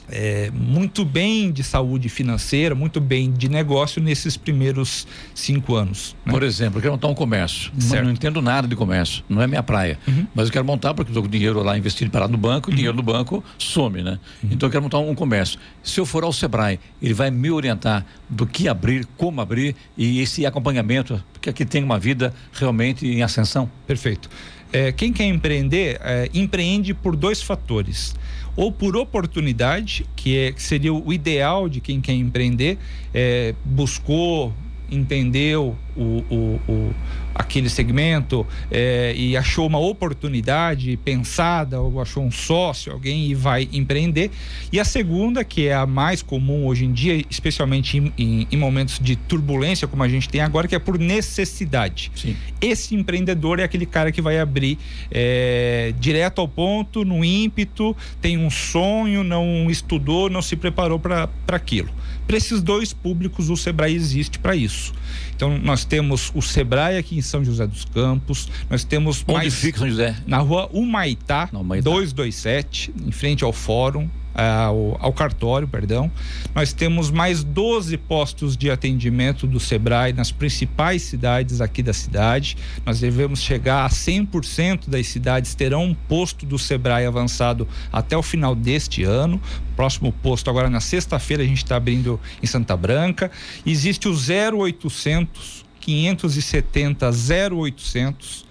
é, 0.08 0.50
muito 0.52 1.04
bem 1.04 1.50
de 1.50 1.62
saúde 1.62 2.08
financeira, 2.08 2.74
muito 2.74 3.00
bem 3.00 3.32
de 3.32 3.48
negócio 3.48 4.00
nesses 4.00 4.36
primeiros 4.36 5.06
cinco 5.34 5.74
anos. 5.74 6.14
Né? 6.24 6.32
Por 6.32 6.42
exemplo, 6.42 6.78
eu 6.78 6.82
quero 6.82 6.92
montar 6.92 7.08
um 7.08 7.14
comércio. 7.14 7.72
Certo. 7.78 8.04
Não 8.04 8.12
entendo 8.12 8.40
nada 8.40 8.68
de 8.68 8.76
comércio, 8.76 9.24
não 9.28 9.42
é 9.42 9.46
minha 9.46 9.62
praia. 9.62 9.98
Uhum. 10.06 10.26
Mas 10.34 10.46
eu 10.46 10.52
quero 10.52 10.64
montar 10.64 10.94
porque 10.94 11.10
estou 11.10 11.22
com 11.22 11.28
dinheiro 11.28 11.62
lá 11.62 11.76
investido 11.76 12.10
parado 12.10 12.32
no 12.32 12.38
banco, 12.38 12.68
o 12.68 12.70
uhum. 12.70 12.76
dinheiro 12.76 12.96
do 12.96 13.02
banco 13.02 13.42
some, 13.58 14.02
né? 14.02 14.18
Uhum. 14.42 14.50
Então 14.52 14.68
eu 14.68 14.70
quero 14.70 14.82
montar 14.82 14.98
um 14.98 15.14
comércio. 15.14 15.58
Se 15.82 15.98
eu 15.98 16.06
for 16.06 16.24
ao 16.24 16.32
Sebrae, 16.32 16.78
ele 17.02 17.14
vai 17.14 17.30
me 17.30 17.50
orientar 17.50 18.04
do 18.28 18.46
que 18.46 18.68
abrir, 18.68 19.06
como 19.16 19.40
abrir 19.40 19.74
e 19.96 20.20
esse 20.20 20.46
acompanhamento, 20.46 21.22
porque 21.32 21.50
aqui 21.50 21.64
tem 21.64 21.82
uma 21.82 21.98
vida 21.98 22.32
realmente 22.52 23.06
em 23.06 23.22
ascensão. 23.22 23.70
Perfeito. 23.86 24.28
É, 24.72 24.90
quem 24.92 25.12
quer 25.12 25.24
empreender, 25.24 25.98
é, 26.02 26.28
empreende 26.34 26.92
por 26.92 27.16
dois 27.16 27.40
fatores 27.40 28.14
ou 28.56 28.72
por 28.72 28.96
oportunidade, 28.96 30.06
que, 30.16 30.36
é, 30.36 30.52
que 30.52 30.62
seria 30.62 30.92
o 30.92 31.12
ideal 31.12 31.68
de 31.68 31.80
quem 31.80 32.00
quer 32.00 32.14
empreender, 32.14 32.78
é, 33.12 33.54
buscou, 33.64 34.52
entendeu 34.90 35.76
o, 35.96 36.24
o, 36.30 36.60
o 36.68 36.94
aquele 37.38 37.68
segmento 37.68 38.46
é, 38.70 39.14
e 39.16 39.36
achou 39.36 39.66
uma 39.66 39.78
oportunidade 39.78 40.96
pensada, 40.98 41.80
ou 41.80 42.00
achou 42.00 42.24
um 42.24 42.30
sócio, 42.30 42.92
alguém 42.92 43.26
e 43.26 43.34
vai 43.34 43.68
empreender. 43.72 44.30
E 44.72 44.80
a 44.80 44.84
segunda, 44.84 45.44
que 45.44 45.68
é 45.68 45.74
a 45.74 45.86
mais 45.86 46.22
comum 46.22 46.66
hoje 46.66 46.84
em 46.84 46.92
dia, 46.92 47.24
especialmente 47.30 47.98
em, 47.98 48.12
em, 48.16 48.48
em 48.50 48.56
momentos 48.56 48.98
de 48.98 49.16
turbulência 49.16 49.86
como 49.86 50.02
a 50.02 50.08
gente 50.08 50.28
tem 50.28 50.40
agora, 50.40 50.66
que 50.66 50.74
é 50.74 50.78
por 50.78 50.98
necessidade. 50.98 52.10
Sim. 52.14 52.36
Esse 52.60 52.94
empreendedor 52.94 53.60
é 53.60 53.64
aquele 53.64 53.86
cara 53.86 54.10
que 54.10 54.22
vai 54.22 54.38
abrir 54.38 54.78
é, 55.10 55.94
direto 55.98 56.40
ao 56.40 56.48
ponto, 56.48 57.04
no 57.04 57.24
ímpeto, 57.24 57.96
tem 58.20 58.38
um 58.38 58.50
sonho, 58.50 59.22
não 59.22 59.70
estudou, 59.70 60.30
não 60.30 60.42
se 60.42 60.56
preparou 60.56 60.98
para 60.98 61.28
aquilo. 61.48 61.90
Para 62.26 62.36
esses 62.36 62.60
dois 62.60 62.92
públicos, 62.92 63.50
o 63.50 63.56
Sebrae 63.56 63.94
existe 63.94 64.38
para 64.38 64.56
isso. 64.56 64.92
Então, 65.34 65.58
nós 65.58 65.84
temos 65.84 66.32
o 66.34 66.42
Sebrae 66.42 66.96
aqui 66.96 67.16
em 67.16 67.22
São 67.22 67.44
José 67.44 67.66
dos 67.66 67.84
Campos, 67.84 68.48
nós 68.68 68.82
temos 68.84 69.22
Onde 69.28 69.32
mais. 69.38 69.54
fica 69.54 69.78
São 69.78 69.88
José? 69.88 70.16
Na 70.26 70.38
rua 70.38 70.68
Humaitá, 70.72 71.48
Não, 71.52 71.60
Humaitá. 71.60 71.88
227, 71.90 72.92
em 73.06 73.12
frente 73.12 73.44
ao 73.44 73.52
Fórum 73.52 74.08
ao, 74.36 74.96
ao, 75.00 75.12
cartório, 75.12 75.66
perdão. 75.66 76.10
Nós 76.54 76.72
temos 76.72 77.10
mais 77.10 77.42
12 77.42 77.96
postos 77.96 78.56
de 78.56 78.70
atendimento 78.70 79.46
do 79.46 79.58
Sebrae 79.58 80.12
nas 80.12 80.30
principais 80.30 81.02
cidades 81.02 81.60
aqui 81.60 81.82
da 81.82 81.92
cidade. 81.92 82.56
Nós 82.84 83.00
devemos 83.00 83.40
chegar 83.40 83.86
a 83.86 83.88
100% 83.88 84.88
das 84.88 85.06
cidades 85.06 85.54
terão 85.54 85.84
um 85.84 85.94
posto 85.94 86.44
do 86.44 86.58
Sebrae 86.58 87.06
avançado 87.06 87.66
até 87.90 88.16
o 88.16 88.22
final 88.22 88.54
deste 88.54 89.02
ano. 89.04 89.40
Próximo 89.74 90.12
posto 90.12 90.50
agora 90.50 90.68
na 90.68 90.80
sexta-feira 90.80 91.42
a 91.42 91.46
gente 91.46 91.58
está 91.58 91.76
abrindo 91.76 92.20
em 92.42 92.46
Santa 92.46 92.76
Branca. 92.76 93.30
Existe 93.64 94.08
o 94.08 94.12
0800 94.12 95.64
570 95.80 97.10
0800 97.54 98.45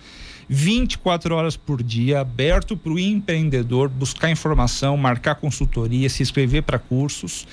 24 0.48 1.36
horas 1.36 1.58
por 1.58 1.82
dia, 1.82 2.20
aberto 2.20 2.78
para 2.78 2.92
o 2.92 3.00
empreendedor 3.00 3.90
buscar 3.90 4.30
informação, 4.30 4.96
marcar 4.98 5.36
consultoria, 5.36 6.10
se 6.10 6.24
inscrever 6.24 6.64
para 6.64 6.80
cursos. 6.80 7.48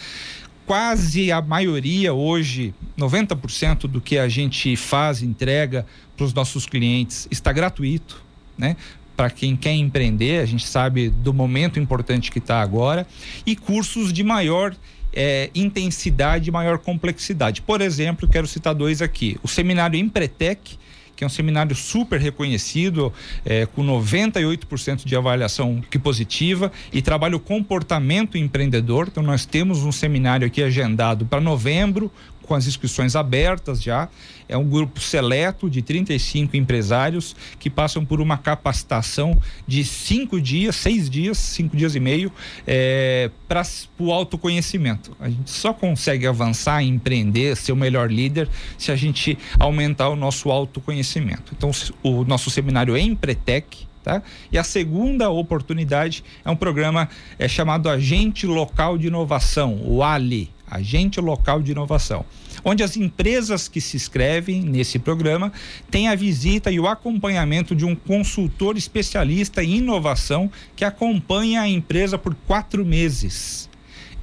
Quase 0.66 1.32
a 1.32 1.43
maioria 1.43 2.14
hoje, 2.14 2.74
90% 2.99 3.80
do 3.88 4.01
que 4.01 4.18
a 4.18 4.28
gente 4.28 4.76
faz, 4.76 5.22
entrega 5.22 5.86
para 6.16 6.24
os 6.24 6.32
nossos 6.32 6.66
clientes, 6.66 7.26
está 7.30 7.53
gratuito, 7.53 8.22
né? 8.57 8.76
para 9.16 9.30
quem 9.30 9.57
quer 9.57 9.74
empreender, 9.74 10.40
a 10.40 10.47
gente 10.47 10.66
sabe 10.66 11.09
do 11.09 11.32
momento 11.32 11.78
importante 11.78 12.30
que 12.30 12.38
está 12.38 12.61
agora, 12.61 13.07
e 13.45 13.55
cursos 13.55 14.12
de 14.12 14.24
maior 14.24 14.74
é, 15.12 15.51
intensidade, 15.55 16.51
maior 16.51 16.78
complexidade. 16.78 17.61
Por 17.61 17.80
exemplo, 17.80 18.26
quero 18.26 18.47
citar 18.47 18.74
dois 18.74 19.03
aqui: 19.03 19.38
o 19.43 19.49
seminário 19.49 19.99
Empretec, 19.99 20.78
que 21.17 21.25
é 21.25 21.27
um 21.27 21.31
seminário 21.31 21.75
super 21.75 22.21
reconhecido, 22.21 23.13
é, 23.45 23.67
com 23.67 23.85
98% 23.85 25.05
de 25.05 25.17
avaliação 25.17 25.83
que 25.91 25.99
positiva, 25.99 26.73
e 26.93 27.03
trabalha 27.03 27.37
o 27.37 27.41
comportamento 27.41 28.37
empreendedor. 28.39 29.09
Então, 29.11 29.23
nós 29.23 29.45
temos 29.47 29.85
um 29.85 29.93
seminário 29.93 30.47
aqui 30.47 30.63
agendado 30.63 31.25
para 31.27 31.41
novembro, 31.41 32.11
com 32.43 32.55
as 32.55 32.66
inscrições 32.66 33.16
abertas 33.16 33.82
já. 33.82 34.09
É 34.49 34.57
um 34.57 34.68
grupo 34.68 35.01
seleto 35.01 35.70
de 35.70 35.80
35 35.80 36.57
empresários 36.57 37.34
que 37.59 37.70
passam 37.70 38.05
por 38.05 38.20
uma 38.20 38.36
capacitação 38.36 39.40
de 39.66 39.84
cinco 39.84 40.40
dias, 40.40 40.76
seis 40.76 41.09
dias, 41.09 41.38
cinco 41.38 41.76
dias 41.76 41.95
e 41.95 42.01
meio, 42.01 42.30
é, 42.66 43.30
para 43.49 43.62
o 43.99 44.12
autoconhecimento. 44.12 45.16
A 45.18 45.28
gente 45.30 45.51
só 45.51 45.72
consegue 45.72 46.26
avançar, 46.26 46.82
empreender, 46.82 47.57
ser 47.57 47.72
o 47.72 47.76
melhor 47.76 48.11
líder 48.11 48.49
se 48.76 48.93
a 48.93 48.97
gente 48.97 49.38
aumentar 49.59 50.09
o 50.11 50.16
nosso 50.16 50.51
autoconhecimento. 50.51 51.55
Então, 51.57 51.70
o 52.03 52.24
nosso 52.24 52.51
seminário 52.51 52.97
é 52.97 53.01
Empretec. 53.01 53.86
Tá? 54.03 54.20
E 54.51 54.59
a 54.59 54.64
segunda 54.64 55.30
oportunidade 55.30 56.24
é 56.45 56.51
um 56.51 56.57
programa 56.57 57.09
é, 57.38 57.47
chamado 57.47 57.88
Agente 57.88 58.49
Local 58.49 58.99
de 58.99 59.07
Inovação, 59.07 59.80
o 59.84 60.03
ALI, 60.03 60.51
Agente 60.75 61.20
Local 61.20 61.62
de 61.62 61.73
Inovação 61.73 62.25
onde 62.64 62.83
as 62.83 62.97
empresas 62.97 63.68
que 63.68 63.81
se 63.81 63.97
inscrevem 63.97 64.62
nesse 64.62 64.99
programa 64.99 65.53
têm 65.91 66.09
a 66.09 66.14
visita 66.14 66.70
e 66.70 66.79
o 66.79 66.87
acompanhamento 66.87 67.75
de 67.75 67.85
um 67.85 67.95
consultor 67.95 68.77
especialista 68.77 69.62
em 69.62 69.79
inovação 69.79 70.51
que 70.77 70.85
acompanha 70.85 71.62
a 71.62 71.68
empresa 71.68 72.18
por 72.18 72.35
quatro 72.47 72.85
meses, 72.85 73.68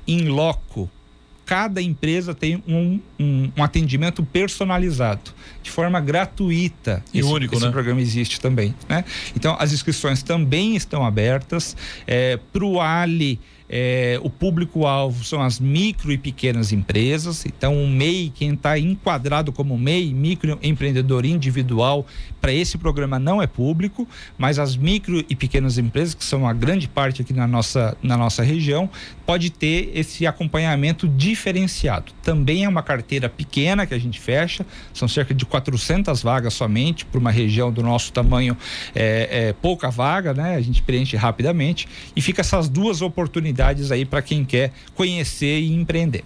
em 0.08 0.28
loco. 0.28 0.90
Cada 1.46 1.82
empresa 1.82 2.36
tem 2.36 2.64
um, 2.68 3.00
um, 3.20 3.52
um 3.58 3.64
atendimento 3.64 4.22
personalizado, 4.22 5.32
de 5.64 5.72
forma 5.72 6.00
gratuita. 6.00 7.04
E 7.12 7.20
esse, 7.20 7.28
único, 7.28 7.56
esse 7.56 7.66
né? 7.66 7.72
programa 7.72 8.00
existe 8.00 8.40
também. 8.40 8.76
Né? 8.88 9.04
Então, 9.36 9.58
as 9.60 9.74
inscrições 9.74 10.22
também 10.22 10.76
estão 10.76 11.04
abertas. 11.04 11.76
É, 12.06 12.38
Para 12.54 12.64
o 12.64 12.80
Ali 12.80 13.40
é, 13.70 14.20
o 14.24 14.30
público-alvo 14.30 15.24
são 15.24 15.42
as 15.42 15.60
micro 15.60 16.12
e 16.12 16.18
pequenas 16.18 16.72
empresas. 16.72 17.46
Então, 17.46 17.84
o 17.84 17.88
MEI, 17.88 18.32
quem 18.34 18.54
está 18.54 18.80
enquadrado 18.80 19.52
como 19.52 19.78
MEI, 19.78 20.12
microempreendedor 20.14 21.26
individual, 21.26 22.06
para 22.42 22.52
esse 22.52 22.78
programa 22.78 23.20
não 23.20 23.42
é 23.42 23.46
público, 23.46 24.08
mas 24.38 24.58
as 24.58 24.76
micro 24.76 25.24
e 25.30 25.36
pequenas 25.36 25.78
empresas, 25.78 26.16
que 26.16 26.26
são 26.26 26.48
a 26.48 26.54
grande 26.54 26.88
parte 26.88 27.22
aqui 27.22 27.34
na 27.34 27.48
nossa, 27.48 27.96
na 28.02 28.18
nossa 28.18 28.42
região, 28.42 28.90
pode 29.30 29.52
ter 29.52 29.92
esse 29.94 30.26
acompanhamento 30.26 31.08
diferenciado. 31.08 32.12
Também 32.24 32.66
é 32.66 32.68
uma 32.68 32.82
carteira 32.82 33.30
pequena 33.30 33.86
que 33.86 33.94
a 33.94 33.98
gente 34.00 34.20
fecha, 34.20 34.66
são 34.92 35.08
cerca 35.08 35.36
de 35.36 35.46
400 35.46 36.24
vagas 36.24 36.56
somente, 36.56 37.06
para 37.06 37.20
uma 37.20 37.30
região 37.30 37.72
do 37.72 37.84
nosso 37.84 38.12
tamanho, 38.12 38.58
é, 38.96 39.50
é 39.50 39.54
pouca 39.54 39.92
vaga, 39.92 40.34
né? 40.34 40.56
A 40.56 40.62
gente 40.62 40.82
preenche 40.82 41.16
rapidamente 41.16 41.88
e 42.16 42.22
fica 42.24 42.42
essas 42.42 42.68
duas 42.68 43.04
oportunidades 43.04 43.92
aí 43.92 44.04
para 44.04 44.24
quem 44.24 44.44
quer 44.44 44.72
conhecer 44.96 45.60
e 45.60 45.76
empreender. 45.76 46.24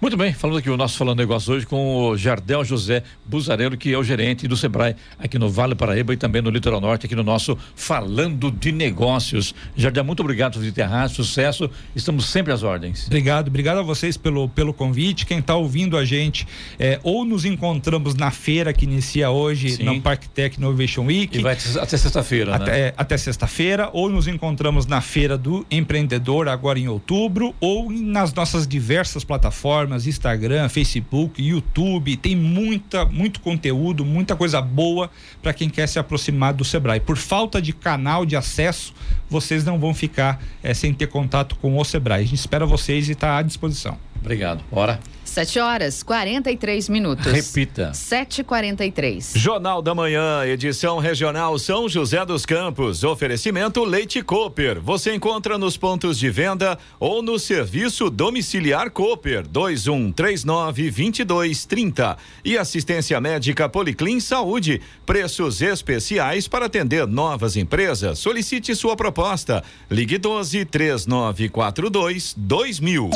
Muito 0.00 0.16
bem, 0.16 0.32
falando 0.32 0.56
aqui 0.56 0.70
o 0.70 0.78
nosso 0.78 0.96
Falando 0.96 1.18
Negócio 1.18 1.52
hoje 1.52 1.66
com 1.66 1.94
o 1.94 2.16
Jardel 2.16 2.64
José 2.64 3.02
Buzarello, 3.26 3.76
que 3.76 3.92
é 3.92 3.98
o 3.98 4.02
gerente 4.02 4.48
do 4.48 4.56
Sebrae 4.56 4.96
aqui 5.18 5.38
no 5.38 5.50
Vale 5.50 5.74
Paraíba 5.74 6.14
e 6.14 6.16
também 6.16 6.40
no 6.40 6.48
Litoral 6.48 6.80
Norte, 6.80 7.04
aqui 7.04 7.14
no 7.14 7.22
nosso 7.22 7.56
Falando 7.76 8.50
de 8.50 8.72
Negócios. 8.72 9.54
Jardel, 9.76 10.02
muito 10.02 10.20
obrigado 10.20 10.58
por 10.58 10.72
ter 10.72 10.84
a 10.84 11.06
sucesso, 11.06 11.70
estamos 11.94 12.24
sempre 12.24 12.50
às 12.50 12.62
ordens. 12.62 13.08
Obrigado, 13.08 13.48
obrigado 13.48 13.76
a 13.76 13.82
vocês 13.82 14.16
pelo, 14.16 14.48
pelo 14.48 14.72
convite, 14.72 15.26
quem 15.26 15.40
está 15.40 15.54
ouvindo 15.54 15.98
a 15.98 16.04
gente, 16.04 16.48
é, 16.78 16.98
ou 17.02 17.26
nos 17.26 17.44
encontramos 17.44 18.14
na 18.14 18.30
feira 18.30 18.72
que 18.72 18.86
inicia 18.86 19.28
hoje, 19.30 19.72
Sim. 19.72 19.82
no 19.82 20.00
Parque 20.00 20.30
Tech 20.30 20.56
Innovation 20.56 21.04
Week. 21.04 21.36
E 21.36 21.42
vai 21.42 21.52
até 21.52 21.98
sexta-feira, 21.98 22.58
né? 22.58 22.66
é, 22.70 22.94
até 22.96 23.18
sexta-feira, 23.18 23.90
ou 23.92 24.08
nos 24.08 24.26
encontramos 24.26 24.86
na 24.86 25.02
Feira 25.02 25.36
do 25.36 25.66
Empreendedor 25.70 26.48
agora 26.48 26.78
em 26.78 26.88
outubro, 26.88 27.54
ou 27.60 27.92
nas 27.92 28.32
nossas 28.32 28.66
diversas 28.66 29.24
plataformas 29.24 29.89
plataformas, 29.90 30.06
Instagram, 30.06 30.68
Facebook, 30.68 31.42
YouTube, 31.42 32.16
tem 32.16 32.36
muita, 32.36 33.04
muito 33.04 33.40
conteúdo, 33.40 34.04
muita 34.04 34.36
coisa 34.36 34.62
boa 34.62 35.10
para 35.42 35.52
quem 35.52 35.68
quer 35.68 35.88
se 35.88 35.98
aproximar 35.98 36.54
do 36.54 36.64
Sebrae. 36.64 37.00
Por 37.00 37.16
falta 37.16 37.60
de 37.60 37.72
canal 37.72 38.24
de 38.24 38.36
acesso, 38.36 38.94
vocês 39.28 39.64
não 39.64 39.78
vão 39.78 39.92
ficar 39.92 40.40
é, 40.62 40.72
sem 40.72 40.94
ter 40.94 41.08
contato 41.08 41.56
com 41.56 41.76
o 41.76 41.84
Sebrae. 41.84 42.22
A 42.22 42.26
gente 42.26 42.38
espera 42.38 42.64
vocês 42.64 43.08
e 43.08 43.12
está 43.12 43.38
à 43.38 43.42
disposição. 43.42 43.98
Obrigado. 44.20 44.62
Bora. 44.70 45.00
7 45.30 45.60
horas 45.60 46.02
43 46.02 46.88
minutos. 46.88 47.26
Repita. 47.26 47.92
7h43. 47.92 49.38
Jornal 49.38 49.80
da 49.80 49.94
Manhã, 49.94 50.44
edição 50.44 50.98
regional 50.98 51.56
São 51.56 51.88
José 51.88 52.26
dos 52.26 52.44
Campos. 52.44 53.04
Oferecimento 53.04 53.84
Leite 53.84 54.22
Cooper. 54.22 54.80
Você 54.80 55.14
encontra 55.14 55.56
nos 55.56 55.76
pontos 55.76 56.18
de 56.18 56.28
venda 56.28 56.76
ou 56.98 57.22
no 57.22 57.38
serviço 57.38 58.10
domiciliar 58.10 58.90
Cooper 58.90 59.46
2139 59.46 60.90
2230. 60.90 62.18
E 62.44 62.58
assistência 62.58 63.20
médica 63.20 63.68
Policlin 63.68 64.18
Saúde. 64.18 64.82
Preços 65.06 65.62
especiais 65.62 66.48
para 66.48 66.66
atender 66.66 67.06
novas 67.06 67.56
empresas. 67.56 68.18
Solicite 68.18 68.74
sua 68.74 68.96
proposta. 68.96 69.62
Ligue 69.88 70.18
12 70.18 70.64
3942 70.64 72.34
2000. 72.36 73.10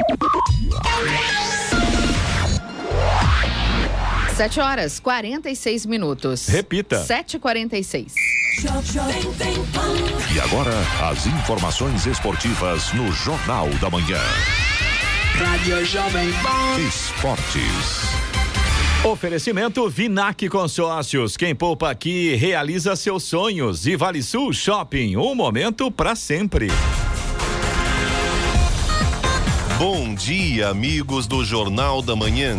7 4.34 4.58
horas 4.58 4.98
46 4.98 5.86
minutos. 5.86 6.48
Repita. 6.48 7.04
7h46. 7.04 8.12
E 10.34 10.40
agora, 10.40 10.72
as 11.08 11.26
informações 11.26 12.04
esportivas 12.04 12.92
no 12.94 13.12
Jornal 13.12 13.68
da 13.80 13.88
Manhã. 13.88 14.18
Rádio 15.36 15.84
Jovem 15.84 16.32
Pan. 16.42 16.80
Esportes. 16.80 18.02
Oferecimento 19.04 19.88
Vinac 19.88 20.48
Consórcios. 20.48 21.36
Quem 21.36 21.54
poupa 21.54 21.90
aqui 21.90 22.34
realiza 22.34 22.96
seus 22.96 23.22
sonhos. 23.22 23.86
E 23.86 23.94
Vale 23.94 24.20
Sul 24.20 24.52
Shopping. 24.52 25.16
Um 25.16 25.36
momento 25.36 25.92
para 25.92 26.16
sempre. 26.16 26.68
Bom 29.78 30.12
dia, 30.12 30.70
amigos 30.70 31.28
do 31.28 31.44
Jornal 31.44 32.02
da 32.02 32.16
Manhã. 32.16 32.56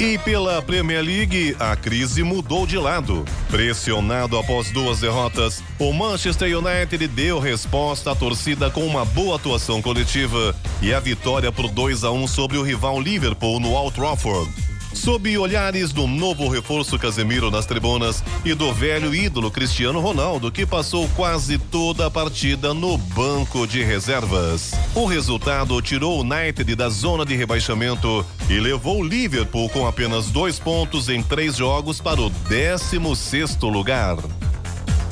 E 0.00 0.16
pela 0.16 0.62
Premier 0.62 1.02
League, 1.02 1.56
a 1.58 1.74
crise 1.74 2.22
mudou 2.22 2.64
de 2.64 2.78
lado. 2.78 3.24
Pressionado 3.50 4.38
após 4.38 4.70
duas 4.70 5.00
derrotas, 5.00 5.60
o 5.76 5.92
Manchester 5.92 6.56
United 6.56 7.08
deu 7.08 7.40
resposta 7.40 8.12
à 8.12 8.14
torcida 8.14 8.70
com 8.70 8.86
uma 8.86 9.04
boa 9.04 9.34
atuação 9.34 9.82
coletiva 9.82 10.54
e 10.80 10.94
a 10.94 11.00
vitória 11.00 11.50
por 11.50 11.68
2 11.68 12.04
a 12.04 12.12
1 12.12 12.28
sobre 12.28 12.56
o 12.58 12.62
rival 12.62 13.00
Liverpool 13.00 13.58
no 13.58 13.72
Old 13.72 13.92
Trafford. 13.92 14.48
Sob 14.98 15.38
olhares 15.38 15.92
do 15.92 16.08
novo 16.08 16.48
reforço 16.48 16.98
Casemiro 16.98 17.52
nas 17.52 17.64
tribunas 17.64 18.22
e 18.44 18.52
do 18.52 18.72
velho 18.74 19.14
ídolo 19.14 19.48
Cristiano 19.48 20.00
Ronaldo, 20.00 20.50
que 20.50 20.66
passou 20.66 21.08
quase 21.10 21.56
toda 21.56 22.06
a 22.06 22.10
partida 22.10 22.74
no 22.74 22.98
banco 22.98 23.64
de 23.64 23.82
reservas. 23.82 24.72
O 24.96 25.06
resultado 25.06 25.80
tirou 25.80 26.18
o 26.18 26.22
United 26.22 26.74
da 26.74 26.88
zona 26.88 27.24
de 27.24 27.36
rebaixamento 27.36 28.26
e 28.50 28.58
levou 28.58 29.00
o 29.00 29.04
Liverpool 29.04 29.68
com 29.68 29.86
apenas 29.86 30.30
dois 30.30 30.58
pontos 30.58 31.08
em 31.08 31.22
três 31.22 31.56
jogos 31.56 32.00
para 32.00 32.20
o 32.20 32.28
16 32.28 33.16
sexto 33.16 33.68
lugar. 33.68 34.16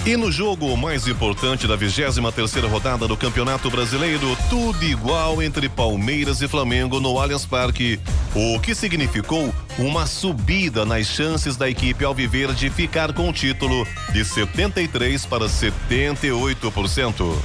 E 0.07 0.17
no 0.17 0.31
jogo 0.31 0.77
mais 0.77 1.09
importante 1.09 1.67
da 1.67 1.75
23 1.75 2.33
terceira 2.33 2.69
rodada 2.69 3.09
do 3.09 3.17
Campeonato 3.17 3.69
Brasileiro, 3.69 4.39
tudo 4.49 4.85
igual 4.85 5.43
entre 5.43 5.69
Palmeiras 5.69 6.41
e 6.41 6.47
Flamengo 6.47 7.01
no 7.01 7.19
Allianz 7.19 7.45
Parque, 7.45 7.99
o 8.33 8.61
que 8.61 8.73
significou 8.73 9.53
uma 9.77 10.07
subida 10.07 10.85
nas 10.85 11.09
chances 11.09 11.57
da 11.57 11.69
equipe 11.69 12.05
alviverde 12.05 12.71
ficar 12.71 13.13
com 13.13 13.29
o 13.29 13.33
título 13.33 13.85
de 14.13 14.25
73 14.25 15.27
para 15.27 15.47
78%. 15.47 17.37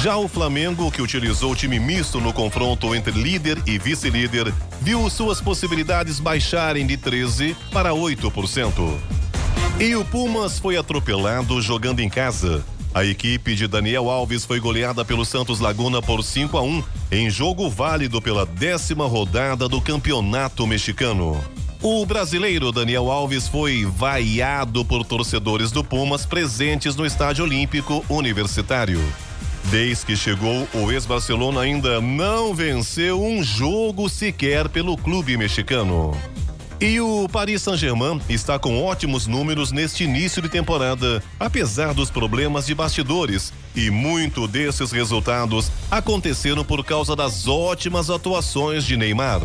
Já 0.00 0.16
o 0.16 0.26
Flamengo, 0.26 0.90
que 0.90 1.02
utilizou 1.02 1.52
o 1.52 1.56
time 1.56 1.78
misto 1.78 2.18
no 2.18 2.32
confronto 2.32 2.94
entre 2.94 3.12
líder 3.12 3.58
e 3.66 3.78
vice-líder, 3.78 4.54
viu 4.80 5.10
suas 5.10 5.38
possibilidades 5.38 6.18
baixarem 6.18 6.86
de 6.86 6.96
13 6.96 7.54
para 7.70 7.90
8%. 7.90 9.25
E 9.78 9.94
o 9.94 10.02
Pumas 10.06 10.58
foi 10.58 10.78
atropelado 10.78 11.60
jogando 11.60 12.00
em 12.00 12.08
casa. 12.08 12.64
A 12.94 13.04
equipe 13.04 13.54
de 13.54 13.68
Daniel 13.68 14.08
Alves 14.08 14.42
foi 14.42 14.58
goleada 14.58 15.04
pelo 15.04 15.22
Santos 15.22 15.60
Laguna 15.60 16.00
por 16.00 16.24
5 16.24 16.56
a 16.56 16.62
1 16.62 16.82
em 17.12 17.28
jogo 17.28 17.68
válido 17.68 18.22
pela 18.22 18.46
décima 18.46 19.06
rodada 19.06 19.68
do 19.68 19.78
Campeonato 19.78 20.66
Mexicano. 20.66 21.38
O 21.82 22.06
brasileiro 22.06 22.72
Daniel 22.72 23.10
Alves 23.10 23.48
foi 23.48 23.84
vaiado 23.84 24.82
por 24.82 25.04
torcedores 25.04 25.70
do 25.70 25.84
Pumas 25.84 26.24
presentes 26.24 26.96
no 26.96 27.04
Estádio 27.04 27.44
Olímpico 27.44 28.02
Universitário. 28.08 29.00
Desde 29.64 30.06
que 30.06 30.16
chegou, 30.16 30.66
o 30.72 30.90
ex-Barcelona 30.90 31.60
ainda 31.60 32.00
não 32.00 32.54
venceu 32.54 33.22
um 33.22 33.42
jogo 33.42 34.08
sequer 34.08 34.70
pelo 34.70 34.96
clube 34.96 35.36
mexicano. 35.36 36.16
E 36.78 37.00
o 37.00 37.26
Paris 37.26 37.62
Saint-Germain 37.62 38.20
está 38.28 38.58
com 38.58 38.82
ótimos 38.82 39.26
números 39.26 39.72
neste 39.72 40.04
início 40.04 40.42
de 40.42 40.48
temporada, 40.48 41.22
apesar 41.40 41.94
dos 41.94 42.10
problemas 42.10 42.66
de 42.66 42.74
bastidores. 42.74 43.50
E 43.74 43.90
muito 43.90 44.46
desses 44.46 44.92
resultados 44.92 45.72
aconteceram 45.90 46.62
por 46.62 46.84
causa 46.84 47.16
das 47.16 47.48
ótimas 47.48 48.10
atuações 48.10 48.84
de 48.84 48.94
Neymar. 48.94 49.40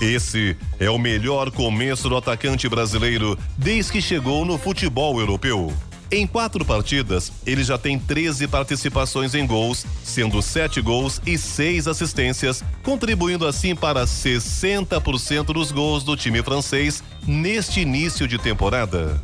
Esse 0.00 0.56
é 0.78 0.88
o 0.88 0.96
melhor 0.96 1.50
começo 1.50 2.08
do 2.08 2.16
atacante 2.16 2.68
brasileiro 2.68 3.36
desde 3.58 3.92
que 3.92 4.00
chegou 4.00 4.44
no 4.44 4.56
futebol 4.56 5.18
europeu. 5.18 5.72
Em 6.12 6.26
quatro 6.26 6.64
partidas, 6.64 7.30
ele 7.46 7.62
já 7.62 7.78
tem 7.78 7.96
13 7.96 8.48
participações 8.48 9.32
em 9.32 9.46
gols, 9.46 9.86
sendo 10.02 10.42
sete 10.42 10.80
gols 10.80 11.22
e 11.24 11.38
seis 11.38 11.86
assistências, 11.86 12.64
contribuindo 12.82 13.46
assim 13.46 13.76
para 13.76 14.04
60% 14.04 15.52
dos 15.52 15.70
gols 15.70 16.02
do 16.02 16.16
time 16.16 16.42
francês 16.42 17.00
neste 17.28 17.80
início 17.80 18.26
de 18.26 18.38
temporada. 18.38 19.22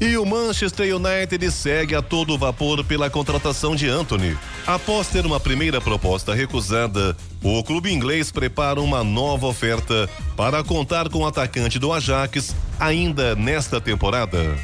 E 0.00 0.16
o 0.16 0.24
Manchester 0.24 0.94
United 0.94 1.50
segue 1.50 1.96
a 1.96 2.02
todo 2.02 2.38
vapor 2.38 2.84
pela 2.84 3.10
contratação 3.10 3.74
de 3.74 3.88
Anthony. 3.88 4.36
Após 4.66 5.08
ter 5.08 5.26
uma 5.26 5.40
primeira 5.40 5.80
proposta 5.80 6.32
recusada, 6.32 7.16
o 7.42 7.62
clube 7.64 7.92
inglês 7.92 8.30
prepara 8.30 8.80
uma 8.80 9.02
nova 9.02 9.46
oferta 9.46 10.08
para 10.36 10.62
contar 10.62 11.08
com 11.08 11.20
o 11.20 11.26
atacante 11.26 11.78
do 11.78 11.92
Ajax 11.92 12.54
ainda 12.78 13.34
nesta 13.34 13.80
temporada. 13.80 14.56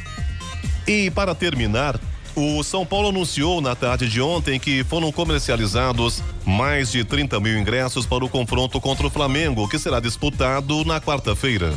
E 0.87 1.11
para 1.11 1.35
terminar, 1.35 1.99
o 2.35 2.63
São 2.63 2.85
Paulo 2.85 3.09
anunciou 3.09 3.61
na 3.61 3.75
tarde 3.75 4.07
de 4.07 4.21
ontem 4.21 4.59
que 4.59 4.83
foram 4.83 5.11
comercializados 5.11 6.23
mais 6.45 6.91
de 6.91 7.03
30 7.03 7.39
mil 7.39 7.59
ingressos 7.59 8.05
para 8.05 8.23
o 8.23 8.29
confronto 8.29 8.79
contra 8.79 9.05
o 9.05 9.09
Flamengo, 9.09 9.67
que 9.67 9.77
será 9.77 9.99
disputado 9.99 10.83
na 10.85 10.99
quarta-feira. 10.99 11.73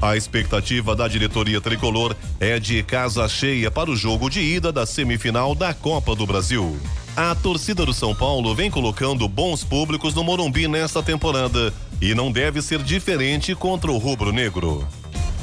A 0.00 0.16
expectativa 0.16 0.94
da 0.94 1.08
diretoria 1.08 1.60
tricolor 1.60 2.14
é 2.38 2.58
de 2.58 2.82
casa 2.82 3.26
cheia 3.28 3.70
para 3.70 3.90
o 3.90 3.96
jogo 3.96 4.28
de 4.28 4.40
ida 4.40 4.70
da 4.70 4.84
semifinal 4.84 5.54
da 5.54 5.72
Copa 5.72 6.14
do 6.14 6.26
Brasil. 6.26 6.78
A 7.16 7.34
torcida 7.34 7.84
do 7.84 7.94
São 7.94 8.14
Paulo 8.14 8.54
vem 8.54 8.70
colocando 8.70 9.26
bons 9.26 9.64
públicos 9.64 10.14
no 10.14 10.22
Morumbi 10.22 10.68
nesta 10.68 11.02
temporada 11.02 11.72
e 12.00 12.14
não 12.14 12.30
deve 12.30 12.60
ser 12.60 12.82
diferente 12.82 13.54
contra 13.54 13.90
o 13.90 13.96
Rubro 13.96 14.32
Negro. 14.32 14.86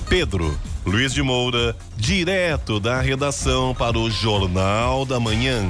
Pedro 0.08 0.56
Luiz 0.86 1.14
de 1.14 1.24
Moura, 1.24 1.76
direto 1.96 2.80
da 2.80 3.00
redação 3.00 3.74
para 3.74 3.98
o 3.98 4.10
Jornal 4.10 5.06
da 5.06 5.20
Manhã. 5.20 5.62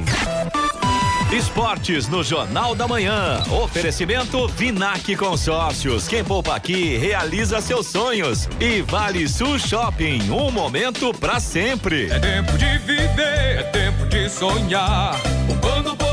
Esportes 1.31 2.07
no 2.07 2.23
Jornal 2.23 2.75
da 2.75 2.87
Manhã. 2.87 3.43
Oferecimento 3.49 4.47
Vinac 4.49 5.15
Consórcios. 5.15 6.07
Quem 6.07 6.23
poupa 6.23 6.55
aqui 6.55 6.95
realiza 6.97 7.59
seus 7.59 7.87
sonhos. 7.87 8.47
E 8.59 8.81
Vale 8.81 9.27
Sul 9.27 9.57
Shopping. 9.57 10.29
Um 10.29 10.51
momento 10.51 11.11
para 11.11 11.39
sempre. 11.39 12.11
É 12.11 12.19
tempo 12.19 12.55
de 12.55 12.77
viver, 12.79 13.59
é 13.59 13.63
tempo 13.63 14.05
de 14.05 14.29
sonhar. 14.29 15.19
Poupando, 15.47 15.95
poupando, 15.95 16.12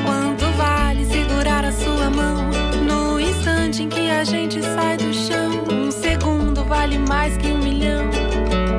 Instante 3.41 3.81
em 3.81 3.89
que 3.89 4.07
a 4.07 4.23
gente 4.23 4.61
sai 4.61 4.97
do 4.97 5.11
chão, 5.11 5.49
um 5.71 5.89
segundo 5.89 6.63
vale 6.63 6.99
mais 6.99 7.35
que 7.37 7.47
um 7.47 7.57
milhão. 7.57 8.05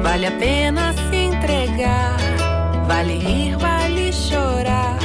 Vale 0.03 0.27
a 0.27 0.31
pena 0.31 0.93
se 0.93 1.17
entregar. 1.17 2.17
Vale 2.87 3.19
rir, 3.19 3.57
vale 3.57 4.13
chorar. 4.13 4.99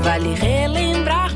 Vale 0.00 0.32
relembrar 0.34 1.35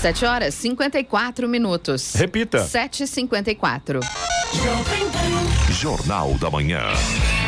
7 0.00 0.24
horas 0.24 0.54
54 0.54 1.46
minutos. 1.46 2.14
Repita. 2.14 2.64
7h54. 2.64 4.00
Jornal 5.72 6.38
da 6.38 6.50
Manhã. 6.50 6.80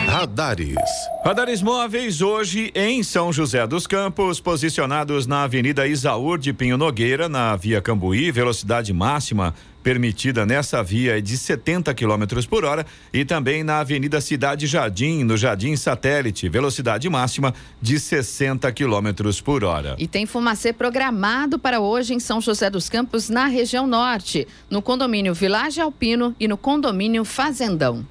Radares. 0.07 0.77
Radares 1.25 1.63
móveis 1.63 2.21
hoje 2.21 2.71
em 2.75 3.03
São 3.03 3.33
José 3.33 3.67
dos 3.67 3.87
Campos, 3.87 4.39
posicionados 4.39 5.27
na 5.27 5.45
Avenida 5.45 5.87
Isaúr 5.87 6.39
de 6.39 6.53
Pinho 6.53 6.77
Nogueira, 6.77 7.27
na 7.27 7.57
Via 7.57 7.81
Cambuí, 7.81 8.31
velocidade 8.31 8.93
máxima 8.93 9.55
permitida 9.83 10.47
nessa 10.47 10.83
via 10.83 11.19
é 11.19 11.21
de 11.21 11.37
70 11.37 11.93
km 11.95 12.47
por 12.49 12.65
hora 12.65 12.87
e 13.13 13.25
também 13.25 13.63
na 13.65 13.81
Avenida 13.81 14.21
Cidade 14.21 14.67
Jardim, 14.67 15.25
no 15.25 15.37
Jardim 15.37 15.77
Satélite, 15.77 16.49
velocidade 16.49 17.09
máxima 17.09 17.55
de 17.81 17.99
60 17.99 18.71
km 18.73 19.09
por 19.45 19.65
hora. 19.65 19.97
E 19.99 20.07
tem 20.07 20.27
fumacê 20.27 20.73
programado 20.73 21.59
para 21.59 21.81
hoje 21.81 22.15
em 22.15 22.21
São 22.21 22.41
José 22.41 22.71
dos 22.71 22.89
Campos, 22.89 23.29
na 23.29 23.47
região 23.47 23.87
norte, 23.87 24.47
no 24.71 24.81
condomínio 24.81 25.35
Village 25.35 25.81
Alpino 25.81 26.35
e 26.39 26.47
no 26.47 26.57
condomínio 26.57 27.25
Fazendão. 27.25 28.07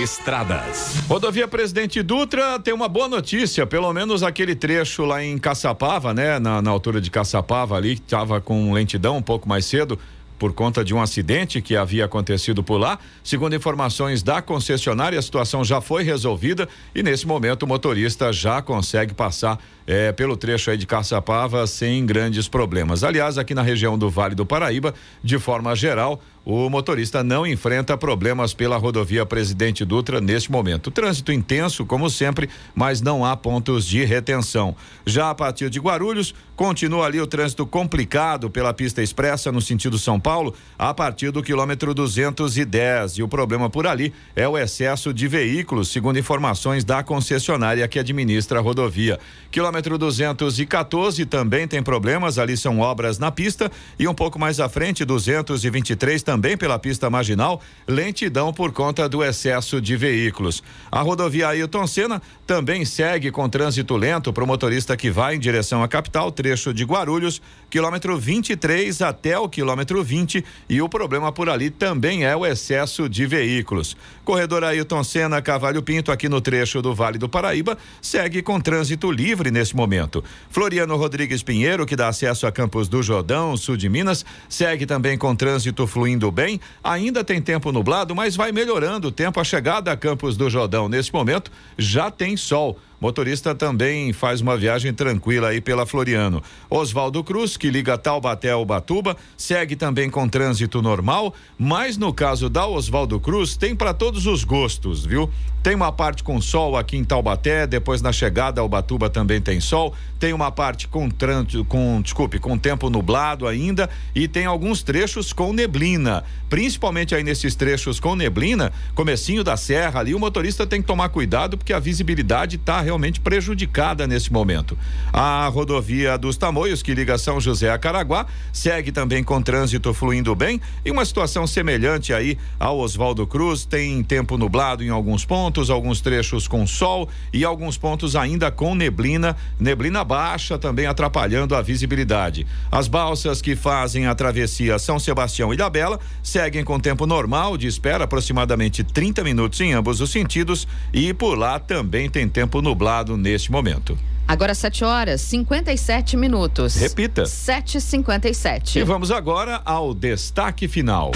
Estradas. 0.00 0.96
Rodovia 1.06 1.46
Presidente 1.46 2.02
Dutra 2.02 2.58
tem 2.58 2.72
uma 2.72 2.88
boa 2.88 3.08
notícia, 3.08 3.66
pelo 3.66 3.92
menos 3.92 4.22
aquele 4.22 4.54
trecho 4.54 5.04
lá 5.04 5.22
em 5.22 5.36
Caçapava, 5.36 6.14
né? 6.14 6.38
Na, 6.38 6.62
na 6.62 6.70
altura 6.70 6.98
de 6.98 7.10
Caçapava 7.10 7.76
ali, 7.76 7.96
que 7.96 8.02
estava 8.02 8.40
com 8.40 8.72
lentidão 8.72 9.18
um 9.18 9.22
pouco 9.22 9.46
mais 9.46 9.66
cedo 9.66 9.98
por 10.38 10.52
conta 10.52 10.82
de 10.82 10.92
um 10.92 11.00
acidente 11.00 11.62
que 11.62 11.76
havia 11.76 12.06
acontecido 12.06 12.64
por 12.64 12.76
lá. 12.76 12.98
Segundo 13.22 13.54
informações 13.54 14.24
da 14.24 14.42
concessionária, 14.42 15.16
a 15.16 15.22
situação 15.22 15.62
já 15.62 15.80
foi 15.80 16.02
resolvida 16.02 16.68
e 16.94 17.00
nesse 17.00 17.26
momento 17.28 17.62
o 17.62 17.66
motorista 17.66 18.32
já 18.32 18.60
consegue 18.60 19.14
passar 19.14 19.56
é, 19.92 20.10
pelo 20.10 20.38
trecho 20.38 20.70
aí 20.70 20.78
de 20.78 20.86
Caçapava 20.86 21.66
sem 21.66 22.06
grandes 22.06 22.48
problemas. 22.48 23.04
Aliás, 23.04 23.36
aqui 23.36 23.54
na 23.54 23.60
região 23.60 23.98
do 23.98 24.08
Vale 24.08 24.34
do 24.34 24.46
Paraíba, 24.46 24.94
de 25.22 25.38
forma 25.38 25.76
geral, 25.76 26.18
o 26.44 26.68
motorista 26.68 27.22
não 27.22 27.46
enfrenta 27.46 27.96
problemas 27.96 28.52
pela 28.52 28.76
rodovia 28.76 29.24
Presidente 29.24 29.84
Dutra 29.84 30.20
neste 30.20 30.50
momento. 30.50 30.90
Trânsito 30.90 31.30
intenso, 31.30 31.86
como 31.86 32.10
sempre, 32.10 32.48
mas 32.74 33.00
não 33.00 33.24
há 33.24 33.36
pontos 33.36 33.86
de 33.86 34.04
retenção. 34.04 34.74
Já 35.06 35.30
a 35.30 35.34
partir 35.34 35.70
de 35.70 35.78
Guarulhos, 35.78 36.34
continua 36.56 37.06
ali 37.06 37.20
o 37.20 37.26
trânsito 37.26 37.64
complicado 37.64 38.50
pela 38.50 38.74
pista 38.74 39.02
expressa 39.02 39.52
no 39.52 39.60
sentido 39.60 39.98
São 39.98 40.18
Paulo, 40.18 40.54
a 40.76 40.92
partir 40.92 41.30
do 41.30 41.42
quilômetro 41.42 41.94
210. 41.94 43.18
E 43.18 43.22
o 43.22 43.28
problema 43.28 43.70
por 43.70 43.86
ali 43.86 44.12
é 44.34 44.48
o 44.48 44.58
excesso 44.58 45.14
de 45.14 45.28
veículos, 45.28 45.92
segundo 45.92 46.18
informações 46.18 46.84
da 46.84 47.04
concessionária 47.04 47.86
que 47.86 47.98
administra 47.98 48.58
a 48.58 48.62
rodovia. 48.62 49.18
Quilômetro 49.50 49.81
214 49.90 51.26
também 51.26 51.68
tem 51.68 51.82
problemas, 51.82 52.38
ali 52.38 52.56
são 52.56 52.80
obras 52.80 53.18
na 53.18 53.30
pista 53.30 53.70
e 53.98 54.08
um 54.08 54.14
pouco 54.14 54.38
mais 54.38 54.60
à 54.60 54.68
frente, 54.68 55.04
223 55.04 56.22
também 56.22 56.56
pela 56.56 56.78
pista 56.78 57.10
marginal, 57.10 57.60
lentidão 57.86 58.52
por 58.52 58.72
conta 58.72 59.08
do 59.08 59.22
excesso 59.22 59.80
de 59.80 59.96
veículos. 59.96 60.62
A 60.90 61.00
rodovia 61.00 61.48
Ailton 61.48 61.86
Senna 61.86 62.22
também 62.46 62.84
segue 62.84 63.30
com 63.30 63.48
trânsito 63.48 63.96
lento 63.96 64.32
para 64.32 64.44
o 64.44 64.46
motorista 64.46 64.96
que 64.96 65.10
vai 65.10 65.36
em 65.36 65.38
direção 65.38 65.82
à 65.82 65.88
capital, 65.88 66.32
trecho 66.32 66.72
de 66.72 66.84
Guarulhos, 66.84 67.40
quilômetro 67.70 68.18
23 68.18 69.02
até 69.02 69.38
o 69.38 69.48
quilômetro 69.48 70.02
20 70.02 70.44
e 70.68 70.82
o 70.82 70.88
problema 70.88 71.32
por 71.32 71.48
ali 71.48 71.70
também 71.70 72.24
é 72.24 72.34
o 72.34 72.46
excesso 72.46 73.08
de 73.08 73.26
veículos. 73.26 73.96
Corredor 74.24 74.64
Ailton 74.64 75.02
Senna 75.04 75.40
Cavalho 75.40 75.82
Pinto 75.82 76.12
aqui 76.12 76.28
no 76.28 76.40
trecho 76.40 76.82
do 76.82 76.94
Vale 76.94 77.18
do 77.18 77.28
Paraíba 77.28 77.78
segue 78.00 78.42
com 78.42 78.60
trânsito 78.60 79.10
livre 79.10 79.50
nesse 79.50 79.61
momento. 79.70 80.24
Floriano 80.50 80.96
Rodrigues 80.96 81.42
Pinheiro, 81.42 81.86
que 81.86 81.94
dá 81.94 82.08
acesso 82.08 82.46
a 82.46 82.52
Campos 82.52 82.88
do 82.88 83.02
Jordão, 83.02 83.56
sul 83.56 83.76
de 83.76 83.88
Minas, 83.88 84.24
segue 84.48 84.86
também 84.86 85.16
com 85.16 85.36
trânsito 85.36 85.86
fluindo 85.86 86.30
bem. 86.32 86.60
Ainda 86.82 87.22
tem 87.22 87.40
tempo 87.40 87.70
nublado, 87.70 88.14
mas 88.14 88.34
vai 88.34 88.50
melhorando 88.50 89.08
o 89.08 89.12
tempo. 89.12 89.38
A 89.38 89.44
chegada 89.44 89.92
a 89.92 89.96
Campos 89.96 90.36
do 90.36 90.50
Jordão 90.50 90.88
nesse 90.88 91.12
momento 91.12 91.50
já 91.78 92.10
tem 92.10 92.36
sol. 92.36 92.78
Motorista 93.02 93.52
também 93.52 94.12
faz 94.12 94.40
uma 94.40 94.56
viagem 94.56 94.94
tranquila 94.94 95.48
aí 95.48 95.60
pela 95.60 95.84
Floriano. 95.84 96.40
Oswaldo 96.70 97.24
Cruz, 97.24 97.56
que 97.56 97.68
liga 97.68 97.98
Taubaté 97.98 98.52
ao 98.52 98.64
Batuba, 98.64 99.16
segue 99.36 99.74
também 99.74 100.08
com 100.08 100.28
trânsito 100.28 100.80
normal, 100.80 101.34
mas 101.58 101.96
no 101.96 102.14
caso 102.14 102.48
da 102.48 102.64
Oswaldo 102.64 103.18
Cruz, 103.18 103.56
tem 103.56 103.74
para 103.74 103.92
todos 103.92 104.28
os 104.28 104.44
gostos, 104.44 105.04
viu? 105.04 105.28
Tem 105.64 105.74
uma 105.76 105.92
parte 105.92 106.24
com 106.24 106.40
sol 106.40 106.76
aqui 106.76 106.96
em 106.96 107.04
Taubaté, 107.04 107.68
depois 107.68 108.02
na 108.02 108.12
chegada 108.12 108.60
ao 108.60 108.68
Batuba 108.68 109.08
também 109.08 109.40
tem 109.40 109.60
sol. 109.60 109.94
Tem 110.18 110.32
uma 110.32 110.50
parte 110.50 110.88
com 110.88 111.08
trânsito, 111.08 111.64
com, 111.64 112.00
desculpe, 112.02 112.40
com 112.40 112.58
tempo 112.58 112.90
nublado 112.90 113.46
ainda 113.46 113.88
e 114.12 114.26
tem 114.26 114.44
alguns 114.44 114.82
trechos 114.82 115.32
com 115.32 115.52
neblina. 115.52 116.24
Principalmente 116.48 117.14
aí 117.14 117.22
nesses 117.22 117.54
trechos 117.54 118.00
com 118.00 118.16
neblina, 118.16 118.72
comecinho 118.94 119.44
da 119.44 119.56
serra 119.56 120.00
ali, 120.00 120.14
o 120.16 120.18
motorista 120.18 120.66
tem 120.66 120.80
que 120.80 120.86
tomar 120.86 121.10
cuidado 121.10 121.56
porque 121.56 121.72
a 121.72 121.78
visibilidade 121.78 122.56
está 122.56 122.80
realmente 122.80 122.91
prejudicada 123.20 124.06
nesse 124.06 124.32
momento. 124.32 124.76
A 125.12 125.46
rodovia 125.48 126.18
dos 126.18 126.36
Tamoios, 126.36 126.82
que 126.82 126.94
liga 126.94 127.16
São 127.16 127.40
José 127.40 127.70
a 127.70 127.78
Caraguá, 127.78 128.26
segue 128.52 128.92
também 128.92 129.24
com 129.24 129.40
trânsito 129.40 129.94
fluindo 129.94 130.34
bem 130.34 130.60
e 130.84 130.90
uma 130.90 131.04
situação 131.04 131.46
semelhante 131.46 132.12
aí 132.12 132.36
ao 132.60 132.78
Oswaldo 132.78 133.26
Cruz, 133.26 133.64
tem 133.64 134.02
tempo 134.02 134.36
nublado 134.36 134.84
em 134.84 134.90
alguns 134.90 135.24
pontos, 135.24 135.70
alguns 135.70 136.00
trechos 136.00 136.46
com 136.46 136.66
sol 136.66 137.08
e 137.32 137.44
alguns 137.44 137.78
pontos 137.78 138.14
ainda 138.14 138.50
com 138.50 138.74
neblina, 138.74 139.36
neblina 139.58 140.04
baixa 140.04 140.58
também 140.58 140.86
atrapalhando 140.86 141.54
a 141.54 141.62
visibilidade. 141.62 142.46
As 142.70 142.88
balsas 142.88 143.40
que 143.40 143.56
fazem 143.56 144.06
a 144.06 144.14
travessia 144.14 144.78
São 144.78 144.98
Sebastião 144.98 145.52
e 145.52 145.56
Ilhabela 145.56 145.98
seguem 146.22 146.64
com 146.64 146.78
tempo 146.78 147.06
normal 147.06 147.56
de 147.56 147.66
espera, 147.66 148.04
aproximadamente 148.04 148.84
30 148.84 149.24
minutos 149.24 149.60
em 149.60 149.72
ambos 149.72 150.00
os 150.00 150.10
sentidos 150.10 150.68
e 150.92 151.14
por 151.14 151.38
lá 151.38 151.58
também 151.58 152.10
tem 152.10 152.28
tempo 152.28 152.60
nublado 152.60 152.81
neste 153.16 153.50
momento. 153.52 153.96
Agora 154.26 154.54
7 154.54 154.84
horas 154.84 155.20
57 155.20 156.16
minutos. 156.16 156.76
Repita. 156.76 157.24
7h57. 157.24 158.76
E 158.76 158.82
vamos 158.82 159.10
agora 159.10 159.60
ao 159.64 159.92
destaque 159.92 160.66
final. 160.66 161.12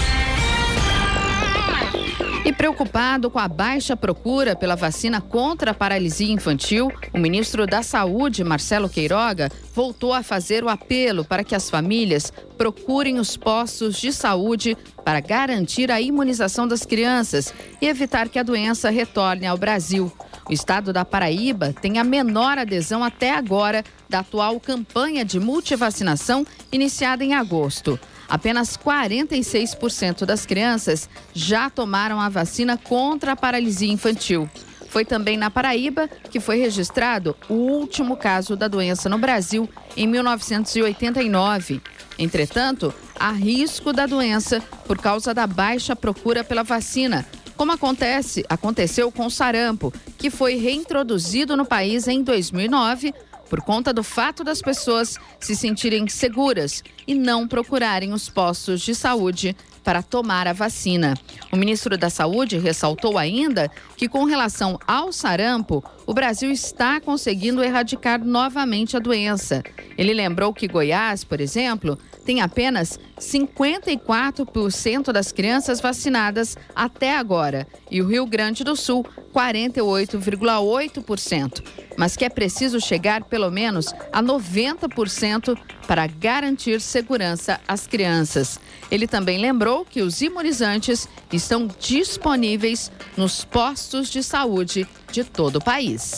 E 2.47 2.53
preocupado 2.53 3.29
com 3.29 3.39
a 3.39 3.47
baixa 3.49 3.97
procura 3.97 4.55
pela 4.55 4.75
vacina 4.75 5.19
contra 5.19 5.71
a 5.71 5.73
paralisia 5.73 6.33
infantil, 6.33 6.89
o 7.13 7.17
ministro 7.17 7.67
da 7.67 7.83
Saúde, 7.83 8.41
Marcelo 8.41 8.87
Queiroga, 8.87 9.51
voltou 9.75 10.13
a 10.13 10.23
fazer 10.23 10.63
o 10.63 10.69
apelo 10.69 11.25
para 11.25 11.43
que 11.43 11.53
as 11.53 11.69
famílias 11.69 12.31
procurem 12.57 13.19
os 13.19 13.35
postos 13.35 13.99
de 13.99 14.13
saúde 14.13 14.77
para 15.03 15.19
garantir 15.19 15.91
a 15.91 15.99
imunização 15.99 16.65
das 16.65 16.85
crianças 16.85 17.53
e 17.81 17.87
evitar 17.87 18.29
que 18.29 18.39
a 18.39 18.43
doença 18.43 18.89
retorne 18.89 19.45
ao 19.45 19.57
Brasil. 19.57 20.09
O 20.49 20.53
estado 20.53 20.93
da 20.93 21.03
Paraíba 21.03 21.73
tem 21.81 21.99
a 21.99 22.03
menor 22.03 22.57
adesão 22.57 23.03
até 23.03 23.35
agora 23.35 23.83
da 24.07 24.19
atual 24.19 24.59
campanha 24.59 25.25
de 25.25 25.39
multivacinação 25.39 26.47
iniciada 26.71 27.23
em 27.23 27.33
agosto. 27.33 27.99
Apenas 28.29 28.77
46% 28.77 30.25
das 30.25 30.45
crianças 30.45 31.09
já 31.33 31.69
tomaram 31.69 32.19
a 32.19 32.29
vacina 32.29 32.77
contra 32.77 33.33
a 33.33 33.35
paralisia 33.35 33.91
infantil. 33.91 34.49
Foi 34.89 35.03
também 35.03 35.37
na 35.37 35.51
Paraíba 35.51 36.07
que 36.31 36.39
foi 36.39 36.57
registrado 36.57 37.35
o 37.49 37.53
último 37.53 38.15
caso 38.15 38.55
da 38.55 38.69
doença 38.69 39.09
no 39.09 39.17
Brasil, 39.17 39.69
em 39.97 40.07
1989. 40.07 41.81
Entretanto, 42.17 42.93
há 43.19 43.31
risco 43.31 43.91
da 43.91 44.05
doença 44.05 44.61
por 44.85 44.97
causa 44.97 45.33
da 45.33 45.45
baixa 45.45 45.95
procura 45.95 46.43
pela 46.43 46.63
vacina, 46.63 47.25
como 47.57 47.71
acontece, 47.71 48.45
aconteceu 48.47 49.11
com 49.11 49.25
o 49.25 49.31
sarampo, 49.31 49.91
que 50.17 50.29
foi 50.29 50.55
reintroduzido 50.55 51.57
no 51.57 51.65
país 51.65 52.07
em 52.07 52.23
2009 52.23 53.13
por 53.49 53.61
conta 53.61 53.93
do 53.93 54.03
fato 54.03 54.43
das 54.43 54.61
pessoas 54.61 55.17
se 55.39 55.55
sentirem 55.55 56.07
seguras 56.07 56.83
e 57.07 57.15
não 57.15 57.47
procurarem 57.47 58.13
os 58.13 58.29
postos 58.29 58.81
de 58.81 58.93
saúde 58.93 59.55
para 59.87 60.03
tomar 60.03 60.47
a 60.47 60.53
vacina. 60.53 61.13
O 61.49 61.55
ministro 61.55 61.97
da 61.97 62.09
Saúde 62.09 62.57
ressaltou 62.57 63.17
ainda 63.17 63.71
que, 63.95 64.09
com 64.09 64.25
relação 64.25 64.77
ao 64.85 65.13
sarampo, 65.13 65.81
o 66.05 66.13
Brasil 66.13 66.51
está 66.51 66.99
conseguindo 66.99 67.63
erradicar 67.63 68.21
novamente 68.21 68.97
a 68.97 68.99
doença. 68.99 69.63
Ele 69.97 70.13
lembrou 70.13 70.53
que 70.53 70.67
Goiás, 70.67 71.23
por 71.23 71.39
exemplo, 71.39 71.97
tem 72.25 72.41
apenas 72.41 72.99
54% 73.17 75.13
das 75.13 75.31
crianças 75.31 75.79
vacinadas 75.79 76.57
até 76.75 77.15
agora 77.17 77.65
e 77.89 78.01
o 78.01 78.07
Rio 78.09 78.25
Grande 78.25 78.65
do 78.65 78.75
Sul, 78.75 79.05
48,8%, 79.37 81.63
mas 81.95 82.17
que 82.17 82.25
é 82.25 82.29
preciso 82.29 82.81
chegar 82.81 83.25
pelo 83.25 83.51
menos 83.51 83.93
a 84.11 84.23
90% 84.23 85.55
para 85.85 86.07
garantir 86.07 86.81
segurança 86.81 87.61
às 87.67 87.85
crianças. 87.85 88.59
Ele 88.89 89.05
também 89.05 89.37
lembrou 89.37 89.85
que 89.85 90.01
os 90.01 90.21
imunizantes 90.21 91.07
estão 91.31 91.67
disponíveis 91.79 92.91
nos 93.15 93.45
postos 93.45 94.09
de 94.09 94.23
saúde 94.23 94.87
de 95.11 95.23
todo 95.23 95.57
o 95.57 95.63
país. 95.63 96.15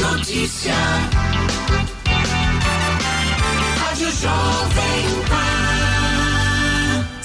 Notícia. 0.00 0.74
Rádio 3.78 4.10
Jovem 4.10 5.22
Pan. 5.28 5.39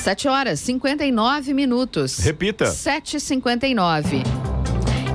7 0.06 0.28
horas 0.28 0.60
59 0.60 1.52
minutos. 1.52 2.20
Repita. 2.20 2.66
7h59. 2.66 4.24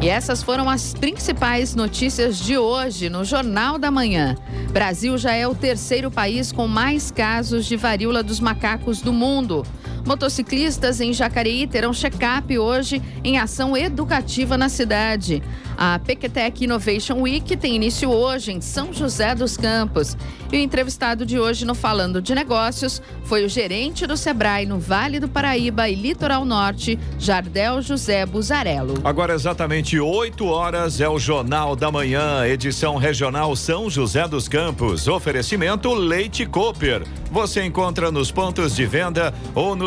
E 0.03 0.09
essas 0.09 0.43
foram 0.43 0.69
as 0.69 0.95
principais 0.95 1.77
notícias 1.77 2.37
de 2.37 2.59
hoje 2.59 3.09
no 3.09 3.25
Jornal 3.25 3.79
da 3.79 3.89
Manhã. 3.89 4.35
Brasil 4.73 5.17
já 5.17 5.33
é 5.33 5.47
o 5.47 5.55
terceiro 5.55 6.11
país 6.11 6.51
com 6.51 6.67
mais 6.67 7.13
casos 7.13 7.67
de 7.67 7.77
varíola 7.77 8.21
dos 8.21 8.41
macacos 8.41 9.01
do 9.01 9.13
mundo. 9.13 9.65
Motociclistas 10.07 11.01
em 11.01 11.13
Jacareí 11.13 11.67
terão 11.67 11.93
check-up 11.93 12.59
hoje 12.59 13.03
em 13.23 13.39
ação 13.39 13.77
educativa 13.77 14.57
na 14.57 14.69
cidade. 14.69 15.43
A 15.83 15.99
Pequetec 15.99 16.63
Innovation 16.63 17.23
Week 17.23 17.57
tem 17.57 17.75
início 17.75 18.11
hoje 18.11 18.53
em 18.53 18.61
São 18.61 18.93
José 18.93 19.35
dos 19.35 19.57
Campos. 19.57 20.15
E 20.53 20.57
o 20.57 20.61
entrevistado 20.61 21.25
de 21.25 21.39
hoje 21.39 21.65
no 21.65 21.75
Falando 21.75 22.21
de 22.21 22.35
Negócios 22.35 23.01
foi 23.25 23.45
o 23.45 23.49
gerente 23.49 24.07
do 24.07 24.17
Sebrae 24.17 24.67
no 24.67 24.79
Vale 24.79 25.19
do 25.19 25.29
Paraíba 25.29 25.89
e 25.89 25.95
Litoral 25.95 26.45
Norte, 26.45 26.99
Jardel 27.19 27.81
José 27.81 28.27
Buzarello. 28.27 28.95
Agora 29.05 29.33
exatamente 29.33 29.99
8 29.99 30.45
horas 30.45 31.01
é 31.01 31.09
o 31.09 31.19
Jornal 31.19 31.75
da 31.75 31.91
Manhã, 31.91 32.45
edição 32.47 32.97
regional 32.97 33.57
São 33.57 33.89
José 33.89 34.29
dos 34.29 34.49
Campos. 34.49 35.09
Oferecimento 35.09 35.95
Leite 35.95 36.45
Cooper. 36.45 37.07
Você 37.31 37.65
encontra 37.65 38.11
nos 38.11 38.31
pontos 38.31 38.75
de 38.75 38.85
venda 38.85 39.33
ou 39.55 39.77